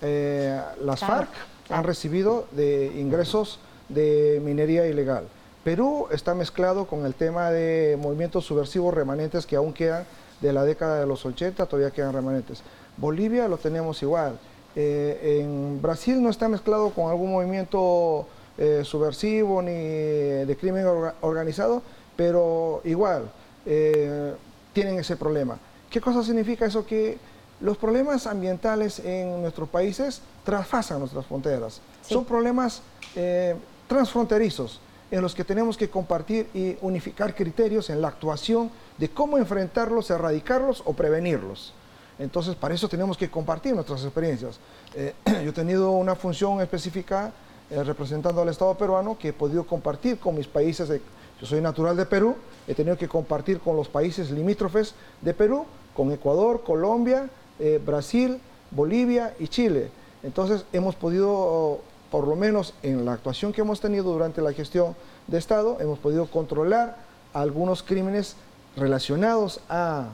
las 0.00 1.00
FARC 1.00 1.30
han 1.70 1.82
recibido 1.82 2.46
de 2.52 2.86
ingresos 2.96 3.58
de 3.88 4.40
minería 4.44 4.86
ilegal. 4.86 5.24
Perú 5.64 6.06
está 6.12 6.34
mezclado 6.34 6.86
con 6.86 7.04
el 7.04 7.14
tema 7.14 7.50
de 7.50 7.98
movimientos 8.00 8.44
subversivos 8.44 8.94
remanentes 8.94 9.44
que 9.44 9.56
aún 9.56 9.72
quedan 9.72 10.04
de 10.40 10.52
la 10.52 10.64
década 10.64 11.00
de 11.00 11.06
los 11.06 11.24
80, 11.24 11.66
todavía 11.66 11.90
quedan 11.90 12.12
remanentes. 12.12 12.62
Bolivia 12.96 13.48
lo 13.48 13.58
tenemos 13.58 14.02
igual. 14.02 14.38
en 14.74 15.80
Brasil 15.82 16.22
no 16.22 16.30
está 16.30 16.48
mezclado 16.48 16.90
con 16.90 17.10
algún 17.10 17.32
movimiento 17.32 18.26
eh, 18.60 18.82
subversivo 18.84 19.62
ni 19.62 19.70
de 19.70 20.56
crimen 20.60 20.84
organizado, 21.20 21.80
pero 22.16 22.80
igual 22.82 23.30
eh, 23.64 24.34
tienen 24.72 24.98
ese 24.98 25.16
problema. 25.16 25.56
¿Qué 25.88 26.00
cosa 26.00 26.24
significa 26.24 26.66
eso? 26.66 26.84
Que 26.84 27.18
los 27.60 27.76
problemas 27.76 28.26
ambientales 28.26 28.98
en 28.98 29.42
nuestros 29.42 29.68
países 29.68 30.22
traspasan 30.42 30.98
nuestras 30.98 31.24
fronteras. 31.26 31.80
Son 32.02 32.24
problemas 32.24 32.82
eh, 33.14 33.54
transfronterizos 33.86 34.80
en 35.10 35.22
los 35.22 35.34
que 35.34 35.44
tenemos 35.44 35.76
que 35.76 35.88
compartir 35.88 36.48
y 36.54 36.76
unificar 36.80 37.34
criterios 37.34 37.90
en 37.90 38.00
la 38.00 38.08
actuación 38.08 38.70
de 38.98 39.08
cómo 39.10 39.38
enfrentarlos, 39.38 40.10
erradicarlos 40.10 40.82
o 40.84 40.92
prevenirlos. 40.92 41.72
Entonces, 42.18 42.54
para 42.56 42.74
eso 42.74 42.88
tenemos 42.88 43.16
que 43.16 43.30
compartir 43.30 43.74
nuestras 43.74 44.02
experiencias. 44.04 44.58
yo 44.94 45.50
he 45.50 45.52
tenido 45.52 45.92
una 45.92 46.14
función 46.14 46.60
específica 46.60 47.32
eh, 47.70 47.84
representando 47.84 48.40
al 48.40 48.48
Estado 48.48 48.74
peruano 48.76 49.18
que 49.18 49.28
he 49.28 49.32
podido 49.34 49.66
compartir 49.66 50.18
con 50.18 50.34
mis 50.34 50.46
países. 50.46 50.88
yo 50.88 51.46
soy 51.46 51.60
natural 51.60 51.96
de 51.96 52.06
Perú, 52.06 52.34
he 52.66 52.74
tenido 52.74 52.96
que 52.96 53.06
compartir 53.06 53.60
con 53.60 53.76
los 53.76 53.88
países 53.88 54.30
limítrofes 54.30 54.94
de 55.20 55.34
Perú, 55.34 55.66
con 55.94 56.10
Ecuador, 56.10 56.62
Colombia, 56.64 57.28
eh, 57.58 57.78
Brasil, 57.84 58.40
Bolivia 58.70 59.34
y 59.38 59.48
Chile. 59.48 59.90
Entonces 60.22 60.64
hemos 60.72 60.94
podido, 60.94 61.80
por 62.10 62.26
lo 62.26 62.36
menos 62.36 62.74
en 62.82 63.04
la 63.04 63.12
actuación 63.12 63.52
que 63.52 63.60
hemos 63.60 63.80
tenido 63.80 64.04
durante 64.04 64.40
la 64.40 64.52
gestión 64.52 64.96
de 65.26 65.38
Estado, 65.38 65.78
hemos 65.80 65.98
podido 65.98 66.26
controlar 66.26 66.96
algunos 67.32 67.82
crímenes 67.82 68.36
relacionados 68.76 69.60
a 69.68 70.08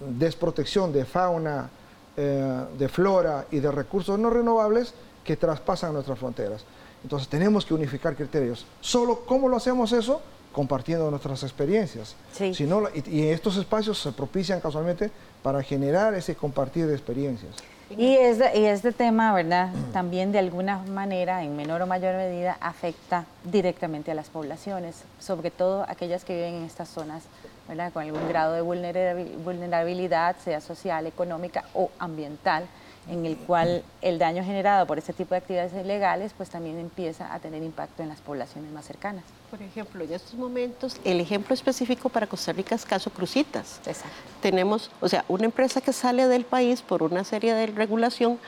desprotección 0.00 0.92
de 0.92 1.04
fauna, 1.04 1.70
eh, 2.16 2.64
de 2.78 2.88
flora 2.88 3.46
y 3.50 3.58
de 3.58 3.70
recursos 3.70 4.18
no 4.18 4.30
renovables 4.30 4.94
que 5.24 5.36
traspasan 5.36 5.92
nuestras 5.92 6.18
fronteras. 6.18 6.64
Entonces 7.02 7.28
tenemos 7.28 7.64
que 7.66 7.74
unificar 7.74 8.14
criterios. 8.14 8.66
Solo 8.80 9.20
cómo 9.26 9.48
lo 9.48 9.56
hacemos 9.56 9.92
eso? 9.92 10.20
Compartiendo 10.52 11.10
nuestras 11.10 11.42
experiencias. 11.42 12.14
Si 12.32 12.64
no, 12.64 12.84
y, 12.94 13.24
estos 13.24 13.56
espacios 13.56 14.00
se 14.00 14.12
propician 14.12 14.60
casualmente 14.60 15.10
para 15.42 15.62
generar 15.62 16.14
ese 16.14 16.36
compartir 16.36 16.86
de 16.86 16.94
experiencias. 16.94 17.56
Y, 17.90 18.16
este 18.16 18.92
tema, 18.92 19.32
¿verdad? 19.34 19.70
También 19.92 20.32
de 20.32 20.38
alguna 20.38 20.78
manera, 20.78 21.44
en 21.44 21.56
menor 21.56 21.82
o 21.82 21.86
mayor 21.86 22.16
medida, 22.16 22.56
afecta 22.60 23.26
directamente 23.44 24.10
a 24.10 24.14
las 24.14 24.30
poblaciones, 24.30 25.04
sobre 25.20 25.50
todo 25.50 25.84
aquellas 25.88 26.24
que 26.24 26.34
viven 26.34 26.54
en 26.54 26.64
estas 26.64 26.88
zonas, 26.88 27.24
¿verdad? 27.68 27.92
Con 27.92 28.02
algún 28.02 28.28
grado 28.28 28.54
de 28.54 28.62
vulnerabilidad, 28.62 30.36
sea 30.42 30.60
social, 30.60 31.06
económica 31.06 31.64
o 31.74 31.90
ambiental 31.98 32.66
en 33.08 33.26
el 33.26 33.36
cual 33.36 33.82
el 34.00 34.18
daño 34.18 34.42
generado 34.44 34.86
por 34.86 34.98
este 34.98 35.12
tipo 35.12 35.30
de 35.30 35.38
actividades 35.38 35.72
ilegales 35.74 36.32
pues 36.36 36.48
también 36.48 36.78
empieza 36.78 37.34
a 37.34 37.38
tener 37.38 37.62
impacto 37.62 38.02
en 38.02 38.08
las 38.08 38.20
poblaciones 38.20 38.72
más 38.72 38.86
cercanas. 38.86 39.24
Por 39.54 39.62
ejemplo, 39.62 40.02
en 40.02 40.12
estos 40.12 40.34
momentos, 40.34 40.96
el 41.04 41.20
ejemplo 41.20 41.54
específico 41.54 42.08
para 42.08 42.26
Costa 42.26 42.52
Rica 42.52 42.74
es 42.74 42.84
caso 42.84 43.10
Crucitas. 43.10 43.78
Exacto. 43.86 44.08
Tenemos, 44.42 44.90
o 45.00 45.08
sea, 45.08 45.24
una 45.28 45.44
empresa 45.44 45.80
que 45.80 45.92
sale 45.92 46.26
del 46.26 46.44
país 46.44 46.82
por 46.82 47.04
una 47.04 47.22
serie 47.22 47.54
de 47.54 47.68
regulación 47.68 48.40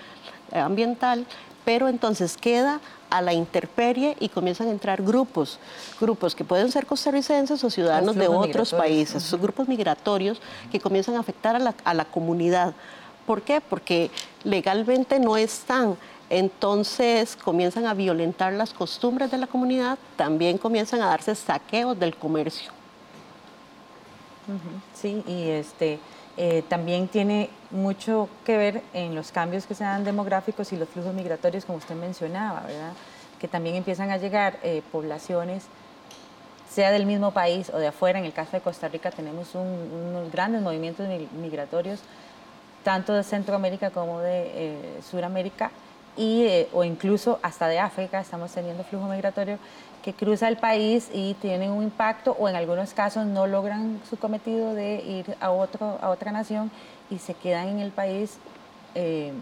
eh, 0.51 0.59
ambiental, 0.59 1.25
pero 1.65 1.87
entonces 1.87 2.37
queda 2.37 2.81
a 3.09 3.23
la 3.23 3.33
intemperie 3.33 4.17
y 4.19 4.31
comienzan 4.31 4.67
a 4.67 4.73
entrar 4.73 5.01
grupos, 5.01 5.61
grupos 6.01 6.35
que 6.35 6.43
pueden 6.43 6.73
ser 6.73 6.87
costarricenses 6.87 7.63
o 7.63 7.71
ciudadanos 7.71 8.17
de 8.17 8.27
otros 8.27 8.73
países, 8.73 9.23
son 9.23 9.41
grupos 9.41 9.69
migratorios 9.69 10.41
que 10.73 10.81
comienzan 10.81 11.15
a 11.15 11.21
afectar 11.21 11.55
a 11.55 11.61
la, 11.61 11.75
a 11.85 11.95
la 11.95 12.05
comunidad 12.05 12.75
¿Por 13.27 13.43
qué? 13.43 13.61
Porque 13.61 14.11
legalmente 14.45 15.19
no 15.19 15.37
están. 15.37 15.97
Entonces 16.29 17.37
comienzan 17.37 17.87
a 17.87 17.95
violentar 17.95 18.53
las 18.53 18.73
costumbres 18.73 19.31
de 19.31 19.39
la 19.39 19.47
comunidad, 19.47 19.99
también 20.17 20.59
comienzan 20.59 21.01
a 21.01 21.07
darse 21.07 21.35
saqueos 21.35 21.99
del 21.99 22.17
comercio. 22.17 22.73
Sí, 24.95 25.25
y 25.27 25.49
este, 25.51 25.99
eh, 26.37 26.63
también 26.69 27.09
tiene 27.09 27.51
mucho 27.71 28.29
que 28.45 28.57
ver 28.57 28.83
en 28.93 29.15
los 29.15 29.33
cambios 29.33 29.67
que 29.67 29.75
se 29.75 29.83
dan 29.83 30.05
demográficos 30.05 30.73
y 30.73 30.77
los 30.77 30.89
flujos 30.89 31.15
migratorios, 31.15 31.65
como 31.65 31.79
usted 31.79 31.97
mencionaba, 31.97 32.61
¿verdad? 32.61 32.93
Que 33.41 33.49
también 33.49 33.77
empiezan 33.77 34.11
a 34.11 34.17
llegar 34.17 34.59
eh, 34.63 34.83
poblaciones, 34.93 35.65
sea 36.71 36.91
del 36.91 37.07
mismo 37.07 37.33
país 37.33 37.71
o 37.71 37.79
de 37.79 37.89
afuera. 37.89 38.19
En 38.19 38.25
el 38.25 38.33
caso 38.33 38.53
de 38.53 38.61
Costa 38.61 38.89
Rica 38.89 39.11
tenemos 39.11 39.55
unos 39.55 40.31
grandes 40.31 40.63
movimientos 40.63 41.09
migratorios 41.41 42.01
tanto 42.85 43.15
de 43.15 43.25
Centroamérica 43.25 43.91
como 43.91 44.21
de 44.21 44.45
eh, 44.55 45.01
Sudamérica 45.11 45.73
y, 46.17 46.43
eh, 46.45 46.69
o 46.73 46.85
incluso 46.85 47.39
hasta 47.43 47.69
de 47.69 47.79
África, 47.79 48.21
estamos 48.21 48.53
teniendo 48.53 48.85
flujo 48.85 49.07
migratorio 49.07 49.59
que 50.03 50.13
cruza 50.15 50.49
el 50.49 50.57
país 50.57 51.11
y 51.13 51.35
tienen 51.35 51.73
un 51.73 51.83
impacto 51.83 52.37
o 52.39 52.49
en 52.49 52.57
algunos 52.57 52.95
casos 52.95 53.27
no 53.27 53.47
logran 53.47 54.01
su 54.09 54.17
cometido 54.17 54.75
de 54.75 55.03
ir 55.03 55.37
a, 55.41 55.51
otro, 55.51 55.99
a 56.01 56.11
otra 56.11 56.31
nación 56.31 56.71
y 57.11 57.19
se 57.19 57.35
quedan 57.35 57.69
en 57.69 57.79
el 57.81 57.91
país 57.91 58.39
eh, 58.95 59.33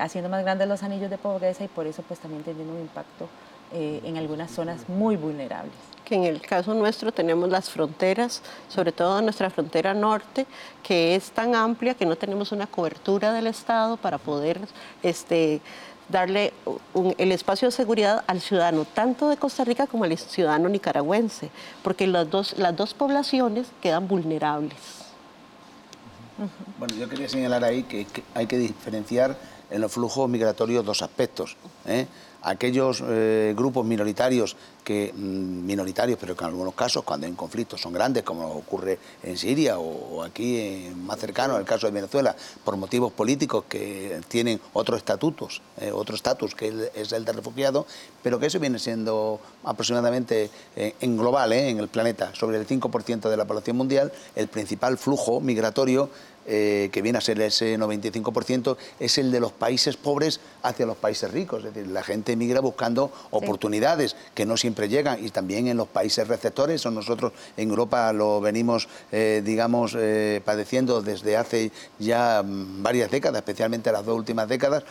haciendo 0.00 0.30
más 0.30 0.42
grandes 0.42 0.68
los 0.68 0.82
anillos 0.82 1.10
de 1.10 1.18
pobreza 1.18 1.64
y 1.64 1.68
por 1.68 1.86
eso 1.86 2.02
pues 2.02 2.20
también 2.20 2.44
teniendo 2.44 2.72
un 2.72 2.80
impacto 2.80 3.28
en 3.70 4.16
algunas 4.16 4.50
zonas 4.50 4.88
muy 4.88 5.16
vulnerables 5.16 5.74
que 6.08 6.14
en 6.14 6.24
el 6.24 6.40
caso 6.40 6.72
nuestro 6.72 7.12
tenemos 7.12 7.50
las 7.50 7.68
fronteras, 7.68 8.40
sobre 8.68 8.92
todo 8.92 9.20
nuestra 9.20 9.50
frontera 9.50 9.92
norte, 9.92 10.46
que 10.82 11.14
es 11.14 11.30
tan 11.32 11.54
amplia 11.54 11.94
que 11.94 12.06
no 12.06 12.16
tenemos 12.16 12.50
una 12.50 12.66
cobertura 12.66 13.32
del 13.32 13.46
Estado 13.46 13.98
para 13.98 14.16
poder 14.16 14.58
este, 15.02 15.60
darle 16.08 16.54
el 17.18 17.32
espacio 17.32 17.68
de 17.68 17.72
seguridad 17.72 18.24
al 18.26 18.40
ciudadano, 18.40 18.86
tanto 18.86 19.28
de 19.28 19.36
Costa 19.36 19.64
Rica 19.64 19.86
como 19.86 20.04
al 20.04 20.16
ciudadano 20.16 20.70
nicaragüense, 20.70 21.50
porque 21.82 22.06
las 22.06 22.30
dos, 22.30 22.56
las 22.56 22.74
dos 22.74 22.94
poblaciones 22.94 23.66
quedan 23.82 24.08
vulnerables. 24.08 24.78
Bueno, 26.78 26.94
yo 26.94 27.08
quería 27.08 27.28
señalar 27.28 27.64
ahí 27.64 27.82
que, 27.82 28.06
hay 28.34 28.46
que 28.46 28.56
diferenciar 28.56 29.36
en 29.70 29.80
los 29.80 29.92
flujos 29.92 30.28
migratorios 30.28 30.84
dos 30.84 31.02
aspectos. 31.02 31.56
¿eh? 31.86 32.06
aquellos 32.42 33.02
eh, 33.06 33.54
grupos 33.56 33.84
minoritarios 33.84 34.56
que 34.84 35.12
mm, 35.14 35.66
minoritarios, 35.66 36.18
pero 36.18 36.36
que 36.36 36.44
en 36.44 36.50
algunos 36.50 36.74
casos, 36.74 37.04
cuando 37.04 37.26
hay 37.26 37.32
conflictos, 37.32 37.80
son 37.80 37.92
grandes, 37.92 38.22
como 38.22 38.46
ocurre 38.48 38.98
en 39.22 39.36
Siria 39.36 39.78
o, 39.78 40.22
aquí 40.22 40.88
más 40.96 41.18
cercano, 41.18 41.54
en 41.54 41.60
el 41.60 41.66
caso 41.66 41.86
de 41.86 41.92
Venezuela, 41.92 42.34
por 42.64 42.76
motivos 42.76 43.12
políticos 43.12 43.64
que 43.68 44.20
tienen 44.28 44.60
otros 44.72 44.98
estatutos, 44.98 45.60
eh, 45.80 45.90
otro 45.92 46.14
estatus 46.14 46.54
que 46.54 46.90
es 46.94 47.12
el 47.12 47.24
de 47.24 47.32
refugiado, 47.32 47.86
pero 48.22 48.38
que 48.38 48.46
eso 48.46 48.58
viene 48.58 48.78
siendo 48.78 49.40
aproximadamente 49.64 50.50
eh, 50.76 50.94
en 51.00 51.16
global, 51.16 51.52
en 51.52 51.78
el 51.78 51.88
planeta, 51.88 52.34
sobre 52.34 52.58
el 52.58 52.66
5% 52.66 53.28
de 53.28 53.36
la 53.36 53.44
población 53.44 53.76
mundial, 53.76 54.12
el 54.36 54.48
principal 54.48 54.96
flujo 54.96 55.40
migratorio 55.40 56.08
eh, 56.50 56.88
que 56.90 57.02
viene 57.02 57.18
a 57.18 57.20
ser 57.20 57.38
ese 57.42 57.78
95%, 57.78 58.78
es 58.98 59.18
el 59.18 59.30
de 59.30 59.38
los 59.38 59.52
países 59.52 59.98
pobres 59.98 60.40
hacia 60.62 60.86
los 60.86 60.96
países 60.96 61.30
ricos. 61.30 61.62
Es 61.62 61.74
decir, 61.74 61.90
la 61.90 62.02
gente 62.02 62.32
emigra 62.32 62.60
buscando 62.60 63.12
oportunidades 63.30 64.16
que 64.34 64.46
no 64.46 64.56
siempre 64.56 64.88
llegan 64.88 65.22
y 65.22 65.28
también 65.28 65.68
en 65.68 65.76
los 65.76 65.88
países 65.88 66.26
receptores, 66.26 66.86
o 66.86 66.90
nosotros 66.90 67.34
en 67.58 67.68
Europa 67.68 68.10
lo 68.14 68.40
venimos, 68.40 68.88
eh, 69.12 69.42
digamos, 69.44 69.94
eh, 69.94 70.40
padeciendo 70.42 71.02
desde 71.02 71.36
hace 71.36 71.70
ya 71.98 72.42
mm, 72.42 72.82
varias 72.82 73.10
décadas, 73.10 73.40
especialmente 73.40 73.92
las 73.92 74.06
dos 74.06 74.16
últimas 74.16 74.48
décadas, 74.48 74.84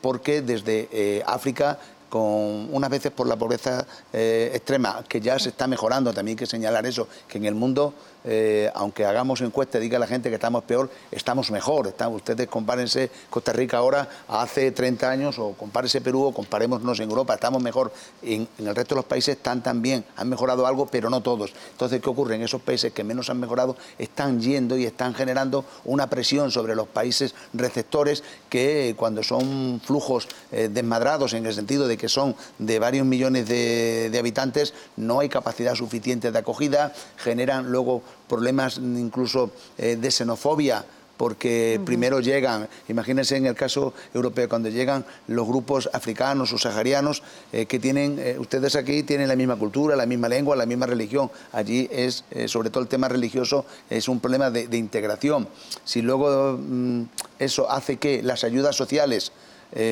porque 0.00 0.42
desde 0.42 1.24
África 1.26 1.78
con 2.08 2.68
unas 2.72 2.90
veces 2.90 3.10
por 3.10 3.26
la 3.26 3.34
pobreza 3.34 3.84
extrema, 4.12 5.02
que 5.08 5.20
ya 5.20 5.38
se 5.38 5.48
está 5.48 5.66
mejorando, 5.66 6.12
también 6.12 6.34
hay 6.34 6.38
que 6.38 6.46
señalar 6.46 6.86
eso, 6.86 7.08
que 7.26 7.38
en 7.38 7.46
el 7.46 7.54
mundo 7.56 7.94
eh, 8.26 8.70
aunque 8.74 9.04
hagamos 9.04 9.42
encuestas 9.42 9.80
y 9.80 9.84
diga 9.84 9.98
la 9.98 10.06
gente 10.06 10.30
que 10.30 10.36
estamos 10.36 10.64
peor, 10.64 10.90
estamos 11.10 11.50
mejor. 11.50 11.94
ustedes 12.10 12.48
compárense 12.48 13.10
Costa 13.28 13.52
Rica 13.52 13.76
ahora 13.76 14.08
hace 14.28 14.72
30 14.72 15.10
años 15.10 15.38
o 15.38 15.52
compárense 15.52 16.00
Perú 16.00 16.24
o 16.24 16.32
comparémonos 16.32 16.98
en 17.00 17.10
Europa, 17.10 17.34
estamos 17.34 17.62
mejor. 17.62 17.92
En, 18.22 18.48
el 18.58 18.74
resto 18.74 18.94
de 18.94 19.00
los 19.00 19.04
países 19.04 19.36
están 19.36 19.62
también, 19.62 20.04
han 20.16 20.28
mejorado 20.28 20.66
algo, 20.66 20.86
pero 20.86 21.10
no 21.10 21.20
todos. 21.20 21.52
Entonces, 21.72 22.00
¿qué 22.00 22.08
ocurre? 22.08 22.36
En 22.36 22.42
esos 22.42 22.62
países 22.62 22.92
que 22.92 23.04
menos 23.04 23.28
han 23.28 23.38
mejorado 23.38 23.76
están 23.98 24.40
yendo 24.40 24.78
y 24.78 24.86
están 24.86 25.14
generando 25.14 25.66
una 25.84 26.08
presión 26.08 26.50
sobre 26.50 26.74
los 26.74 26.88
países 26.88 27.34
receptores 27.52 28.24
que 28.48 28.94
cuando 28.96 29.22
son 29.22 29.82
flujos 29.84 30.28
eh, 30.50 30.70
desmadrados 30.72 31.34
en 31.34 31.44
el 31.44 31.52
sentido 31.52 31.86
de 31.86 31.98
que 31.98 32.08
son 32.08 32.34
de 32.58 32.78
varios 32.78 33.06
millones 33.06 33.48
de 33.48 34.16
habitantes, 34.18 34.72
no 34.96 35.20
hay 35.20 35.28
capacidad 35.28 35.74
suficiente 35.74 36.32
de 36.32 36.38
acogida, 36.38 36.94
generan 37.18 37.70
luego 37.70 38.02
problemas 38.28 38.78
incluso 38.78 39.50
eh, 39.78 39.96
de 39.96 40.10
xenofobia 40.10 40.84
porque 41.16 41.80
primero 41.84 42.18
llegan, 42.18 42.68
imagínense 42.88 43.36
en 43.36 43.46
el 43.46 43.54
caso 43.54 43.94
europeo, 44.12 44.48
cuando 44.48 44.68
llegan 44.68 45.04
los 45.28 45.46
grupos 45.46 45.88
africanos 45.92 46.52
o 46.52 46.58
saharianos 46.58 47.22
eh, 47.52 47.66
que 47.66 47.78
tienen, 47.78 48.18
eh, 48.18 48.36
ustedes 48.36 48.74
aquí 48.74 49.04
tienen 49.04 49.28
la 49.28 49.36
misma 49.36 49.54
cultura, 49.54 49.94
la 49.94 50.06
misma 50.06 50.28
lengua, 50.28 50.56
la 50.56 50.66
misma 50.66 50.86
religión. 50.86 51.30
Allí 51.52 51.88
es, 51.92 52.24
sobre 52.46 52.70
todo 52.70 52.82
el 52.82 52.88
tema 52.88 53.06
religioso, 53.08 53.64
es 53.88 54.08
un 54.08 54.18
problema 54.18 54.50
de, 54.50 54.76
integración. 54.76 55.46
Si 55.84 56.02
luego 56.02 56.58
mm, 56.58 57.02
eso 57.38 57.70
hace 57.70 57.96
que 57.98 58.20
las 58.20 58.42
ayudas 58.42 58.74
sociales 58.74 59.30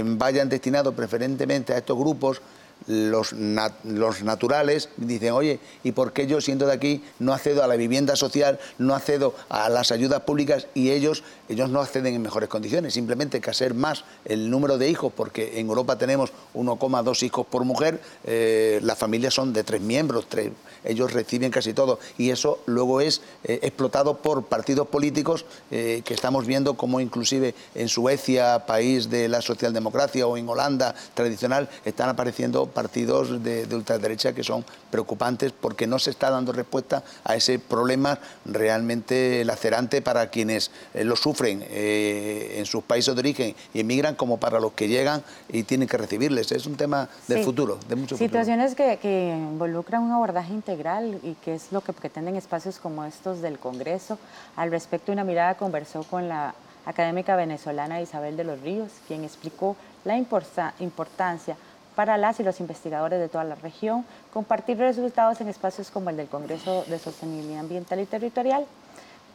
vayan 0.04 0.48
destinadas 0.48 0.94
preferentemente 0.94 1.72
a 1.72 1.78
estos 1.78 1.98
grupos, 1.98 2.40
los, 2.86 3.32
los 3.32 4.22
naturales 4.22 4.88
dicen, 4.96 5.32
oye, 5.32 5.60
¿y 5.84 5.92
por 5.92 6.12
qué 6.12 6.26
yo 6.26 6.40
siendo 6.40 6.66
de 6.66 6.72
aquí 6.72 7.02
no 7.18 7.32
accedo 7.32 7.62
a 7.62 7.66
la 7.66 7.76
vivienda 7.76 8.16
social, 8.16 8.58
no 8.78 8.94
accedo 8.94 9.34
a 9.48 9.68
las 9.68 9.92
ayudas 9.92 10.20
públicas 10.22 10.66
y 10.74 10.90
ellos, 10.90 11.22
ellos 11.48 11.70
no 11.70 11.80
acceden 11.80 12.14
en 12.14 12.22
mejores 12.22 12.48
condiciones? 12.48 12.94
Simplemente 12.94 13.40
que 13.40 13.50
hacer 13.50 13.74
más 13.74 14.04
el 14.24 14.50
número 14.50 14.78
de 14.78 14.88
hijos, 14.88 15.12
porque 15.14 15.60
en 15.60 15.66
Europa 15.66 15.98
tenemos 15.98 16.32
1,2 16.54 17.22
hijos 17.22 17.46
por 17.46 17.64
mujer, 17.64 18.00
eh, 18.24 18.80
las 18.82 18.98
familias 18.98 19.34
son 19.34 19.52
de 19.52 19.64
tres 19.64 19.80
miembros, 19.80 20.26
tres, 20.28 20.50
ellos 20.84 21.12
reciben 21.12 21.50
casi 21.50 21.74
todo 21.74 21.98
y 22.18 22.30
eso 22.30 22.60
luego 22.66 23.00
es 23.00 23.22
eh, 23.44 23.60
explotado 23.62 24.18
por 24.18 24.44
partidos 24.44 24.88
políticos 24.88 25.44
eh, 25.70 26.02
que 26.04 26.14
estamos 26.14 26.46
viendo 26.46 26.74
como 26.74 27.00
inclusive 27.00 27.54
en 27.74 27.88
Suecia, 27.88 28.66
país 28.66 29.10
de 29.10 29.28
la 29.28 29.42
socialdemocracia, 29.42 30.26
o 30.26 30.36
en 30.36 30.48
Holanda 30.48 30.94
tradicional, 31.14 31.68
están 31.84 32.08
apareciendo 32.08 32.66
partidos 32.72 33.42
de, 33.42 33.66
ultraderecha 33.72 34.32
que 34.32 34.42
son 34.42 34.64
preocupantes 34.90 35.52
porque 35.52 35.86
no 35.86 35.98
se 35.98 36.10
está 36.10 36.30
dando 36.30 36.52
respuesta 36.52 37.02
a 37.24 37.36
ese 37.36 37.58
problema 37.58 38.18
realmente 38.44 39.44
lacerante 39.44 40.02
para 40.02 40.28
quienes 40.30 40.70
eh, 40.94 41.04
lo 41.04 41.16
sufren 41.16 41.64
eh, 41.68 42.54
en 42.58 42.66
sus 42.66 42.82
países 42.82 43.14
de 43.14 43.20
origen 43.20 43.54
y 43.72 43.80
emigran 43.80 44.14
como 44.14 44.38
para 44.38 44.60
los 44.60 44.72
que 44.72 44.88
llegan 44.88 45.22
y 45.48 45.62
tienen 45.62 45.88
que 45.88 45.96
recibirles. 45.96 46.52
Es 46.52 46.66
un 46.66 46.76
tema 46.76 47.08
del 47.28 47.44
futuro, 47.44 47.78
de 47.88 47.96
mucho 47.96 48.16
Situaciones 48.16 48.74
Que, 48.74 48.98
que 48.98 49.28
involucran 49.28 50.02
un 50.02 50.12
abordaje 50.12 50.52
integral 50.52 51.20
y 51.22 51.34
que 51.34 51.54
es 51.54 51.72
lo 51.72 51.80
que 51.80 51.92
pretenden 51.92 52.36
espacios 52.36 52.78
como 52.78 53.04
estos 53.04 53.40
del 53.40 53.58
Congreso. 53.58 54.18
Al 54.56 54.70
respecto, 54.70 55.12
una 55.12 55.24
mirada 55.24 55.56
conversó 55.56 56.02
con 56.04 56.28
la 56.28 56.54
académica 56.84 57.36
venezolana 57.36 58.00
Isabel 58.00 58.36
de 58.36 58.44
los 58.44 58.60
Ríos, 58.60 58.90
quien 59.06 59.24
explicó 59.24 59.76
la 60.04 60.16
importancia 60.16 61.56
para 61.94 62.16
las 62.16 62.40
y 62.40 62.42
los 62.42 62.60
investigadores 62.60 63.18
de 63.20 63.28
toda 63.28 63.44
la 63.44 63.54
región, 63.54 64.04
compartir 64.32 64.78
resultados 64.78 65.40
en 65.40 65.48
espacios 65.48 65.90
como 65.90 66.10
el 66.10 66.16
del 66.16 66.28
Congreso 66.28 66.84
de 66.84 66.98
Sostenibilidad 66.98 67.60
Ambiental 67.60 68.00
y 68.00 68.06
Territorial, 68.06 68.64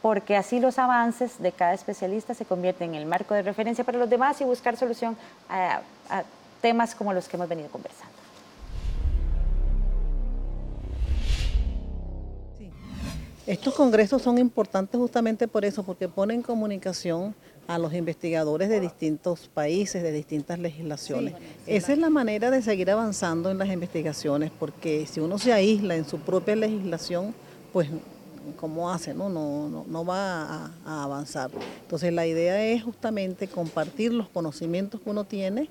porque 0.02 0.36
así 0.36 0.60
los 0.60 0.78
avances 0.78 1.40
de 1.40 1.52
cada 1.52 1.74
especialista 1.74 2.34
se 2.34 2.44
convierten 2.44 2.94
en 2.94 3.00
el 3.02 3.06
marco 3.06 3.34
de 3.34 3.42
referencia 3.42 3.84
para 3.84 3.98
los 3.98 4.10
demás 4.10 4.40
y 4.40 4.44
buscar 4.44 4.76
solución 4.76 5.16
a, 5.48 5.80
temas 6.60 6.94
como 6.94 7.12
los 7.12 7.28
que 7.28 7.36
hemos 7.36 7.48
venido 7.48 7.68
conversando. 7.68 8.12
Estos 13.46 13.74
congresos 13.74 14.20
son 14.20 14.36
importantes 14.38 14.98
justamente 14.98 15.48
por 15.48 15.64
eso, 15.64 15.82
porque 15.82 16.08
ponen 16.08 16.38
en 16.38 16.42
comunicación 16.42 17.34
a 17.68 17.78
los 17.78 17.92
investigadores 17.92 18.70
de 18.70 18.80
distintos 18.80 19.50
países, 19.52 20.02
de 20.02 20.10
distintas 20.10 20.58
legislaciones. 20.58 21.34
Esa 21.66 21.92
es 21.92 21.98
la 21.98 22.08
manera 22.08 22.50
de 22.50 22.62
seguir 22.62 22.90
avanzando 22.90 23.50
en 23.50 23.58
las 23.58 23.68
investigaciones, 23.68 24.50
porque 24.58 25.06
si 25.06 25.20
uno 25.20 25.38
se 25.38 25.52
aísla 25.52 25.94
en 25.94 26.06
su 26.06 26.18
propia 26.18 26.56
legislación, 26.56 27.34
pues 27.74 27.88
¿cómo 28.56 28.90
hace? 28.90 29.12
No, 29.12 29.28
no, 29.28 29.84
no, 29.86 30.04
va 30.04 30.70
a, 30.86 31.04
avanzar. 31.04 31.50
Entonces 31.82 32.10
la 32.10 32.26
idea 32.26 32.64
es 32.64 32.82
justamente 32.82 33.48
compartir 33.48 34.14
los 34.14 34.30
conocimientos 34.30 35.02
que 35.02 35.10
uno 35.10 35.24
tiene, 35.24 35.68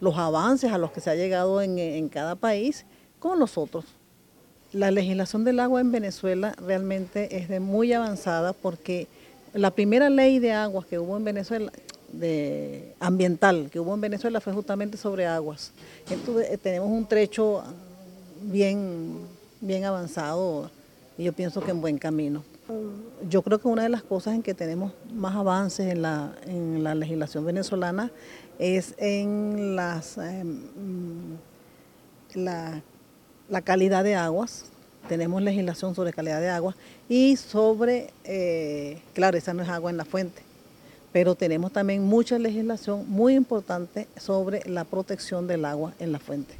los 0.00 0.18
avances 0.18 0.72
a 0.72 0.78
los 0.78 0.90
que 0.90 1.00
se 1.00 1.10
ha 1.10 1.14
llegado 1.14 1.62
en, 1.62 1.78
en 1.78 2.08
cada 2.08 2.34
país 2.34 2.84
con 3.20 3.38
los 3.38 3.56
otros. 3.58 3.84
La 4.72 4.90
legislación 4.90 5.44
del 5.44 5.60
agua 5.60 5.80
en 5.80 5.92
Venezuela 5.92 6.56
realmente 6.58 7.36
es 7.38 7.48
de 7.48 7.60
muy 7.60 7.92
avanzada 7.92 8.52
porque 8.52 9.06
la 9.52 9.70
primera 9.70 10.10
ley 10.10 10.38
de 10.38 10.52
aguas 10.52 10.86
que 10.86 10.98
hubo 10.98 11.16
en 11.16 11.24
Venezuela, 11.24 11.72
de 12.12 12.94
ambiental 13.00 13.68
que 13.70 13.80
hubo 13.80 13.94
en 13.94 14.00
Venezuela 14.00 14.40
fue 14.40 14.52
justamente 14.52 14.96
sobre 14.96 15.26
aguas. 15.26 15.72
Entonces 16.10 16.50
eh, 16.50 16.58
tenemos 16.58 16.88
un 16.90 17.06
trecho 17.06 17.62
bien, 18.42 19.18
bien 19.60 19.84
avanzado 19.84 20.70
y 21.16 21.24
yo 21.24 21.32
pienso 21.32 21.60
que 21.60 21.70
en 21.70 21.80
buen 21.80 21.98
camino. 21.98 22.42
Yo 23.28 23.42
creo 23.42 23.58
que 23.58 23.68
una 23.68 23.82
de 23.82 23.88
las 23.88 24.02
cosas 24.02 24.34
en 24.34 24.42
que 24.42 24.52
tenemos 24.52 24.92
más 25.12 25.34
avances 25.34 25.90
en 25.90 26.02
la, 26.02 26.32
en 26.46 26.84
la 26.84 26.94
legislación 26.94 27.44
venezolana 27.44 28.10
es 28.58 28.94
en 28.98 29.74
las, 29.74 30.18
em, 30.18 30.60
la, 32.34 32.82
la 33.48 33.62
calidad 33.62 34.04
de 34.04 34.16
aguas, 34.16 34.66
tenemos 35.08 35.42
legislación 35.42 35.94
sobre 35.94 36.12
calidad 36.12 36.40
de 36.40 36.50
agua 36.50 36.76
y 37.08 37.36
sobre, 37.36 38.10
eh, 38.24 39.00
claro, 39.14 39.36
esa 39.36 39.54
no 39.54 39.62
es 39.62 39.68
agua 39.68 39.90
en 39.90 39.96
la 39.96 40.04
fuente, 40.04 40.42
pero 41.10 41.34
tenemos 41.34 41.72
también 41.72 42.04
mucha 42.04 42.38
legislación 42.38 43.08
muy 43.08 43.34
importante 43.34 44.06
sobre 44.16 44.62
la 44.68 44.84
protección 44.84 45.46
del 45.48 45.64
agua 45.64 45.94
en 45.98 46.12
la 46.12 46.20
fuente. 46.20 46.54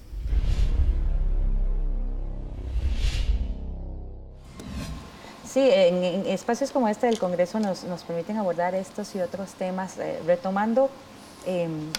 Sí, 5.47 5.61
en, 5.73 6.27
espacios 6.27 6.71
como 6.71 6.89
este 6.89 7.07
del 7.07 7.19
Congreso 7.19 7.59
nos, 7.59 7.81
permiten 8.07 8.37
abordar 8.37 8.75
estos 8.75 9.15
y 9.15 9.21
otros 9.21 9.53
temas, 9.55 9.99
eh, 9.99 10.19
retomando 10.27 10.91
em, 11.47 11.91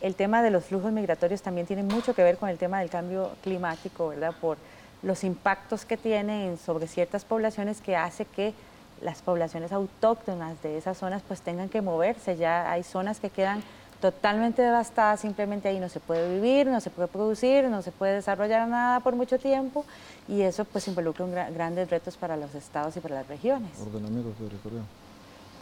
el 0.00 0.14
tema 0.14 0.42
de 0.42 0.50
los 0.50 0.64
flujos 0.64 0.92
migratorios 0.92 1.42
también 1.42 1.66
tiene 1.66 1.82
mucho 1.82 2.14
que 2.14 2.22
ver 2.22 2.36
con 2.36 2.48
el 2.48 2.58
tema 2.58 2.80
del 2.80 2.90
cambio 2.90 3.30
climático, 3.42 4.08
¿verdad? 4.08 4.34
Por 4.40 4.58
los 5.02 5.24
impactos 5.24 5.84
que 5.84 5.96
tienen 5.96 6.58
sobre 6.58 6.86
ciertas 6.86 7.24
poblaciones 7.24 7.80
que 7.80 7.96
hace 7.96 8.24
que 8.24 8.54
las 9.00 9.22
poblaciones 9.22 9.72
autóctonas 9.72 10.60
de 10.62 10.76
esas 10.76 10.98
zonas 10.98 11.22
pues 11.26 11.40
tengan 11.40 11.68
que 11.68 11.80
moverse. 11.80 12.36
Ya 12.36 12.70
hay 12.70 12.82
zonas 12.82 13.18
que 13.18 13.30
quedan 13.30 13.62
totalmente 14.00 14.62
devastadas, 14.62 15.20
simplemente 15.20 15.68
ahí 15.68 15.78
no 15.78 15.88
se 15.88 16.00
puede 16.00 16.34
vivir, 16.34 16.66
no 16.66 16.80
se 16.80 16.90
puede 16.90 17.08
producir, 17.08 17.64
no 17.64 17.82
se 17.82 17.92
puede 17.92 18.14
desarrollar 18.14 18.66
nada 18.66 19.00
por 19.00 19.14
mucho 19.14 19.38
tiempo 19.38 19.84
y 20.26 20.40
eso 20.42 20.64
pues 20.64 20.88
involucra 20.88 21.50
grandes 21.50 21.90
retos 21.90 22.16
para 22.16 22.36
los 22.36 22.54
estados 22.54 22.96
y 22.96 23.00
para 23.00 23.16
las 23.16 23.28
regiones. 23.28 23.70
Ordenamiento 23.80 24.30
territorial. 24.30 24.84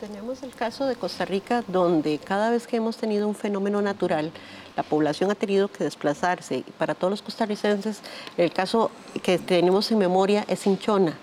Tenemos 0.00 0.44
el 0.44 0.54
caso 0.54 0.86
de 0.86 0.94
Costa 0.94 1.24
Rica, 1.24 1.64
donde 1.66 2.18
cada 2.18 2.50
vez 2.50 2.68
que 2.68 2.76
hemos 2.76 2.96
tenido 2.96 3.26
un 3.26 3.34
fenómeno 3.34 3.82
natural, 3.82 4.30
la 4.76 4.84
población 4.84 5.32
ha 5.32 5.34
tenido 5.34 5.66
que 5.66 5.82
desplazarse. 5.82 6.62
Para 6.78 6.94
todos 6.94 7.10
los 7.10 7.22
costarricenses, 7.22 8.00
el 8.36 8.52
caso 8.52 8.92
que 9.24 9.38
tenemos 9.38 9.90
en 9.90 9.98
memoria 9.98 10.44
es 10.46 10.64
Hinchona. 10.64 11.14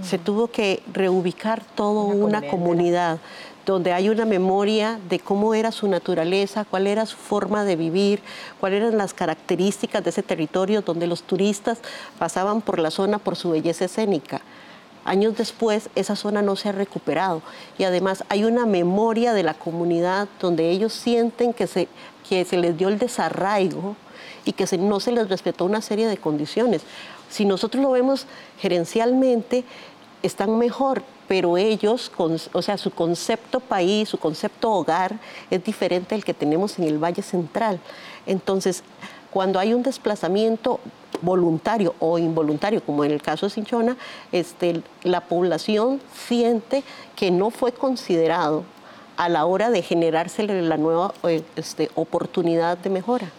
Se 0.00 0.18
tuvo 0.18 0.46
que 0.46 0.80
reubicar 0.92 1.64
toda 1.74 2.04
una, 2.14 2.40
comunidad 2.46 3.18
donde 3.66 3.92
hay 3.92 4.08
una 4.08 4.24
memoria 4.24 5.00
de 5.08 5.18
cómo 5.18 5.54
era 5.54 5.72
su 5.72 5.88
naturaleza, 5.88 6.64
cuál 6.64 6.86
era 6.86 7.06
su 7.06 7.16
forma 7.16 7.64
de 7.64 7.74
vivir, 7.74 8.22
cuáles 8.60 8.82
eran 8.82 8.96
las 8.96 9.12
características 9.12 10.04
de 10.04 10.10
ese 10.10 10.22
territorio 10.22 10.82
donde 10.82 11.08
los 11.08 11.24
turistas 11.24 11.78
pasaban 12.18 12.60
por 12.60 12.78
la 12.78 12.92
zona 12.92 13.18
por 13.18 13.34
su 13.34 13.50
belleza 13.50 13.86
escénica. 13.86 14.40
Años 15.04 15.36
después, 15.36 15.90
esa 15.94 16.16
zona 16.16 16.40
no 16.40 16.56
se 16.56 16.70
ha 16.70 16.72
recuperado 16.72 17.42
y 17.76 17.84
además 17.84 18.24
hay 18.28 18.44
una 18.44 18.64
memoria 18.64 19.34
de 19.34 19.42
la 19.42 19.54
comunidad 19.54 20.28
donde 20.40 20.70
ellos 20.70 20.92
sienten 20.92 21.52
que 21.52 21.66
se, 21.66 21.88
que 22.28 22.44
se 22.44 22.56
les 22.56 22.76
dio 22.76 22.88
el 22.88 22.98
desarraigo 22.98 23.96
y 24.44 24.52
que 24.52 24.64
no 24.78 25.00
se 25.00 25.12
les 25.12 25.28
respetó 25.28 25.64
una 25.64 25.82
serie 25.82 26.06
de 26.06 26.16
condiciones. 26.16 26.82
Si 27.28 27.44
nosotros 27.44 27.82
lo 27.82 27.90
vemos 27.90 28.26
gerencialmente, 28.60 29.64
están 30.22 30.56
mejor, 30.56 31.02
pero 31.28 31.56
ellos, 31.58 32.10
o 32.16 32.62
sea, 32.62 32.78
su 32.78 32.90
concepto 32.90 33.60
país, 33.60 34.08
su 34.08 34.18
concepto 34.18 34.72
hogar 34.72 35.18
es 35.50 35.62
diferente 35.64 36.14
al 36.14 36.24
que 36.24 36.34
tenemos 36.34 36.78
en 36.78 36.84
el 36.84 37.02
Valle 37.02 37.22
Central. 37.22 37.80
Entonces, 38.26 38.82
cuando 39.30 39.58
hay 39.58 39.74
un 39.74 39.82
desplazamiento 39.82 40.80
voluntario 41.24 41.94
o 42.00 42.18
involuntario, 42.18 42.82
como 42.82 43.04
en 43.04 43.10
el 43.10 43.22
caso 43.22 43.46
de 43.46 43.50
Cinchona, 43.50 43.96
este, 44.32 44.82
la 45.02 45.22
población 45.22 46.00
siente 46.12 46.84
que 47.16 47.30
no 47.30 47.50
fue 47.50 47.72
considerado 47.72 48.64
a 49.16 49.28
la 49.28 49.44
hora 49.44 49.70
de 49.70 49.82
generarse 49.82 50.42
la 50.42 50.76
nueva 50.76 51.14
eh, 51.24 51.42
este, 51.56 51.90
oportunidad 51.94 52.78
de 52.78 52.90
mejora. 52.90 53.30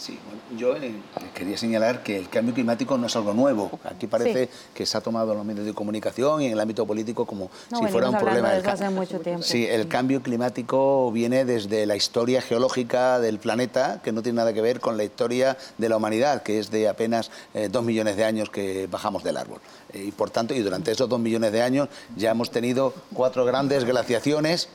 Sí, 0.00 0.18
yo 0.56 0.74
eh, 0.76 0.94
quería 1.34 1.58
señalar 1.58 2.02
que 2.02 2.16
el 2.16 2.30
cambio 2.30 2.54
climático 2.54 2.96
no 2.96 3.06
es 3.06 3.16
algo 3.16 3.34
nuevo. 3.34 3.70
Aquí 3.84 4.06
parece 4.06 4.48
que 4.72 4.86
se 4.86 4.96
ha 4.96 5.02
tomado 5.02 5.32
en 5.32 5.36
los 5.38 5.46
medios 5.46 5.66
de 5.66 5.74
comunicación 5.74 6.40
y 6.40 6.46
en 6.46 6.52
el 6.52 6.60
ámbito 6.60 6.86
político 6.86 7.26
como 7.26 7.50
si 7.68 7.86
fuera 7.88 8.08
un 8.08 8.16
problema. 8.16 8.48
De 8.48 8.66
hace 8.66 8.88
mucho 8.88 9.20
tiempo. 9.20 9.42
Sí, 9.42 9.66
el 9.66 9.88
cambio 9.88 10.22
climático 10.22 11.12
viene 11.12 11.44
desde 11.44 11.84
la 11.84 11.96
historia 11.96 12.40
geológica 12.40 13.20
del 13.20 13.38
planeta, 13.38 14.00
que 14.02 14.10
no 14.10 14.22
tiene 14.22 14.38
nada 14.38 14.54
que 14.54 14.62
ver 14.62 14.80
con 14.80 14.96
la 14.96 15.04
historia 15.04 15.58
de 15.76 15.88
la 15.90 15.98
humanidad, 15.98 16.42
que 16.42 16.58
es 16.58 16.70
de 16.70 16.88
apenas 16.88 17.30
eh, 17.52 17.68
dos 17.70 17.84
millones 17.84 18.16
de 18.16 18.24
años 18.24 18.48
que 18.48 18.86
bajamos 18.86 19.22
del 19.22 19.36
árbol. 19.36 19.60
Eh, 19.92 20.04
y 20.06 20.12
por 20.12 20.30
tanto, 20.30 20.54
y 20.54 20.60
durante 20.60 20.92
esos 20.92 21.10
dos 21.10 21.20
millones 21.20 21.52
de 21.52 21.60
años 21.60 21.90
ya 22.16 22.30
hemos 22.30 22.50
tenido 22.50 22.94
cuatro 23.12 23.44
grandes 23.44 23.84
glaciaciones 23.84 24.70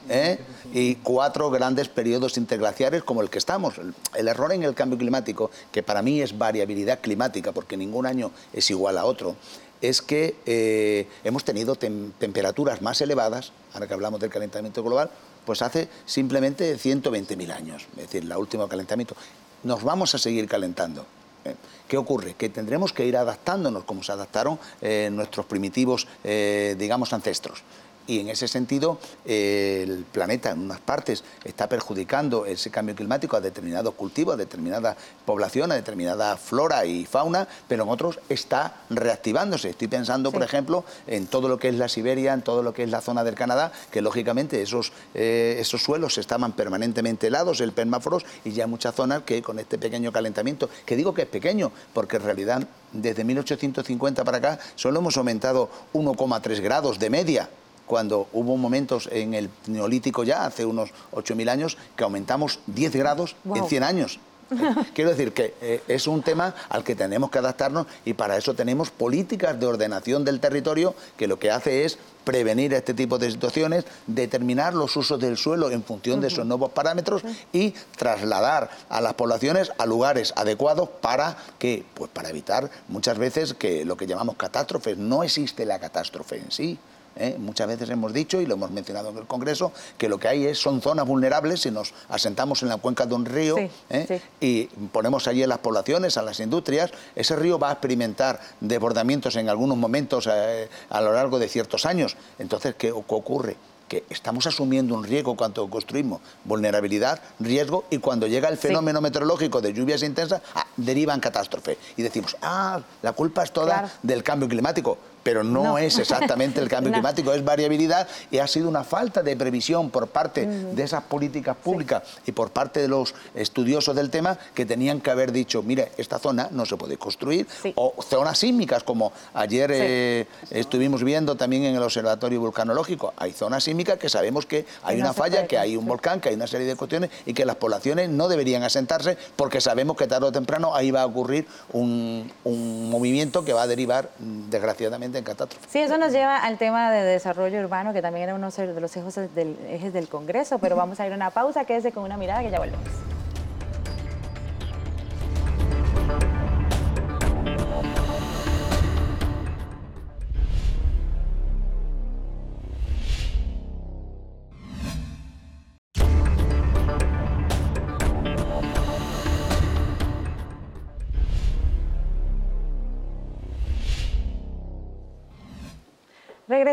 y 0.72 0.96
cuatro 0.98 1.50
grandes 1.50 1.88
periodos 1.88 2.38
interglaciares 2.38 3.02
como 3.02 3.24
el 3.24 3.32
que 3.32 3.40
estamos. 3.40 3.74
el 4.16 4.28
error 4.28 4.54
en 4.54 4.62
el 4.62 4.76
cambio 4.76 5.00
climático, 5.00 5.15
que 5.24 5.84
para 5.84 6.02
mí 6.02 6.22
es 6.22 6.38
variabilidad 6.38 7.00
climática, 7.00 7.52
porque 7.52 7.78
ningún 7.78 8.06
año 8.06 8.32
es 8.54 8.70
igual 8.70 8.98
a 8.98 9.06
otro, 9.06 9.36
es 9.82 10.02
que 10.02 10.36
eh, 10.46 11.08
hemos 11.24 11.44
tenido 11.44 11.76
temperaturas 11.76 12.82
más 12.82 13.02
elevadas, 13.02 13.52
ahora 13.74 13.88
que 13.88 13.94
hablamos 13.94 14.20
del 14.20 14.30
calentamiento 14.30 14.84
global, 14.84 15.10
pues 15.46 15.62
hace 15.62 15.88
simplemente 16.06 16.76
120.000 16.78 17.52
años, 17.52 17.86
es 17.92 18.04
decir, 18.04 18.24
el 18.24 18.34
último 18.34 18.68
calentamiento. 18.68 19.16
Nos 19.64 19.84
vamos 19.84 20.16
a 20.16 20.18
seguir 20.18 20.48
calentando. 20.48 21.06
¿eh? 21.44 21.56
¿Qué 21.88 21.98
ocurre? 21.98 22.34
Que 22.34 22.50
tendremos 22.50 22.94
que 22.94 23.06
ir 23.06 23.16
adaptándonos 23.16 23.84
como 23.84 24.02
se 24.02 24.12
adaptaron 24.12 24.60
eh, 24.82 25.10
nuestros 25.12 25.46
primitivos, 25.46 26.08
digamos, 26.24 27.14
ancestros 27.14 27.64
y 28.08 28.20
en 28.20 28.30
ese 28.30 28.48
sentido 28.48 29.00
el 29.26 30.06
planeta 30.12 30.52
en 30.52 30.60
unas 30.60 30.80
partes 30.80 31.24
está 31.44 31.68
perjudicando 31.68 32.46
ese 32.46 32.70
cambio 32.72 32.96
climático 32.96 33.36
a 33.36 33.42
determinados 33.42 33.94
cultivos, 33.96 34.36
a 34.36 34.38
determinada 34.38 34.96
población, 35.26 35.72
a 35.72 35.76
determinada 35.76 36.38
flora 36.38 36.86
y 36.86 37.06
fauna, 37.06 37.48
pero 37.68 37.84
en 37.84 37.90
otros 37.90 38.20
está 38.30 38.82
reactivándose. 38.90 39.70
Estoy 39.70 39.88
pensando, 39.88 40.32
por 40.32 40.44
ejemplo, 40.44 40.84
en 41.08 41.28
todo 41.28 41.48
lo 41.48 41.58
que 41.58 41.70
es 41.70 41.76
la 41.76 41.90
Siberia, 41.90 42.34
en 42.34 42.42
todo 42.42 42.64
lo 42.64 42.74
que 42.74 42.84
es 42.84 42.90
la 42.90 43.02
zona 43.02 43.24
del 43.24 43.36
Canadá, 43.36 43.72
que 43.92 44.02
lógicamente 44.02 44.62
esos, 44.62 44.92
eh, 45.14 45.58
esos 45.60 45.84
suelos 45.84 46.18
estaban 46.18 46.54
permanentemente 46.54 47.28
helados, 47.28 47.62
el 47.62 47.72
permafrost, 47.72 48.28
y 48.44 48.52
ya 48.52 48.68
muchas 48.68 48.96
zonas 48.96 49.24
que 49.24 49.42
con 49.42 49.60
este 49.60 49.78
pequeño 49.78 50.12
calentamiento, 50.12 50.70
que 50.86 50.96
digo 50.96 51.14
que 51.14 51.24
es 51.24 51.28
pequeño, 51.28 51.72
porque 51.94 52.18
en 52.18 52.24
realidad 52.24 52.68
desde 52.92 53.24
1850 53.24 54.24
para 54.24 54.38
acá 54.38 54.60
solo 54.76 55.00
hemos 55.00 55.18
aumentado 55.18 55.70
1,3 55.94 56.62
grados 56.62 57.00
de 57.00 57.10
media 57.10 57.50
cuando 57.86 58.28
hubo 58.34 58.58
momentos 58.58 59.10
en 59.12 59.34
el 59.34 59.50
Neolítico 59.68 60.24
ya, 60.24 60.46
hace 60.46 60.66
unos 60.66 60.92
8.000 61.12 61.50
años, 61.50 61.78
que 61.96 62.04
aumentamos 62.04 62.60
10 62.68 62.96
grados 62.96 63.36
en 63.54 63.66
100 63.66 63.84
años. 63.84 64.20
Quiero 64.94 65.10
decir 65.10 65.34
que 65.34 65.54
eh, 65.62 65.82
es 65.88 66.08
un 66.08 66.22
tema 66.22 66.54
al 66.70 66.84
que 66.84 66.96
tenemos 66.96 67.32
que 67.32 67.40
adaptarnos 67.40 67.88
y 68.06 68.14
para 68.14 68.38
eso 68.38 68.54
tenemos 68.54 68.92
políticas 68.92 69.60
de 69.60 69.66
ordenación 69.66 70.24
del 70.24 70.40
territorio 70.40 70.96
que 71.18 71.28
lo 71.28 71.40
que 71.40 71.52
hace 71.52 71.86
es 71.86 71.98
prevenir 72.24 72.74
este 72.74 72.94
tipo 72.94 73.18
de 73.18 73.32
situaciones, 73.32 73.86
determinar 74.08 74.74
los 74.74 74.96
usos 74.98 75.20
del 75.20 75.38
suelo 75.38 75.70
en 75.70 75.84
función 75.84 76.22
de 76.22 76.28
esos 76.28 76.46
nuevos 76.46 76.72
parámetros 76.72 77.24
y 77.54 77.72
trasladar 77.98 78.70
a 78.90 79.00
las 79.00 79.14
poblaciones 79.14 79.72
a 79.78 79.86
lugares 79.86 80.34
adecuados 80.36 80.90
para 81.02 81.38
que, 81.60 81.86
pues 81.94 82.10
para 82.12 82.30
evitar 82.30 82.70
muchas 82.88 83.18
veces 83.18 83.54
que 83.54 83.86
lo 83.86 83.96
que 83.96 84.08
llamamos 84.08 84.38
catástrofes, 84.38 84.98
no 84.98 85.24
existe 85.24 85.66
la 85.66 85.80
catástrofe 85.80 86.38
en 86.38 86.52
sí. 86.52 86.80
¿Eh? 87.16 87.36
Muchas 87.40 87.68
veces 87.68 87.90
hemos 87.90 88.14
dicho, 88.14 88.42
y 88.42 88.46
lo 88.46 88.56
hemos 88.56 88.72
mencionado 88.72 89.10
en 89.10 89.18
el 89.18 89.26
Congreso, 89.26 89.72
que 89.98 90.10
lo 90.10 90.18
que 90.18 90.28
hay 90.28 90.46
es, 90.46 90.60
son 90.60 90.82
zonas 90.82 91.06
vulnerables 91.06 91.62
si 91.62 91.72
nos 91.72 91.94
asentamos 92.10 92.64
en 92.64 92.70
la 92.70 92.78
cuenca 92.78 93.06
de 93.06 93.16
un 93.16 93.26
río 93.26 93.58
¿eh? 93.90 94.22
y 94.40 94.66
ponemos 94.92 95.28
allí 95.28 95.44
a 95.44 95.48
las 95.48 95.60
poblaciones, 95.60 96.18
a 96.18 96.22
las 96.22 96.40
industrias, 96.40 96.92
ese 97.16 97.36
río 97.36 97.60
va 97.60 97.70
a 97.70 97.74
experimentar 97.74 98.40
desbordamientos 98.60 99.36
en 99.36 99.50
algunos 99.50 99.78
momentos 99.78 100.28
eh, 100.32 100.70
a 100.90 101.02
lo 101.02 101.14
largo 101.14 101.40
de 101.40 101.48
ciertos 101.48 101.86
años. 101.86 102.18
Entonces, 102.40 102.76
¿qué 102.76 102.92
ocurre? 102.92 103.56
que 103.88 104.04
estamos 104.10 104.48
asumiendo 104.48 104.96
un 104.96 105.04
riesgo 105.04 105.36
cuando 105.36 105.70
construimos 105.70 106.20
vulnerabilidad, 106.44 107.22
riesgo, 107.40 107.86
y 107.92 108.00
cuando 108.00 108.26
llega 108.26 108.50
el 108.50 108.58
fenómeno 108.58 109.00
meteorológico 109.00 109.62
de 109.62 109.74
lluvias 109.74 110.02
intensas, 110.02 110.42
ah, 110.56 110.66
deriva 110.76 111.14
en 111.14 111.20
catástrofe. 111.20 111.78
Y 111.96 112.02
decimos, 112.02 112.36
ah, 112.42 112.82
la 113.04 113.14
culpa 113.14 113.44
es 113.44 113.52
toda 113.52 113.92
del 114.02 114.24
cambio 114.24 114.50
climático 114.50 114.98
pero 115.26 115.44
no, 115.44 115.80
es 115.80 115.98
exactamente 115.98 116.62
el 116.62 116.70
cambio 116.70 116.94
climático, 116.94 117.34
es 117.34 117.44
variabilidad 117.44 118.08
y 118.30 118.38
ha 118.38 118.46
sido 118.46 118.70
una 118.70 118.84
falta 118.84 119.24
de 119.24 119.36
previsión 119.36 119.90
por 119.90 120.08
parte 120.08 120.46
de 120.46 120.84
esas 120.84 121.02
políticas 121.02 121.58
públicas 121.58 122.04
y 122.28 122.32
por 122.32 122.52
parte 122.52 122.80
de 122.80 122.88
los 122.88 123.16
estudiosos 123.34 123.96
del 123.96 124.12
tema 124.12 124.38
que 124.54 124.68
tenían 124.68 125.02
que 125.02 125.10
haber 125.10 125.32
dicho, 125.32 125.64
mire, 125.64 125.92
esta 125.98 126.20
zona 126.20 126.50
no 126.52 126.68
se 126.68 126.78
puede 126.78 126.98
construir, 126.98 127.48
o 127.74 127.96
zonas 128.08 128.38
sísmicas, 128.38 128.84
como 128.84 129.12
ayer 129.34 129.72
eh, 129.74 130.28
estuvimos 130.52 131.04
viendo 131.04 131.34
también 131.34 131.64
en 131.64 131.76
el 131.76 131.82
Observatorio 131.82 132.40
Vulcanológico, 132.40 133.12
hay 133.18 133.32
zonas 133.32 133.64
sísmicas 133.64 133.98
que 133.98 134.10
sabemos 134.10 134.46
que 134.46 134.68
hay 134.84 135.02
una 135.02 135.14
falla, 135.14 135.48
que 135.48 135.58
hay 135.58 135.76
un 135.76 135.88
volcán, 135.88 136.22
que 136.22 136.30
hay 136.30 136.36
una 136.36 136.46
serie 136.46 136.68
de 136.68 136.76
cuestiones 136.76 137.10
y 137.26 137.34
que 137.34 137.46
las 137.46 137.56
poblaciones 137.56 138.12
no 138.12 138.28
deberían 138.28 138.62
asentarse 138.62 139.18
porque 139.36 139.60
sabemos 139.60 139.98
que 139.98 140.06
tarde 140.06 140.28
o 140.28 140.32
temprano 140.32 140.76
ahí 140.76 140.92
va 140.92 141.02
a 141.02 141.08
ocurrir 141.08 141.48
un, 141.74 142.32
un 142.44 142.92
movimiento 142.92 143.44
que 143.44 143.54
va 143.54 143.64
a 143.64 143.68
derivar, 143.68 144.12
desgraciadamente, 144.20 145.15
en 145.18 145.24
catástrofe. 145.24 145.68
Sí, 145.70 145.80
eso 145.80 145.98
nos 145.98 146.12
lleva 146.12 146.38
al 146.38 146.58
tema 146.58 146.92
de 146.92 147.04
desarrollo 147.04 147.60
urbano, 147.60 147.94
que 147.94 148.02
también 148.02 148.26
era 148.26 148.36
uno 148.36 148.50
de 148.50 148.82
los 148.82 148.96
ejes 148.98 149.36
del, 149.36 149.58
ejes 149.70 149.94
del 149.94 150.08
Congreso, 150.08 150.60
pero 150.60 150.76
vamos 150.76 151.00
a 151.00 151.06
ir 151.08 151.14
a 151.14 151.16
una 151.16 151.30
pausa, 151.30 151.66
quédese 151.66 151.92
con 151.92 152.04
una 152.04 152.18
mirada 152.18 152.42
que 152.42 152.52
ya 152.52 152.60
volvemos. 152.60 153.15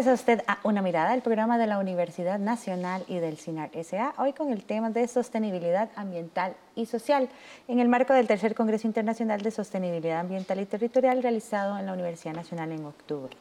Regresa 0.03 0.21
usted 0.21 0.43
a 0.49 0.59
Una 0.65 0.83
Mirada, 0.83 1.15
el 1.15 1.23
programa 1.23 1.59
de 1.59 1.69
la 1.69 1.79
Universidad 1.79 2.41
Nacional 2.41 3.05
y 3.07 3.21
del 3.21 3.37
CINAR 3.37 3.71
SA, 3.85 4.15
hoy 4.19 4.33
con 4.33 4.51
el 4.51 4.65
tema 4.65 4.91
de 4.91 5.07
sostenibilidad 5.07 5.91
ambiental 5.95 6.57
y 6.75 6.87
social, 6.87 7.29
en 7.69 7.79
el 7.79 7.87
marco 7.87 8.13
del 8.13 8.27
tercer 8.27 8.57
Congreso 8.57 8.89
Internacional 8.89 9.43
de 9.43 9.53
Sostenibilidad 9.53 10.19
Ambiental 10.19 10.59
y 10.59 10.67
Territorial 10.67 11.23
realizado 11.23 11.79
en 11.79 11.87
la 11.87 11.93
Universidad 11.93 12.35
Nacional 12.35 12.73
en 12.73 12.85
octubre. 12.85 13.37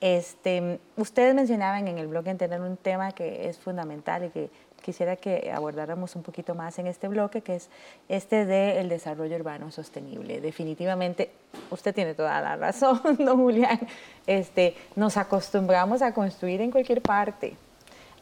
Este, 0.00 0.80
ustedes 0.96 1.32
mencionaban 1.32 1.86
en 1.86 1.98
el 1.98 2.08
blog 2.08 2.24
tener 2.24 2.60
un 2.60 2.76
tema 2.76 3.12
que 3.12 3.48
es 3.48 3.58
fundamental 3.58 4.24
y 4.24 4.30
que 4.30 4.50
quisiera 4.80 5.16
que 5.16 5.50
abordáramos 5.54 6.16
un 6.16 6.22
poquito 6.22 6.54
más 6.54 6.78
en 6.78 6.86
este 6.86 7.08
bloque, 7.08 7.42
que 7.42 7.56
es 7.56 7.68
este 8.08 8.44
del 8.44 8.88
desarrollo 8.88 9.36
urbano 9.36 9.70
sostenible. 9.70 10.40
Definitivamente, 10.40 11.30
usted 11.70 11.94
tiene 11.94 12.14
toda 12.14 12.40
la 12.40 12.56
razón, 12.56 13.00
don 13.18 13.38
Julián, 13.38 13.80
este, 14.26 14.74
nos 14.96 15.16
acostumbramos 15.16 16.02
a 16.02 16.12
construir 16.12 16.60
en 16.60 16.70
cualquier 16.70 17.02
parte. 17.02 17.56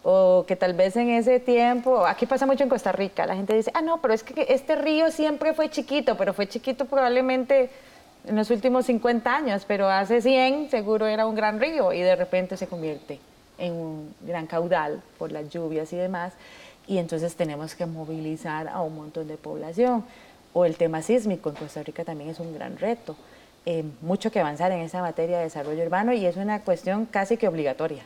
o 0.04 0.44
que 0.46 0.54
tal 0.56 0.74
vez 0.74 0.96
en 0.96 1.10
ese 1.10 1.40
tiempo, 1.40 2.06
aquí 2.06 2.24
pasa 2.24 2.46
mucho 2.46 2.62
en 2.62 2.70
Costa 2.70 2.92
Rica, 2.92 3.26
la 3.26 3.34
gente 3.34 3.54
dice, 3.54 3.70
ah, 3.74 3.82
no, 3.82 4.00
pero 4.00 4.14
es 4.14 4.22
que 4.22 4.46
este 4.48 4.76
río 4.76 5.10
siempre 5.10 5.54
fue 5.54 5.68
chiquito, 5.70 6.16
pero 6.16 6.32
fue 6.32 6.46
chiquito 6.46 6.84
probablemente 6.84 7.68
en 8.24 8.36
los 8.36 8.50
últimos 8.50 8.86
50 8.86 9.34
años, 9.34 9.64
pero 9.66 9.88
hace 9.88 10.20
100 10.20 10.70
seguro 10.70 11.06
era 11.06 11.26
un 11.26 11.34
gran 11.34 11.60
río 11.60 11.92
y 11.92 12.00
de 12.00 12.14
repente 12.14 12.56
se 12.56 12.66
convierte 12.68 13.18
en 13.58 13.72
un 13.72 14.14
gran 14.22 14.46
caudal 14.46 15.02
por 15.18 15.32
las 15.32 15.48
lluvias 15.50 15.92
y 15.92 15.96
demás, 15.96 16.32
y 16.86 16.98
entonces 16.98 17.36
tenemos 17.36 17.74
que 17.74 17.86
movilizar 17.86 18.68
a 18.68 18.80
un 18.80 18.96
montón 18.96 19.28
de 19.28 19.36
población. 19.36 20.04
O 20.54 20.64
el 20.64 20.76
tema 20.76 21.02
sísmico 21.02 21.50
en 21.50 21.56
Costa 21.56 21.82
Rica 21.82 22.04
también 22.04 22.30
es 22.30 22.40
un 22.40 22.54
gran 22.54 22.78
reto. 22.78 23.14
Eh, 23.66 23.84
mucho 24.00 24.32
que 24.32 24.40
avanzar 24.40 24.72
en 24.72 24.80
esa 24.80 25.02
materia 25.02 25.36
de 25.36 25.44
desarrollo 25.44 25.84
urbano 25.84 26.14
y 26.14 26.24
es 26.24 26.36
una 26.36 26.62
cuestión 26.62 27.04
casi 27.04 27.36
que 27.36 27.46
obligatoria. 27.46 28.02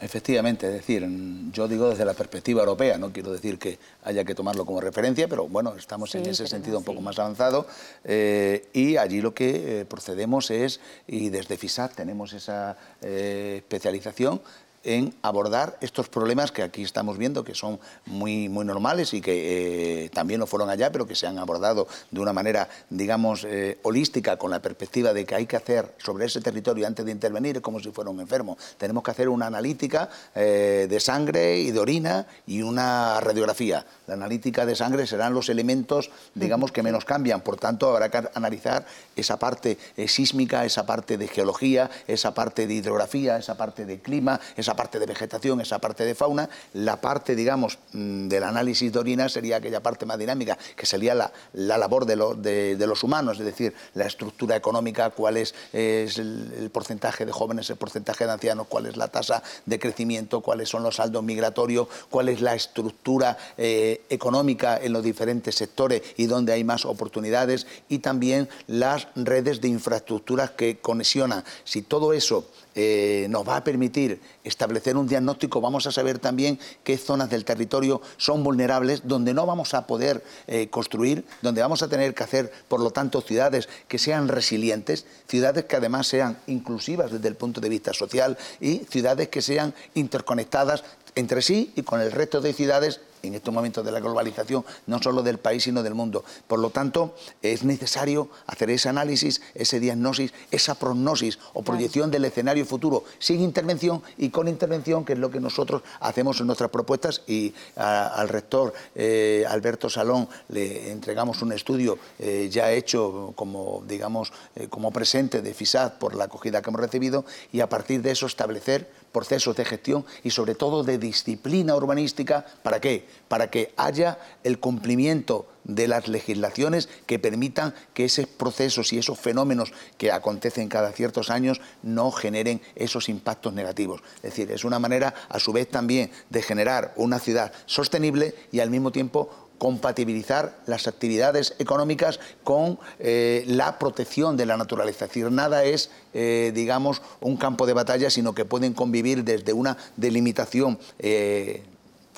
Efectivamente, 0.00 0.66
es 0.66 0.72
decir, 0.74 1.08
yo 1.52 1.68
digo 1.68 1.88
desde 1.88 2.04
la 2.04 2.12
perspectiva 2.12 2.60
europea, 2.60 2.98
no 2.98 3.12
quiero 3.12 3.32
decir 3.32 3.58
que 3.58 3.78
haya 4.02 4.24
que 4.24 4.34
tomarlo 4.34 4.66
como 4.66 4.80
referencia, 4.80 5.26
pero 5.26 5.48
bueno, 5.48 5.74
estamos 5.74 6.14
en 6.16 6.26
ese 6.26 6.46
sentido 6.48 6.76
un 6.76 6.84
poco 6.84 7.00
más 7.00 7.18
avanzado 7.18 7.66
eh, 8.04 8.68
y 8.74 8.98
allí 8.98 9.22
lo 9.22 9.32
que 9.32 9.80
eh, 9.80 9.84
procedemos 9.86 10.50
es, 10.50 10.80
y 11.06 11.30
desde 11.30 11.56
FISAT 11.56 11.94
tenemos 11.94 12.34
esa 12.34 12.76
especialización, 13.00 14.42
en 14.86 15.12
abordar 15.20 15.76
estos 15.80 16.08
problemas 16.08 16.52
que 16.52 16.62
aquí 16.62 16.82
estamos 16.82 17.18
viendo, 17.18 17.42
que 17.42 17.54
son 17.54 17.80
muy, 18.06 18.48
muy 18.48 18.64
normales 18.64 19.12
y 19.14 19.20
que 19.20 20.04
eh, 20.04 20.10
también 20.10 20.38
lo 20.38 20.46
fueron 20.46 20.70
allá, 20.70 20.92
pero 20.92 21.06
que 21.06 21.16
se 21.16 21.26
han 21.26 21.38
abordado 21.38 21.88
de 22.10 22.20
una 22.20 22.32
manera, 22.32 22.68
digamos, 22.88 23.44
eh, 23.44 23.78
holística, 23.82 24.38
con 24.38 24.52
la 24.52 24.62
perspectiva 24.62 25.12
de 25.12 25.26
que 25.26 25.34
hay 25.34 25.46
que 25.46 25.56
hacer 25.56 25.92
sobre 25.98 26.26
ese 26.26 26.40
territorio 26.40 26.86
antes 26.86 27.04
de 27.04 27.10
intervenir, 27.10 27.60
como 27.60 27.80
si 27.80 27.90
fuera 27.90 28.10
un 28.10 28.20
enfermo. 28.20 28.56
Tenemos 28.78 29.02
que 29.02 29.10
hacer 29.10 29.28
una 29.28 29.48
analítica 29.48 30.08
eh, 30.36 30.86
de 30.88 31.00
sangre 31.00 31.58
y 31.58 31.72
de 31.72 31.80
orina 31.80 32.26
y 32.46 32.62
una 32.62 33.20
radiografía. 33.20 33.84
La 34.06 34.14
analítica 34.14 34.64
de 34.64 34.76
sangre 34.76 35.08
serán 35.08 35.34
los 35.34 35.48
elementos, 35.48 36.10
digamos, 36.34 36.70
que 36.70 36.84
menos 36.84 37.04
cambian. 37.04 37.40
Por 37.40 37.56
tanto, 37.56 37.90
habrá 37.90 38.08
que 38.08 38.28
analizar 38.34 38.86
esa 39.16 39.36
parte 39.36 39.78
sísmica, 40.06 40.64
esa 40.64 40.86
parte 40.86 41.18
de 41.18 41.26
geología, 41.26 41.90
esa 42.06 42.32
parte 42.34 42.68
de 42.68 42.74
hidrografía, 42.74 43.36
esa 43.36 43.56
parte 43.56 43.84
de 43.84 43.98
clima, 43.98 44.38
esa 44.56 44.75
parte 44.76 44.98
de 44.98 45.06
vegetación, 45.06 45.60
esa 45.60 45.78
parte 45.78 46.04
de 46.04 46.14
fauna, 46.14 46.48
la 46.74 47.00
parte, 47.00 47.34
digamos, 47.34 47.78
mm, 47.92 48.28
del 48.28 48.44
análisis 48.44 48.92
de 48.92 48.98
orina 48.98 49.28
sería 49.28 49.56
aquella 49.56 49.82
parte 49.82 50.06
más 50.06 50.18
dinámica, 50.18 50.58
que 50.76 50.86
sería 50.86 51.14
la, 51.14 51.32
labor 51.52 52.06
de, 52.06 52.76
los 52.86 53.02
humanos, 53.02 53.38
es 53.38 53.46
decir, 53.46 53.74
la 53.94 54.06
estructura 54.06 54.56
económica, 54.56 55.10
cuál 55.10 55.36
es, 55.36 55.54
el, 55.72 56.70
porcentaje 56.72 57.24
de 57.24 57.32
jóvenes, 57.32 57.70
el 57.70 57.76
porcentaje 57.76 58.26
de 58.26 58.32
ancianos, 58.32 58.66
cuál 58.68 58.86
es 58.86 58.96
la 58.96 59.08
tasa 59.08 59.42
de 59.64 59.78
crecimiento, 59.78 60.40
cuáles 60.40 60.68
son 60.68 60.82
los 60.82 60.96
saldos 60.96 61.22
migratorios, 61.22 61.88
cuál 62.10 62.28
es 62.28 62.40
la 62.40 62.54
estructura 62.54 63.36
eh, 63.56 64.02
económica 64.10 64.78
en 64.80 64.92
los 64.92 65.02
diferentes 65.02 65.54
sectores 65.54 66.02
y 66.16 66.26
dónde 66.26 66.52
hay 66.52 66.64
más 66.64 66.84
oportunidades, 66.84 67.66
y 67.88 67.98
también 67.98 68.48
las 68.66 69.08
redes 69.14 69.60
de 69.60 69.68
infraestructuras 69.68 70.50
que 70.50 70.78
conexionan. 70.78 71.44
Si 71.64 71.82
todo 71.82 72.12
eso 72.12 72.46
eh, 72.76 73.26
nos 73.30 73.48
va 73.48 73.56
a 73.56 73.64
permitir 73.64 74.20
establecer 74.44 74.96
un 74.96 75.08
diagnóstico, 75.08 75.62
vamos 75.62 75.86
a 75.86 75.92
saber 75.92 76.18
también 76.18 76.58
qué 76.84 76.98
zonas 76.98 77.30
del 77.30 77.44
territorio 77.44 78.02
son 78.18 78.44
vulnerables, 78.44 79.00
donde 79.04 79.32
no 79.32 79.46
vamos 79.46 79.72
a 79.72 79.86
poder 79.86 80.22
eh, 80.46 80.68
construir, 80.68 81.24
donde 81.40 81.62
vamos 81.62 81.82
a 81.82 81.88
tener 81.88 82.14
que 82.14 82.22
hacer, 82.22 82.52
por 82.68 82.80
lo 82.80 82.90
tanto, 82.90 83.22
ciudades 83.22 83.68
que 83.88 83.98
sean 83.98 84.28
resilientes, 84.28 85.06
ciudades 85.26 85.64
que 85.64 85.76
además 85.76 86.06
sean 86.06 86.38
inclusivas 86.46 87.10
desde 87.10 87.28
el 87.28 87.34
punto 87.34 87.62
de 87.62 87.70
vista 87.70 87.94
social 87.94 88.36
y 88.60 88.80
ciudades 88.90 89.28
que 89.28 89.40
sean 89.40 89.74
interconectadas 89.94 90.84
entre 91.14 91.40
sí 91.40 91.72
y 91.76 91.82
con 91.82 92.00
el 92.02 92.12
resto 92.12 92.42
de 92.42 92.52
ciudades 92.52 93.00
en 93.26 93.34
estos 93.34 93.52
momentos 93.52 93.84
de 93.84 93.92
la 93.92 94.00
globalización, 94.00 94.64
no 94.86 95.02
solo 95.02 95.22
del 95.22 95.38
país, 95.38 95.64
sino 95.64 95.82
del 95.82 95.94
mundo. 95.94 96.24
Por 96.46 96.58
lo 96.58 96.70
tanto, 96.70 97.14
es 97.42 97.64
necesario 97.64 98.28
hacer 98.46 98.70
ese 98.70 98.88
análisis, 98.88 99.42
ese 99.54 99.80
diagnóstico, 99.80 100.34
esa 100.50 100.74
prognosis 100.74 101.38
o 101.54 101.62
proyección 101.62 102.10
del 102.10 102.24
escenario 102.24 102.64
futuro, 102.64 103.04
sin 103.18 103.40
intervención 103.40 104.02
y 104.18 104.30
con 104.30 104.48
intervención, 104.48 105.04
que 105.04 105.14
es 105.14 105.18
lo 105.18 105.30
que 105.30 105.40
nosotros 105.40 105.82
hacemos 106.00 106.40
en 106.40 106.46
nuestras 106.46 106.70
propuestas 106.70 107.22
y 107.26 107.54
al 107.76 108.28
rector 108.28 108.72
eh, 108.94 109.44
Alberto 109.48 109.90
Salón 109.90 110.28
le 110.48 110.90
entregamos 110.90 111.42
un 111.42 111.52
estudio 111.52 111.98
eh, 112.18 112.48
ya 112.50 112.72
hecho 112.72 113.32
como, 113.36 113.82
digamos, 113.86 114.32
eh, 114.54 114.68
como 114.68 114.90
presente 114.90 115.42
de 115.42 115.54
FISAD 115.54 115.98
por 115.98 116.14
la 116.14 116.24
acogida 116.24 116.62
que 116.62 116.70
hemos 116.70 116.80
recibido 116.80 117.24
y 117.52 117.60
a 117.60 117.68
partir 117.68 118.02
de 118.02 118.10
eso 118.10 118.26
establecer 118.26 118.90
procesos 119.12 119.56
de 119.56 119.64
gestión 119.64 120.04
y 120.22 120.30
sobre 120.30 120.54
todo 120.54 120.84
de 120.84 120.98
disciplina 120.98 121.74
urbanística. 121.74 122.44
¿Para 122.62 122.80
qué? 122.80 123.06
Para 123.28 123.50
que 123.50 123.72
haya 123.76 124.18
el 124.44 124.58
cumplimiento 124.58 125.46
de 125.66 125.88
las 125.88 126.06
legislaciones 126.06 126.88
que 127.06 127.18
permitan 127.18 127.74
que 127.92 128.04
esos 128.04 128.26
procesos 128.26 128.92
y 128.92 128.98
esos 128.98 129.18
fenómenos 129.18 129.72
que 129.98 130.12
acontecen 130.12 130.68
cada 130.68 130.92
ciertos 130.92 131.28
años 131.30 131.60
no 131.82 132.12
generen 132.12 132.60
esos 132.76 133.08
impactos 133.08 133.52
negativos. 133.52 134.00
Es 134.16 134.22
decir, 134.22 134.52
es 134.52 134.64
una 134.64 134.78
manera 134.78 135.14
a 135.28 135.40
su 135.40 135.52
vez 135.52 135.68
también 135.68 136.10
de 136.30 136.42
generar 136.42 136.92
una 136.96 137.18
ciudad 137.18 137.52
sostenible 137.66 138.34
y 138.52 138.60
al 138.60 138.70
mismo 138.70 138.92
tiempo 138.92 139.45
compatibilizar 139.58 140.58
las 140.66 140.86
actividades 140.86 141.54
económicas 141.58 142.20
con 142.44 142.78
eh, 142.98 143.44
la 143.46 143.78
protección 143.78 144.36
de 144.36 144.46
la 144.46 144.56
naturaleza. 144.56 145.06
Es 145.06 145.10
decir, 145.10 145.30
nada 145.30 145.64
es, 145.64 145.90
eh, 146.14 146.52
digamos, 146.54 147.02
un 147.20 147.36
campo 147.36 147.66
de 147.66 147.72
batalla, 147.72 148.10
sino 148.10 148.34
que 148.34 148.44
pueden 148.44 148.74
convivir 148.74 149.24
desde 149.24 149.52
una 149.52 149.76
delimitación. 149.96 150.78
Eh, 150.98 151.62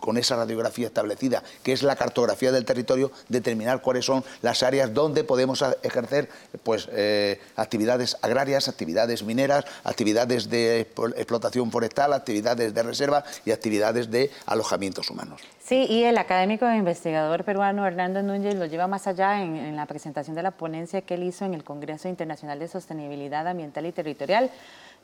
con 0.00 0.16
esa 0.16 0.36
radiografía 0.36 0.86
establecida, 0.86 1.42
que 1.62 1.72
es 1.72 1.82
la 1.82 1.96
cartografía 1.96 2.52
del 2.52 2.64
territorio, 2.64 3.10
determinar 3.28 3.82
cuáles 3.82 4.04
son 4.04 4.24
las 4.42 4.62
áreas 4.62 4.92
donde 4.94 5.24
podemos 5.24 5.64
ejercer 5.82 6.28
pues, 6.62 6.88
eh, 6.92 7.40
actividades 7.56 8.16
agrarias, 8.22 8.68
actividades 8.68 9.22
mineras, 9.22 9.64
actividades 9.84 10.48
de 10.48 10.80
explotación 10.80 11.70
forestal, 11.70 12.12
actividades 12.12 12.74
de 12.74 12.82
reserva 12.82 13.24
y 13.44 13.50
actividades 13.50 14.10
de 14.10 14.30
alojamientos 14.46 15.10
humanos. 15.10 15.40
Sí, 15.62 15.84
y 15.88 16.04
el 16.04 16.16
académico 16.16 16.66
e 16.66 16.76
investigador 16.76 17.44
peruano 17.44 17.86
Hernando 17.86 18.22
Núñez 18.22 18.54
lo 18.54 18.64
lleva 18.64 18.86
más 18.86 19.06
allá 19.06 19.42
en, 19.42 19.56
en 19.56 19.76
la 19.76 19.84
presentación 19.84 20.34
de 20.34 20.42
la 20.42 20.50
ponencia 20.50 21.02
que 21.02 21.14
él 21.14 21.24
hizo 21.24 21.44
en 21.44 21.52
el 21.52 21.62
Congreso 21.62 22.08
Internacional 22.08 22.58
de 22.58 22.68
Sostenibilidad 22.68 23.46
Ambiental 23.46 23.84
y 23.84 23.92
Territorial. 23.92 24.50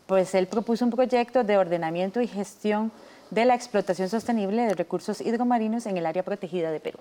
Pues 0.07 0.35
él 0.35 0.47
propuso 0.47 0.85
un 0.85 0.91
proyecto 0.91 1.45
de 1.45 1.57
ordenamiento 1.57 2.21
y 2.21 2.27
gestión 2.27 2.93
de 3.35 3.45
la 3.45 3.55
explotación 3.55 4.09
sostenible 4.09 4.63
de 4.63 4.75
recursos 4.75 5.21
hidromarinos 5.21 5.87
en 5.87 5.97
el 5.97 6.07
área 6.07 6.23
protegida 6.23 6.71
de 6.71 6.81
Perú. 6.81 6.99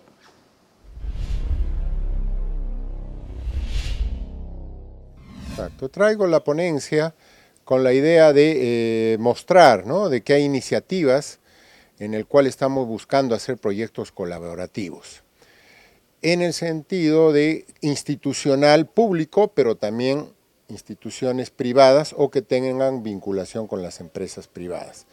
Exacto. 5.52 5.90
Traigo 5.90 6.26
la 6.26 6.44
ponencia 6.44 7.14
con 7.64 7.84
la 7.84 7.94
idea 7.94 8.34
de 8.34 9.14
eh, 9.14 9.18
mostrar 9.20 9.86
¿no? 9.86 10.10
de 10.10 10.22
que 10.22 10.34
hay 10.34 10.44
iniciativas 10.44 11.40
en 12.00 12.16
el 12.16 12.26
cual 12.26 12.48
estamos 12.48 12.88
buscando 12.88 13.36
hacer 13.36 13.58
proyectos 13.58 14.12
colaborativos 14.12 15.24
en 16.24 16.42
el 16.42 16.54
sentido 16.54 17.34
de 17.34 17.66
institucional 17.82 18.88
público, 18.88 19.50
pero 19.50 19.76
también 19.76 20.30
instituciones 20.70 21.52
privadas 21.52 22.16
o 22.18 22.32
que 22.32 22.42
tengan 22.42 23.04
vinculación 23.04 23.68
con 23.68 23.84
las 23.84 24.00
empresas 24.00 24.48
privadas. 24.48 25.06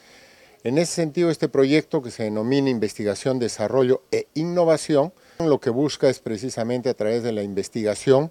En 0.63 0.77
ese 0.77 0.93
sentido, 0.93 1.31
este 1.31 1.49
proyecto 1.49 2.03
que 2.03 2.11
se 2.11 2.25
denomina 2.25 2.69
Investigación, 2.69 3.39
Desarrollo 3.39 4.03
e 4.13 4.27
Innovación, 4.35 5.11
lo 5.39 5.59
que 5.59 5.71
busca 5.71 6.11
es 6.11 6.19
precisamente 6.19 6.91
a 6.91 6.95
través 6.95 7.23
de 7.23 7.33
la 7.33 7.43
investigación 7.43 8.31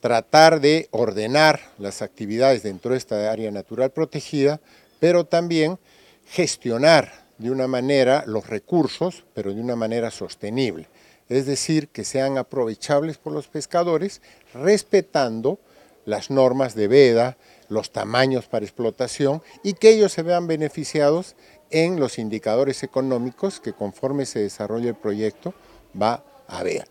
tratar 0.00 0.60
de 0.60 0.86
ordenar 0.92 1.60
las 1.78 2.00
actividades 2.00 2.62
dentro 2.62 2.92
de 2.92 2.98
esta 2.98 3.32
área 3.32 3.50
natural 3.50 3.90
protegida, 3.90 4.60
pero 5.00 5.24
también 5.24 5.80
gestionar 6.28 7.26
de 7.38 7.50
una 7.50 7.66
manera 7.66 8.22
los 8.28 8.46
recursos, 8.46 9.24
pero 9.34 9.52
de 9.52 9.60
una 9.60 9.74
manera 9.74 10.12
sostenible. 10.12 10.86
Es 11.28 11.46
decir, 11.46 11.88
que 11.88 12.04
sean 12.04 12.38
aprovechables 12.38 13.18
por 13.18 13.32
los 13.32 13.48
pescadores, 13.48 14.22
respetando 14.54 15.58
las 16.06 16.30
normas 16.30 16.76
de 16.76 16.86
veda, 16.86 17.36
los 17.68 17.92
tamaños 17.92 18.46
para 18.46 18.64
explotación 18.64 19.42
y 19.62 19.74
que 19.74 19.90
ellos 19.90 20.12
se 20.12 20.22
vean 20.22 20.46
beneficiados 20.46 21.36
en 21.70 22.00
los 22.00 22.18
indicadores 22.18 22.82
económicos 22.82 23.60
que 23.60 23.72
conforme 23.72 24.26
se 24.26 24.40
desarrolle 24.40 24.88
el 24.88 24.94
proyecto 24.94 25.54
va 26.00 26.24
a 26.46 26.58
haber. 26.58 26.88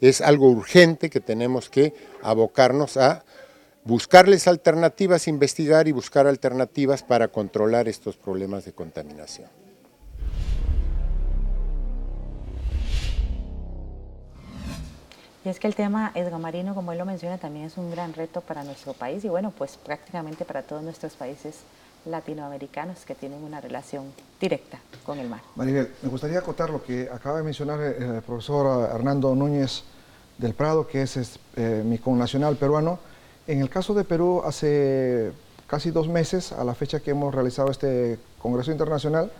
Es 0.00 0.20
algo 0.20 0.48
urgente 0.50 1.10
que 1.10 1.20
tenemos 1.20 1.70
que 1.70 1.94
abocarnos 2.22 2.96
a 2.96 3.24
buscarles 3.84 4.48
alternativas, 4.48 5.28
investigar 5.28 5.88
y 5.88 5.92
buscar 5.92 6.26
alternativas 6.26 7.02
para 7.02 7.28
controlar 7.28 7.86
estos 7.88 8.16
problemas 8.16 8.64
de 8.64 8.72
contaminación. 8.72 9.63
Y 15.44 15.50
es 15.50 15.60
que 15.60 15.66
el 15.66 15.74
tema 15.74 16.10
edgamarino, 16.14 16.74
como 16.74 16.92
él 16.92 16.98
lo 16.98 17.04
menciona, 17.04 17.36
también 17.36 17.66
es 17.66 17.76
un 17.76 17.90
gran 17.90 18.14
reto 18.14 18.40
para 18.40 18.64
nuestro 18.64 18.94
país 18.94 19.22
y 19.26 19.28
bueno, 19.28 19.52
pues 19.56 19.76
prácticamente 19.76 20.46
para 20.46 20.62
todos 20.62 20.82
nuestros 20.82 21.12
países 21.12 21.56
latinoamericanos 22.06 23.04
que 23.04 23.14
tienen 23.14 23.44
una 23.44 23.60
relación 23.60 24.06
directa 24.40 24.78
con 25.04 25.18
el 25.18 25.28
mar. 25.28 25.42
Maribel, 25.54 25.92
me 26.02 26.08
gustaría 26.08 26.38
acotar 26.38 26.70
lo 26.70 26.82
que 26.82 27.10
acaba 27.12 27.38
de 27.38 27.42
mencionar 27.42 27.78
el 27.78 28.22
profesor 28.22 28.88
Hernando 28.90 29.34
Núñez 29.34 29.84
del 30.38 30.54
Prado, 30.54 30.86
que 30.86 31.02
es, 31.02 31.38
eh, 31.56 31.82
mi 31.84 31.98
connacional 31.98 32.56
peruano. 32.56 32.98
En 33.46 33.60
el 33.60 33.68
caso 33.68 33.92
de 33.92 34.04
Perú, 34.04 34.42
hace 34.46 35.30
casi 35.66 35.90
dos 35.90 36.08
meses, 36.08 36.52
a 36.52 36.64
la 36.64 36.74
fecha 36.74 37.00
que 37.00 37.10
hemos 37.10 37.34
realizado 37.34 37.70
este 37.70 38.18
Congreso 38.38 38.72
Internacional, 38.72 39.30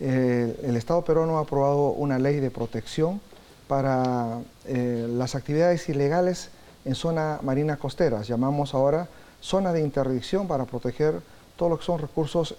eh, 0.00 0.58
el 0.62 0.76
Estado 0.76 1.04
peruano 1.04 1.36
ha 1.36 1.42
aprobado 1.42 1.90
una 1.90 2.18
ley 2.18 2.40
de 2.40 2.50
protección 2.50 3.20
para 3.66 4.40
eh, 4.66 5.06
las 5.10 5.34
actividades 5.34 5.88
ilegales 5.88 6.50
en 6.84 6.94
zona 6.94 7.38
marina 7.42 7.76
costera. 7.76 8.22
Llamamos 8.22 8.74
ahora 8.74 9.08
zona 9.40 9.72
de 9.72 9.80
interdicción 9.80 10.46
para 10.48 10.64
proteger 10.64 11.20
todo 11.56 11.68
lo 11.68 11.78
que 11.78 11.84
son 11.84 11.98
recursos 12.00 12.54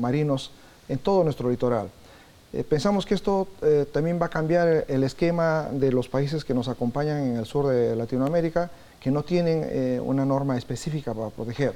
marinos 0.00 0.50
en 0.88 0.98
todo 0.98 1.22
nuestro 1.22 1.48
litoral. 1.48 1.90
Eh, 2.52 2.64
pensamos 2.64 3.04
que 3.04 3.14
esto 3.14 3.46
eh, 3.60 3.84
también 3.92 4.18
va 4.20 4.26
a 4.26 4.30
cambiar 4.30 4.86
el 4.88 5.04
esquema 5.04 5.68
de 5.70 5.92
los 5.92 6.08
países 6.08 6.44
que 6.44 6.54
nos 6.54 6.68
acompañan 6.68 7.18
en 7.18 7.36
el 7.36 7.44
sur 7.44 7.66
de 7.66 7.94
Latinoamérica, 7.94 8.70
que 9.00 9.10
no 9.10 9.22
tienen 9.22 9.66
eh, 9.68 10.00
una 10.02 10.24
norma 10.24 10.56
específica 10.56 11.12
para 11.12 11.28
proteger. 11.28 11.74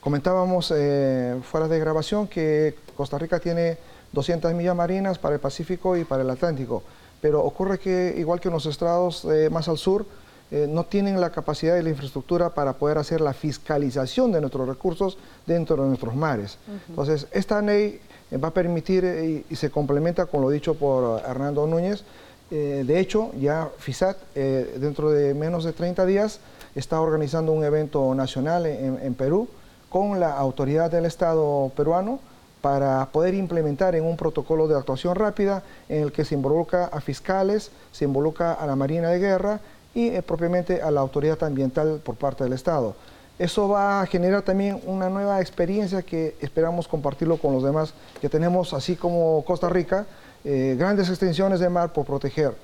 Comentábamos 0.00 0.68
fuera 0.68 1.68
de 1.68 1.78
grabación 1.78 2.26
que 2.26 2.74
Costa 2.96 3.18
Rica 3.18 3.38
tiene 3.38 3.76
200 4.12 4.54
millas 4.54 4.74
marinas 4.74 5.18
para 5.18 5.34
el 5.34 5.40
Pacífico 5.40 5.94
y 5.94 6.04
para 6.04 6.22
el 6.22 6.30
Atlántico, 6.30 6.82
pero 7.20 7.42
ocurre 7.44 7.78
que 7.78 8.14
igual 8.16 8.40
que 8.40 8.48
en 8.48 8.54
los 8.54 8.66
estados 8.66 9.26
más 9.50 9.68
al 9.68 9.78
sur, 9.78 10.06
no 10.50 10.84
tienen 10.84 11.20
la 11.20 11.30
capacidad 11.30 11.76
y 11.76 11.82
la 11.82 11.90
infraestructura 11.90 12.50
para 12.50 12.72
poder 12.72 12.98
hacer 12.98 13.20
la 13.20 13.32
fiscalización 13.32 14.32
de 14.32 14.40
nuestros 14.40 14.66
recursos 14.66 15.16
dentro 15.46 15.76
de 15.76 15.88
nuestros 15.88 16.16
mares. 16.16 16.58
Entonces, 16.88 17.28
esta 17.30 17.62
ley 17.62 18.00
eh, 18.30 18.36
va 18.36 18.48
a 18.48 18.54
permitir 18.54 19.04
eh, 19.04 19.44
y, 19.48 19.56
se 19.56 19.70
complementa 19.70 20.26
con 20.26 20.40
lo 20.40 20.50
dicho 20.50 20.74
por 20.74 21.20
Hernando 21.22 21.66
Núñez. 21.66 22.04
Eh, 22.50 22.84
de 22.86 23.00
hecho, 23.00 23.32
ya 23.38 23.68
FISAT 23.78 24.16
dentro 24.34 25.10
de 25.10 25.34
menos 25.34 25.64
de 25.64 25.72
30 25.72 26.04
días 26.06 26.40
está 26.74 27.00
organizando 27.00 27.52
un 27.52 27.64
evento 27.64 28.14
nacional 28.14 28.66
en, 28.66 29.14
Perú 29.14 29.48
con 29.88 30.20
la 30.20 30.36
autoridad 30.36 30.90
del 30.90 31.04
Estado 31.04 31.70
peruano 31.76 32.20
para 32.60 33.06
poder 33.06 33.34
implementar 33.34 33.94
en 33.94 34.04
un 34.04 34.16
protocolo 34.16 34.68
de 34.68 34.76
actuación 34.76 35.14
rápida 35.14 35.62
en 35.88 36.02
el 36.02 36.12
que 36.12 36.24
se 36.24 36.34
involucra 36.34 36.86
a 36.86 37.00
fiscales, 37.00 37.70
se 37.92 38.04
involucra 38.04 38.52
a 38.52 38.66
la 38.66 38.76
Marina 38.76 39.08
de 39.08 39.18
Guerra 39.18 39.60
y 39.94 40.20
propiamente 40.22 40.82
a 40.82 40.90
la 40.90 41.00
autoridad 41.00 41.42
ambiental 41.42 42.00
por 42.04 42.16
parte 42.16 42.44
del 42.44 42.52
Estado. 42.52 42.94
Eso 43.38 43.68
va 43.68 44.02
a 44.02 44.06
generar 44.06 44.42
también 44.42 44.80
una 44.84 45.08
nueva 45.08 45.40
experiencia 45.40 46.02
que 46.02 46.36
esperamos 46.40 46.86
compartirlo 46.86 47.38
con 47.38 47.54
los 47.54 47.62
demás, 47.62 47.94
que 48.20 48.28
tenemos, 48.28 48.74
así 48.74 48.96
como 48.96 49.42
Costa 49.46 49.68
Rica, 49.70 50.06
eh, 50.44 50.76
grandes 50.78 51.08
extensiones 51.08 51.58
de 51.58 51.70
mar 51.70 51.92
por 51.92 52.04
proteger. 52.04 52.54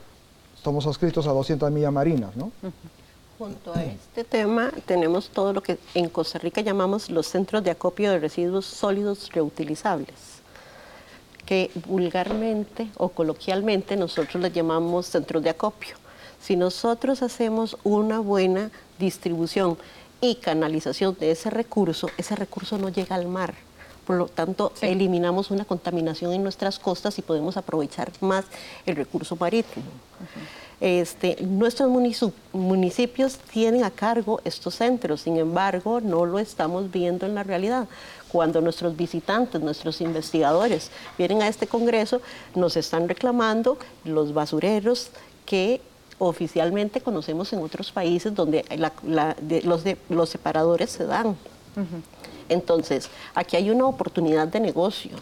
Estamos 0.55 0.87
adscritos 0.87 1.27
a 1.27 1.31
200 1.31 1.71
millas 1.71 1.93
marinas, 1.93 2.37
¿no? 2.37 2.53
Junto 3.39 3.75
a 3.75 3.85
este 3.85 4.25
tema 4.25 4.73
tenemos 4.87 5.29
todo 5.29 5.53
lo 5.53 5.63
que 5.63 5.77
en 5.93 6.09
Costa 6.09 6.39
Rica 6.39 6.63
llamamos 6.63 7.11
los 7.11 7.27
centros 7.27 7.63
de 7.63 7.71
acopio 7.71 8.11
de 8.11 8.19
residuos 8.19 8.65
sólidos 8.65 9.31
reutilizables, 9.31 10.41
que 11.45 11.71
vulgarmente 11.87 12.89
o 12.97 13.11
coloquialmente 13.11 13.95
nosotros 13.97 14.43
les 14.43 14.55
llamamos 14.55 15.07
centros 15.07 15.43
de 15.43 15.51
acopio. 15.51 15.97
Si 16.41 16.57
nosotros 16.57 17.21
hacemos 17.23 17.77
una 17.85 18.21
buena 18.21 18.71
distribución 18.99 19.77
y 20.23 20.37
canalización 20.37 21.15
de 21.21 21.33
ese 21.33 21.51
recurso, 21.51 22.09
ese 22.17 22.37
recurso 22.37 22.79
no 22.79 22.89
llega 22.89 23.17
al 23.17 23.29
mar. 23.29 23.55
Por 24.07 24.17
lo 24.17 24.29
tanto, 24.29 24.73
eliminamos 24.81 25.51
una 25.51 25.67
contaminación 25.67 26.33
en 26.33 26.43
nuestras 26.43 26.79
costas 26.79 27.19
y 27.19 27.23
podemos 27.23 27.59
aprovechar 27.59 28.13
más 28.21 28.47
el 28.87 28.97
recurso 28.97 29.37
marítimo. 29.37 29.85
Este, 30.81 31.39
nuestros 31.41 31.89
municipios 32.53 33.39
tienen 33.39 33.85
a 33.85 33.91
cargo 33.91 34.41
estos 34.45 34.75
centros, 34.75 35.23
sin 35.23 35.39
embargo, 35.39 36.01
no 36.01 36.27
lo 36.27 36.39
estamos 36.39 36.91
viendo 36.91 37.25
en 37.25 37.35
la 37.35 37.43
realidad. 37.43 37.89
Cuando 38.31 38.61
nuestros 38.61 38.97
visitantes, 38.97 39.61
nuestros 39.61 40.01
investigadores 40.01 40.91
vienen 41.17 41.43
a 41.43 41.49
este 41.49 41.67
congreso, 41.67 42.21
nos 42.55 42.77
están 42.77 43.09
reclamando 43.09 43.79
los 44.05 44.35
basureros 44.35 45.11
que 45.47 45.81
oficialmente 46.19 47.01
conocemos 47.01 47.53
en 47.53 47.61
otros 47.61 47.93
países 47.93 48.35
donde 48.35 48.65
los, 49.65 49.83
los 50.09 50.29
separadores 50.29 50.91
se 50.91 51.07
dan. 51.07 51.37
Entonces, 52.49 53.09
aquí 53.35 53.57
hay 53.57 53.71
una 53.71 53.87
oportunidad 53.87 54.49
de 54.49 54.61
negocio. 54.61 55.13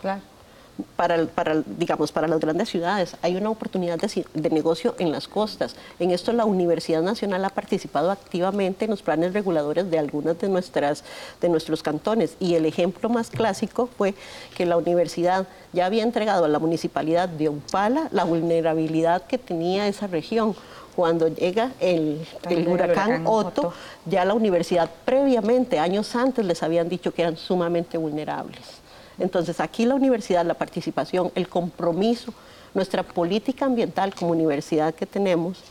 Para, 0.96 1.24
para, 1.26 1.62
digamos, 1.78 2.10
para 2.10 2.26
las 2.26 2.40
grandes 2.40 2.68
ciudades. 2.68 3.16
Hay 3.22 3.36
una 3.36 3.48
oportunidad 3.48 3.98
de, 3.98 4.26
de, 4.34 4.50
negocio 4.50 4.96
en 4.98 5.12
las 5.12 5.28
costas. 5.28 5.76
En 6.00 6.10
esto 6.10 6.32
la 6.32 6.44
Universidad 6.44 7.00
Nacional 7.00 7.44
ha 7.44 7.50
participado 7.50 8.10
activamente 8.10 8.86
en 8.86 8.90
los 8.90 9.02
planes 9.02 9.32
reguladores 9.32 9.88
de 9.88 10.00
algunas 10.00 10.36
de, 10.40 10.48
nuestras, 10.48 11.04
de 11.40 11.48
nuestros 11.48 11.82
cantones. 11.82 12.36
Y 12.40 12.54
el 12.56 12.66
ejemplo 12.66 13.08
más 13.08 13.30
clásico 13.30 13.88
fue 13.96 14.14
que 14.56 14.66
la 14.66 14.76
universidad 14.76 15.46
ya 15.72 15.86
había 15.86 16.02
entregado 16.02 16.44
a 16.44 16.48
la 16.48 16.58
municipalidad 16.58 17.28
de 17.28 17.48
Upala 17.48 18.08
la 18.10 18.24
vulnerabilidad 18.24 19.22
que 19.22 19.38
tenía 19.38 19.86
esa 19.86 20.08
región 20.08 20.56
cuando 20.94 21.28
llega 21.28 21.72
el, 21.80 22.26
huracán, 22.66 23.26
Otto, 23.26 23.72
ya 24.06 24.24
la 24.24 24.34
universidad 24.34 24.88
previamente, 25.04 25.78
años 25.78 26.14
antes, 26.14 26.44
les 26.44 26.62
habían 26.62 26.88
dicho 26.88 27.12
que 27.12 27.22
eran 27.22 27.36
sumamente 27.36 27.98
vulnerables. 27.98 28.83
Entonces 29.18 29.60
aquí 29.60 29.86
la 29.86 29.94
universidad, 29.94 30.44
la 30.44 30.54
participación, 30.54 31.30
el 31.34 31.48
compromiso, 31.48 32.32
nuestra 32.74 33.02
política 33.02 33.66
ambiental 33.66 34.14
como 34.14 34.32
universidad 34.32 34.94
que 34.94 35.06
tenemos, 35.06 35.62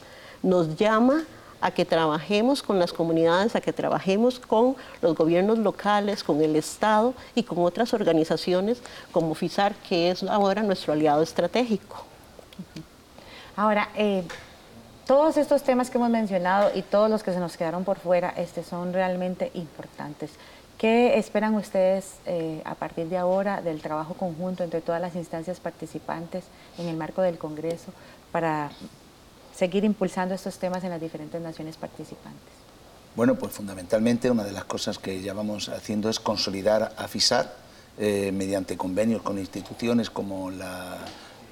nos 0.41 0.75
llama 0.75 1.23
a 1.63 1.71
que 1.71 1.85
trabajemos 1.85 2.61
con 2.61 2.77
las 2.77 2.91
comunidades, 2.91 3.55
a 3.55 3.61
que 3.61 3.71
trabajemos 3.71 4.37
con 4.37 4.75
los 5.01 5.15
gobiernos 5.15 5.59
locales, 5.59 6.21
con 6.23 6.41
el 6.41 6.57
Estado 6.57 7.13
y 7.35 7.43
con 7.43 7.59
otras 7.59 7.93
organizaciones 7.93 8.81
como 9.13 9.33
FISAR, 9.33 9.73
que 9.75 10.11
es 10.11 10.23
ahora 10.23 10.61
nuestro 10.61 10.91
aliado 10.91 11.23
estratégico. 11.23 12.03
Ahora, 13.55 13.89
eh, 13.95 14.23
todos 15.07 15.37
estos 15.37 15.63
temas 15.63 15.89
que 15.89 15.97
hemos 15.97 16.09
mencionado 16.09 16.71
y 16.75 16.81
todos 16.81 17.09
los 17.09 17.23
que 17.23 17.31
se 17.31 17.39
nos 17.39 17.55
quedaron 17.55 17.85
por 17.85 17.97
fuera 17.97 18.33
este, 18.35 18.63
son 18.63 18.91
realmente 18.91 19.51
importantes. 19.53 20.31
¿Qué 20.83 21.17
esperan 21.17 21.55
ustedes 21.55 22.15
eh, 22.25 22.61
a 22.65 22.75
partir 22.75 23.07
de 23.07 23.17
ahora 23.17 23.61
del 23.61 23.79
trabajo 23.79 24.15
conjunto 24.15 24.65
entre 24.65 24.81
todas 24.81 24.99
las 24.99 25.15
instancias 25.15 25.61
participantes 25.61 26.43
en 26.77 26.89
el 26.89 26.97
marco 26.97 27.21
del 27.21 27.37
Congreso 27.37 27.93
para 28.33 28.69
seguir 29.55 29.85
impulsando 29.85 30.35
estos 30.35 30.57
temas 30.57 30.83
en 30.83 30.89
las 30.89 30.99
diferentes 30.99 31.41
naciones 31.41 31.77
participantes? 31.77 32.51
Bueno, 33.15 33.35
pues 33.35 33.53
fundamentalmente 33.53 34.29
una 34.29 34.43
de 34.43 34.51
las 34.51 34.65
cosas 34.65 34.99
que 34.99 35.21
ya 35.21 35.33
vamos 35.33 35.69
haciendo 35.69 36.09
es 36.09 36.19
consolidar 36.19 36.93
a 36.97 37.07
FISAR 37.07 37.49
eh, 37.97 38.33
mediante 38.33 38.75
convenios 38.75 39.21
con 39.21 39.39
instituciones 39.39 40.09
como 40.09 40.51
la 40.51 40.97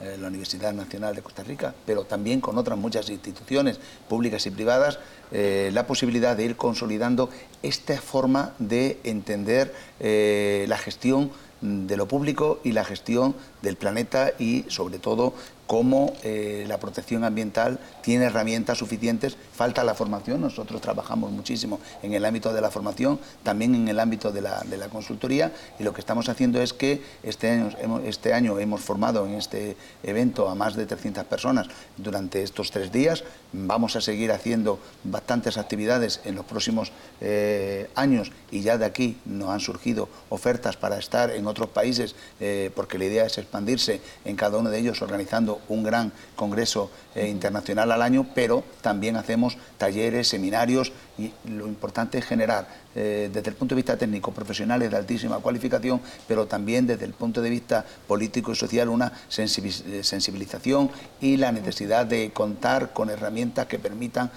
eh, 0.02 0.18
la 0.20 0.28
Universidad 0.28 0.74
Nacional 0.74 1.16
de 1.16 1.22
Costa 1.22 1.44
Rica, 1.44 1.74
pero 1.86 2.04
también 2.06 2.42
con 2.42 2.58
otras 2.58 2.78
muchas 2.78 3.10
instituciones 3.10 3.80
públicas 4.10 4.46
y 4.46 4.52
privadas, 4.52 5.00
eh, 5.32 5.70
la 5.74 5.86
posibilidad 5.86 6.36
de 6.36 6.46
ir 6.46 6.56
consolidando 6.56 7.30
esta 7.62 8.00
forma 8.02 8.54
de 8.58 9.00
entender 9.04 9.74
eh, 10.00 10.66
la 10.68 10.78
gestión 10.78 11.32
de 11.62 11.96
lo 11.96 12.08
público 12.08 12.60
y 12.64 12.72
la 12.72 12.84
gestión 12.84 13.36
del 13.62 13.78
planeta 13.78 14.32
y 14.40 14.66
sobre 14.68 15.00
todo 15.00 15.34
cómo 15.72 16.12
eh, 16.24 16.66
la 16.68 16.82
protección 16.82 17.24
ambiental 17.24 17.80
tiene 18.02 18.26
herramientas 18.26 18.78
suficientes, 18.78 19.38
falta 19.56 19.86
la 19.86 19.96
formación, 19.96 20.42
nosotros 20.42 20.82
trabajamos 20.82 21.32
muchísimo 21.32 21.80
en 22.04 22.14
el 22.14 22.26
ámbito 22.26 22.52
de 22.52 22.60
la 22.60 22.70
formación, 22.70 23.22
también 23.42 23.74
en 23.74 23.88
el 23.88 23.98
ámbito 24.02 24.34
de 24.34 24.42
la, 24.42 24.90
consultoría 24.92 25.54
y 25.80 25.84
lo 25.84 25.94
que 25.94 26.02
estamos 26.02 26.28
haciendo 26.28 26.62
es 26.62 26.74
que 26.74 27.02
este 27.24 27.50
año, 27.50 27.70
hemos, 27.80 28.04
este 28.04 28.34
año 28.34 28.60
hemos 28.60 28.82
formado 28.82 29.26
en 29.26 29.36
este 29.36 29.78
evento 30.04 30.50
a 30.50 30.56
más 30.56 30.76
de 30.76 30.86
300 30.86 31.24
personas 31.24 31.68
durante 31.96 32.44
estos 32.44 32.70
tres 32.70 32.92
días, 32.92 33.24
vamos 33.54 33.96
a 33.96 34.02
seguir 34.02 34.34
haciendo 34.34 34.78
bastantes 35.06 35.58
actividades 35.58 36.20
en 36.26 36.36
los 36.36 36.44
próximos 36.44 36.92
eh, 37.22 37.90
años 37.96 38.34
y 38.52 38.60
ya 38.60 38.78
de 38.78 38.84
aquí 38.84 39.18
nos 39.24 39.52
han 39.52 39.62
surgido 39.62 40.10
ofertas 40.28 40.76
para 40.76 40.98
estar 41.00 41.32
en 41.32 41.48
otros 41.48 41.70
países 41.70 42.14
eh, 42.42 42.72
porque 42.76 42.98
la 42.98 43.06
idea 43.06 43.26
es 43.26 43.38
expandirse 43.52 44.00
en 44.24 44.38
cada 44.38 44.58
uno 44.58 44.70
de 44.70 44.80
ellos 44.80 45.02
organizando 45.02 45.60
un 45.68 45.84
gran 45.84 46.14
congreso 46.38 46.90
eh, 47.14 47.28
internacional 47.28 47.92
al 47.92 48.02
año, 48.02 48.26
pero 48.34 48.64
también 48.80 49.18
hacemos 49.18 49.58
talleres, 49.78 50.30
seminarios 50.30 50.94
y 51.18 51.34
lo 51.50 51.68
importante 51.68 52.18
es 52.18 52.26
generar 52.26 52.66
eh, 52.96 53.30
desde 53.32 53.50
el 53.50 53.56
punto 53.58 53.76
de 53.76 53.82
vista 53.82 53.98
técnico 53.98 54.32
profesionales 54.32 54.90
de 54.90 54.96
altísima 54.96 55.40
cualificación, 55.40 56.00
pero 56.28 56.48
también 56.48 56.88
desde 56.88 57.04
el 57.04 57.12
punto 57.12 57.42
de 57.42 57.50
vista 57.50 57.86
político 58.08 58.54
y 58.54 58.56
social 58.56 58.88
una 58.88 59.12
eh, 59.38 60.02
sensibilización 60.04 60.90
y 61.20 61.36
la 61.36 61.52
necesidad 61.52 62.06
de 62.06 62.32
contar 62.32 62.94
con 62.94 63.10
herramientas 63.10 63.68
que 63.68 63.80
permitan 63.80 64.32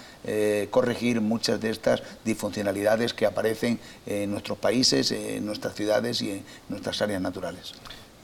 corregir 0.71 1.21
muchas 1.21 1.61
de 1.61 1.69
estas 1.69 2.01
disfuncionalidades 2.23 3.13
que 3.13 3.27
aparecen 3.27 3.79
en 4.07 4.31
nuestros 4.31 4.57
países, 4.57 5.11
en 5.11 5.45
nuestras 5.45 5.75
ciudades 5.75 6.19
y 6.23 6.31
en 6.31 6.43
nuestras 6.67 6.99
áreas 7.03 7.21
naturales. 7.21 7.73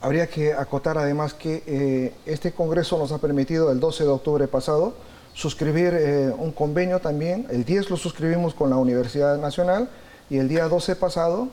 Habría 0.02 0.26
que 0.26 0.52
acotar 0.52 0.98
además 0.98 1.32
que 1.32 1.62
eh, 1.64 2.12
este 2.26 2.50
Congreso 2.50 2.98
nos 2.98 3.12
ha 3.12 3.18
permitido 3.18 3.70
el 3.70 3.78
12 3.78 4.02
de 4.02 4.10
octubre 4.10 4.48
pasado 4.48 4.94
suscribir 5.32 5.94
eh, 5.94 6.34
un 6.36 6.50
convenio 6.50 6.98
también. 6.98 7.46
El 7.50 7.64
10 7.64 7.88
lo 7.88 7.96
suscribimos 7.96 8.52
con 8.52 8.68
la 8.68 8.76
Universidad 8.76 9.38
Nacional 9.38 9.88
y 10.28 10.38
el 10.38 10.48
día 10.48 10.66
12 10.66 10.96
pasado, 10.96 11.48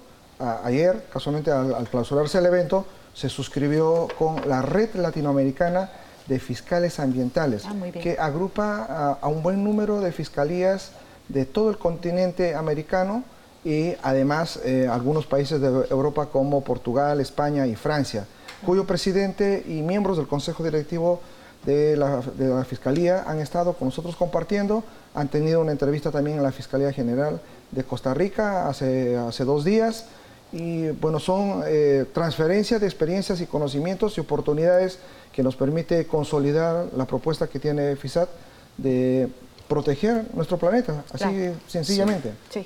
ayer, 0.64 1.06
casualmente 1.14 1.52
al, 1.52 1.88
clausurarse 1.90 2.40
el 2.40 2.48
evento, 2.48 2.88
se 3.14 3.30
suscribió 3.30 4.08
con 4.18 4.50
la 4.50 4.64
Red 4.64 4.96
Latinoamericana 4.96 5.92
de 6.26 6.40
Fiscales 6.40 7.00
Ambientales, 7.00 7.66
ah, 7.68 7.76
que 8.02 8.18
agrupa 8.20 9.18
a 9.22 9.28
un 9.28 9.44
buen 9.44 9.64
número 9.64 10.02
de 10.02 10.12
fiscalías 10.12 10.94
de 11.28 11.46
todo 11.46 11.70
el 11.70 11.78
continente 11.78 12.56
americano 12.56 13.24
y 13.64 13.94
además 14.02 14.60
eh, 14.66 14.88
algunos 14.90 15.28
países 15.28 15.62
de 15.62 15.68
Europa 15.68 16.28
como 16.28 16.64
Portugal, 16.64 17.22
España 17.22 17.68
y 17.68 17.76
Francia 17.76 18.26
cuyo 18.66 18.86
presidente 18.86 19.64
y 19.68 19.82
miembros 19.82 20.18
del 20.18 20.28
Consejo 20.28 20.64
Directivo 20.64 21.22
de 21.66 21.98
la, 21.98 22.22
Fiscalía 22.64 23.24
han 23.28 23.40
estado 23.40 23.74
con 23.74 23.90
nosotros 23.90 24.16
compartiendo, 24.16 24.84
han 25.14 25.28
tenido 25.28 25.62
una 25.62 25.72
entrevista 25.72 26.12
también 26.12 26.38
en 26.38 26.44
la 26.44 26.52
Fiscalía 26.52 26.94
General 26.94 27.42
de 27.72 27.84
Costa 27.84 28.14
Rica 28.14 28.68
hace, 28.68 29.18
hace 29.18 29.44
dos 29.44 29.64
días. 29.64 30.06
Y 30.52 30.90
bueno, 30.90 31.20
son 31.20 31.64
eh, 31.68 32.06
transferencias 32.12 32.82
de 32.82 32.88
experiencias 32.88 33.40
y 33.40 33.46
conocimientos 33.46 34.18
y 34.18 34.22
oportunidades 34.22 34.98
que 35.32 35.44
nos 35.44 35.56
permite 35.56 36.08
consolidar 36.08 36.88
la 36.96 37.06
propuesta 37.06 37.48
que 37.48 37.60
tiene 37.60 37.96
FISAT 37.96 38.30
de 38.78 39.30
proteger 39.68 40.26
nuestro 40.34 40.58
planeta, 40.58 41.04
así 41.14 41.52
sencillamente. 41.68 42.34
Sí. 42.50 42.66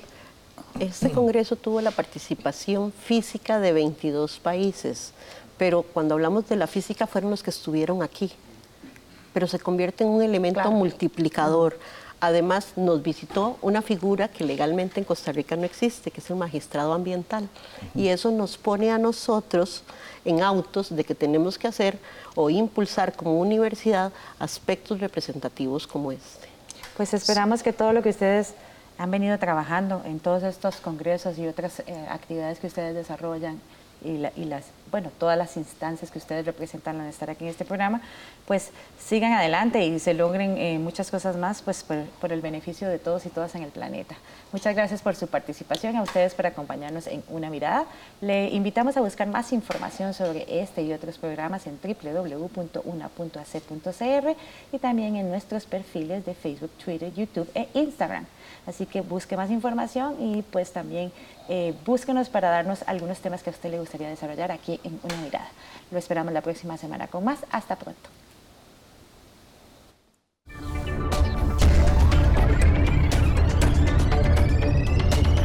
Este 0.80 1.10
congreso 1.12 1.54
tuvo 1.54 1.80
la 1.80 1.92
participación 1.92 2.92
física 2.92 3.60
de 3.60 3.72
22 3.72 4.40
países 4.40 5.12
pero 5.58 5.82
cuando 5.82 6.14
hablamos 6.14 6.48
de 6.48 6.56
la 6.56 6.66
física 6.66 7.06
fueron 7.06 7.30
los 7.30 7.42
que 7.42 7.50
estuvieron 7.50 8.02
aquí, 8.02 8.32
pero 9.32 9.46
se 9.46 9.58
convierte 9.58 10.04
en 10.04 10.10
un 10.10 10.22
elemento 10.22 10.70
multiplicador. 10.70 11.78
Además, 12.20 12.72
nos 12.76 13.02
visitó 13.02 13.58
una 13.60 13.82
figura 13.82 14.28
que 14.28 14.44
legalmente 14.44 14.98
en 14.98 15.04
Costa 15.04 15.30
Rica 15.32 15.56
no 15.56 15.64
existe, 15.64 16.10
que 16.10 16.20
es 16.20 16.30
el 16.30 16.36
magistrado 16.36 16.94
ambiental. 16.94 17.48
Y 17.94 18.08
eso 18.08 18.30
nos 18.30 18.56
pone 18.56 18.90
a 18.90 18.96
nosotros 18.96 19.82
en 20.24 20.42
autos 20.42 20.94
de 20.94 21.04
que 21.04 21.14
tenemos 21.14 21.58
que 21.58 21.68
hacer 21.68 21.98
o 22.34 22.48
impulsar 22.48 23.14
como 23.14 23.38
universidad 23.38 24.10
aspectos 24.38 25.00
representativos 25.00 25.86
como 25.86 26.12
este. 26.12 26.48
Pues 26.96 27.12
esperamos 27.12 27.62
que 27.62 27.72
todo 27.72 27.92
lo 27.92 28.02
que 28.02 28.10
ustedes 28.10 28.54
han 28.96 29.10
venido 29.10 29.38
trabajando 29.38 30.02
en 30.04 30.20
todos 30.20 30.44
estos 30.44 30.76
congresos 30.76 31.38
y 31.38 31.46
otras 31.46 31.80
eh, 31.80 32.06
actividades 32.08 32.58
que 32.58 32.68
ustedes 32.68 32.94
desarrollan 32.94 33.60
y, 34.04 34.18
las, 34.18 34.64
bueno, 34.94 35.10
todas 35.18 35.36
las 35.36 35.56
instancias 35.56 36.08
que 36.08 36.18
ustedes 36.18 36.46
representan 36.46 37.00
al 37.00 37.08
estar 37.08 37.28
aquí 37.28 37.42
en 37.42 37.50
este 37.50 37.64
programa, 37.64 38.00
pues 38.46 38.70
sigan 38.96 39.32
adelante 39.32 39.84
y 39.84 39.98
se 39.98 40.14
logren 40.14 40.56
eh, 40.56 40.78
muchas 40.78 41.10
cosas 41.10 41.36
más 41.36 41.62
pues 41.62 41.82
por, 41.82 42.04
por, 42.20 42.32
el 42.32 42.40
beneficio 42.40 42.88
de 42.88 43.00
todos 43.00 43.26
y 43.26 43.28
todas 43.30 43.56
en 43.56 43.64
el 43.64 43.70
planeta. 43.70 44.14
Muchas 44.52 44.76
gracias 44.76 45.02
por 45.02 45.16
su 45.16 45.26
participación, 45.26 45.96
a 45.96 46.02
ustedes 46.02 46.36
por 46.36 46.46
acompañarnos 46.46 47.08
en 47.08 47.24
Una 47.28 47.50
Mirada. 47.50 47.86
Le 48.20 48.50
invitamos 48.50 48.96
a 48.96 49.00
buscar 49.00 49.26
más 49.26 49.52
información 49.52 50.14
sobre 50.14 50.46
este 50.62 50.82
y 50.82 50.92
otros 50.92 51.18
programas 51.18 51.66
en 51.66 51.76
www.una.ac.cr 51.82 52.76
y 54.70 54.78
también 54.78 55.16
en 55.16 55.28
nuestros 55.28 55.64
perfiles 55.64 56.24
de 56.24 56.34
Facebook, 56.34 56.70
Twitter, 56.84 57.12
YouTube 57.12 57.50
e 57.52 57.66
Instagram. 57.74 58.26
Así 58.66 58.86
que 58.86 59.00
busque 59.02 59.36
más 59.36 59.50
información 59.50 60.16
y 60.20 60.42
pues 60.42 60.72
también 60.72 61.12
eh, 61.48 61.74
búsquenos 61.84 62.28
para 62.28 62.50
darnos 62.50 62.82
algunos 62.86 63.18
temas 63.18 63.42
que 63.42 63.50
a 63.50 63.52
usted 63.52 63.70
le 63.70 63.78
gustaría 63.78 64.08
desarrollar 64.08 64.50
aquí 64.52 64.80
en 64.84 64.98
Una 65.02 65.16
Mirada. 65.16 65.48
Lo 65.90 65.98
esperamos 65.98 66.32
la 66.32 66.40
próxima 66.40 66.76
semana 66.76 67.06
con 67.08 67.24
más. 67.24 67.40
Hasta 67.50 67.76
pronto. 67.76 68.23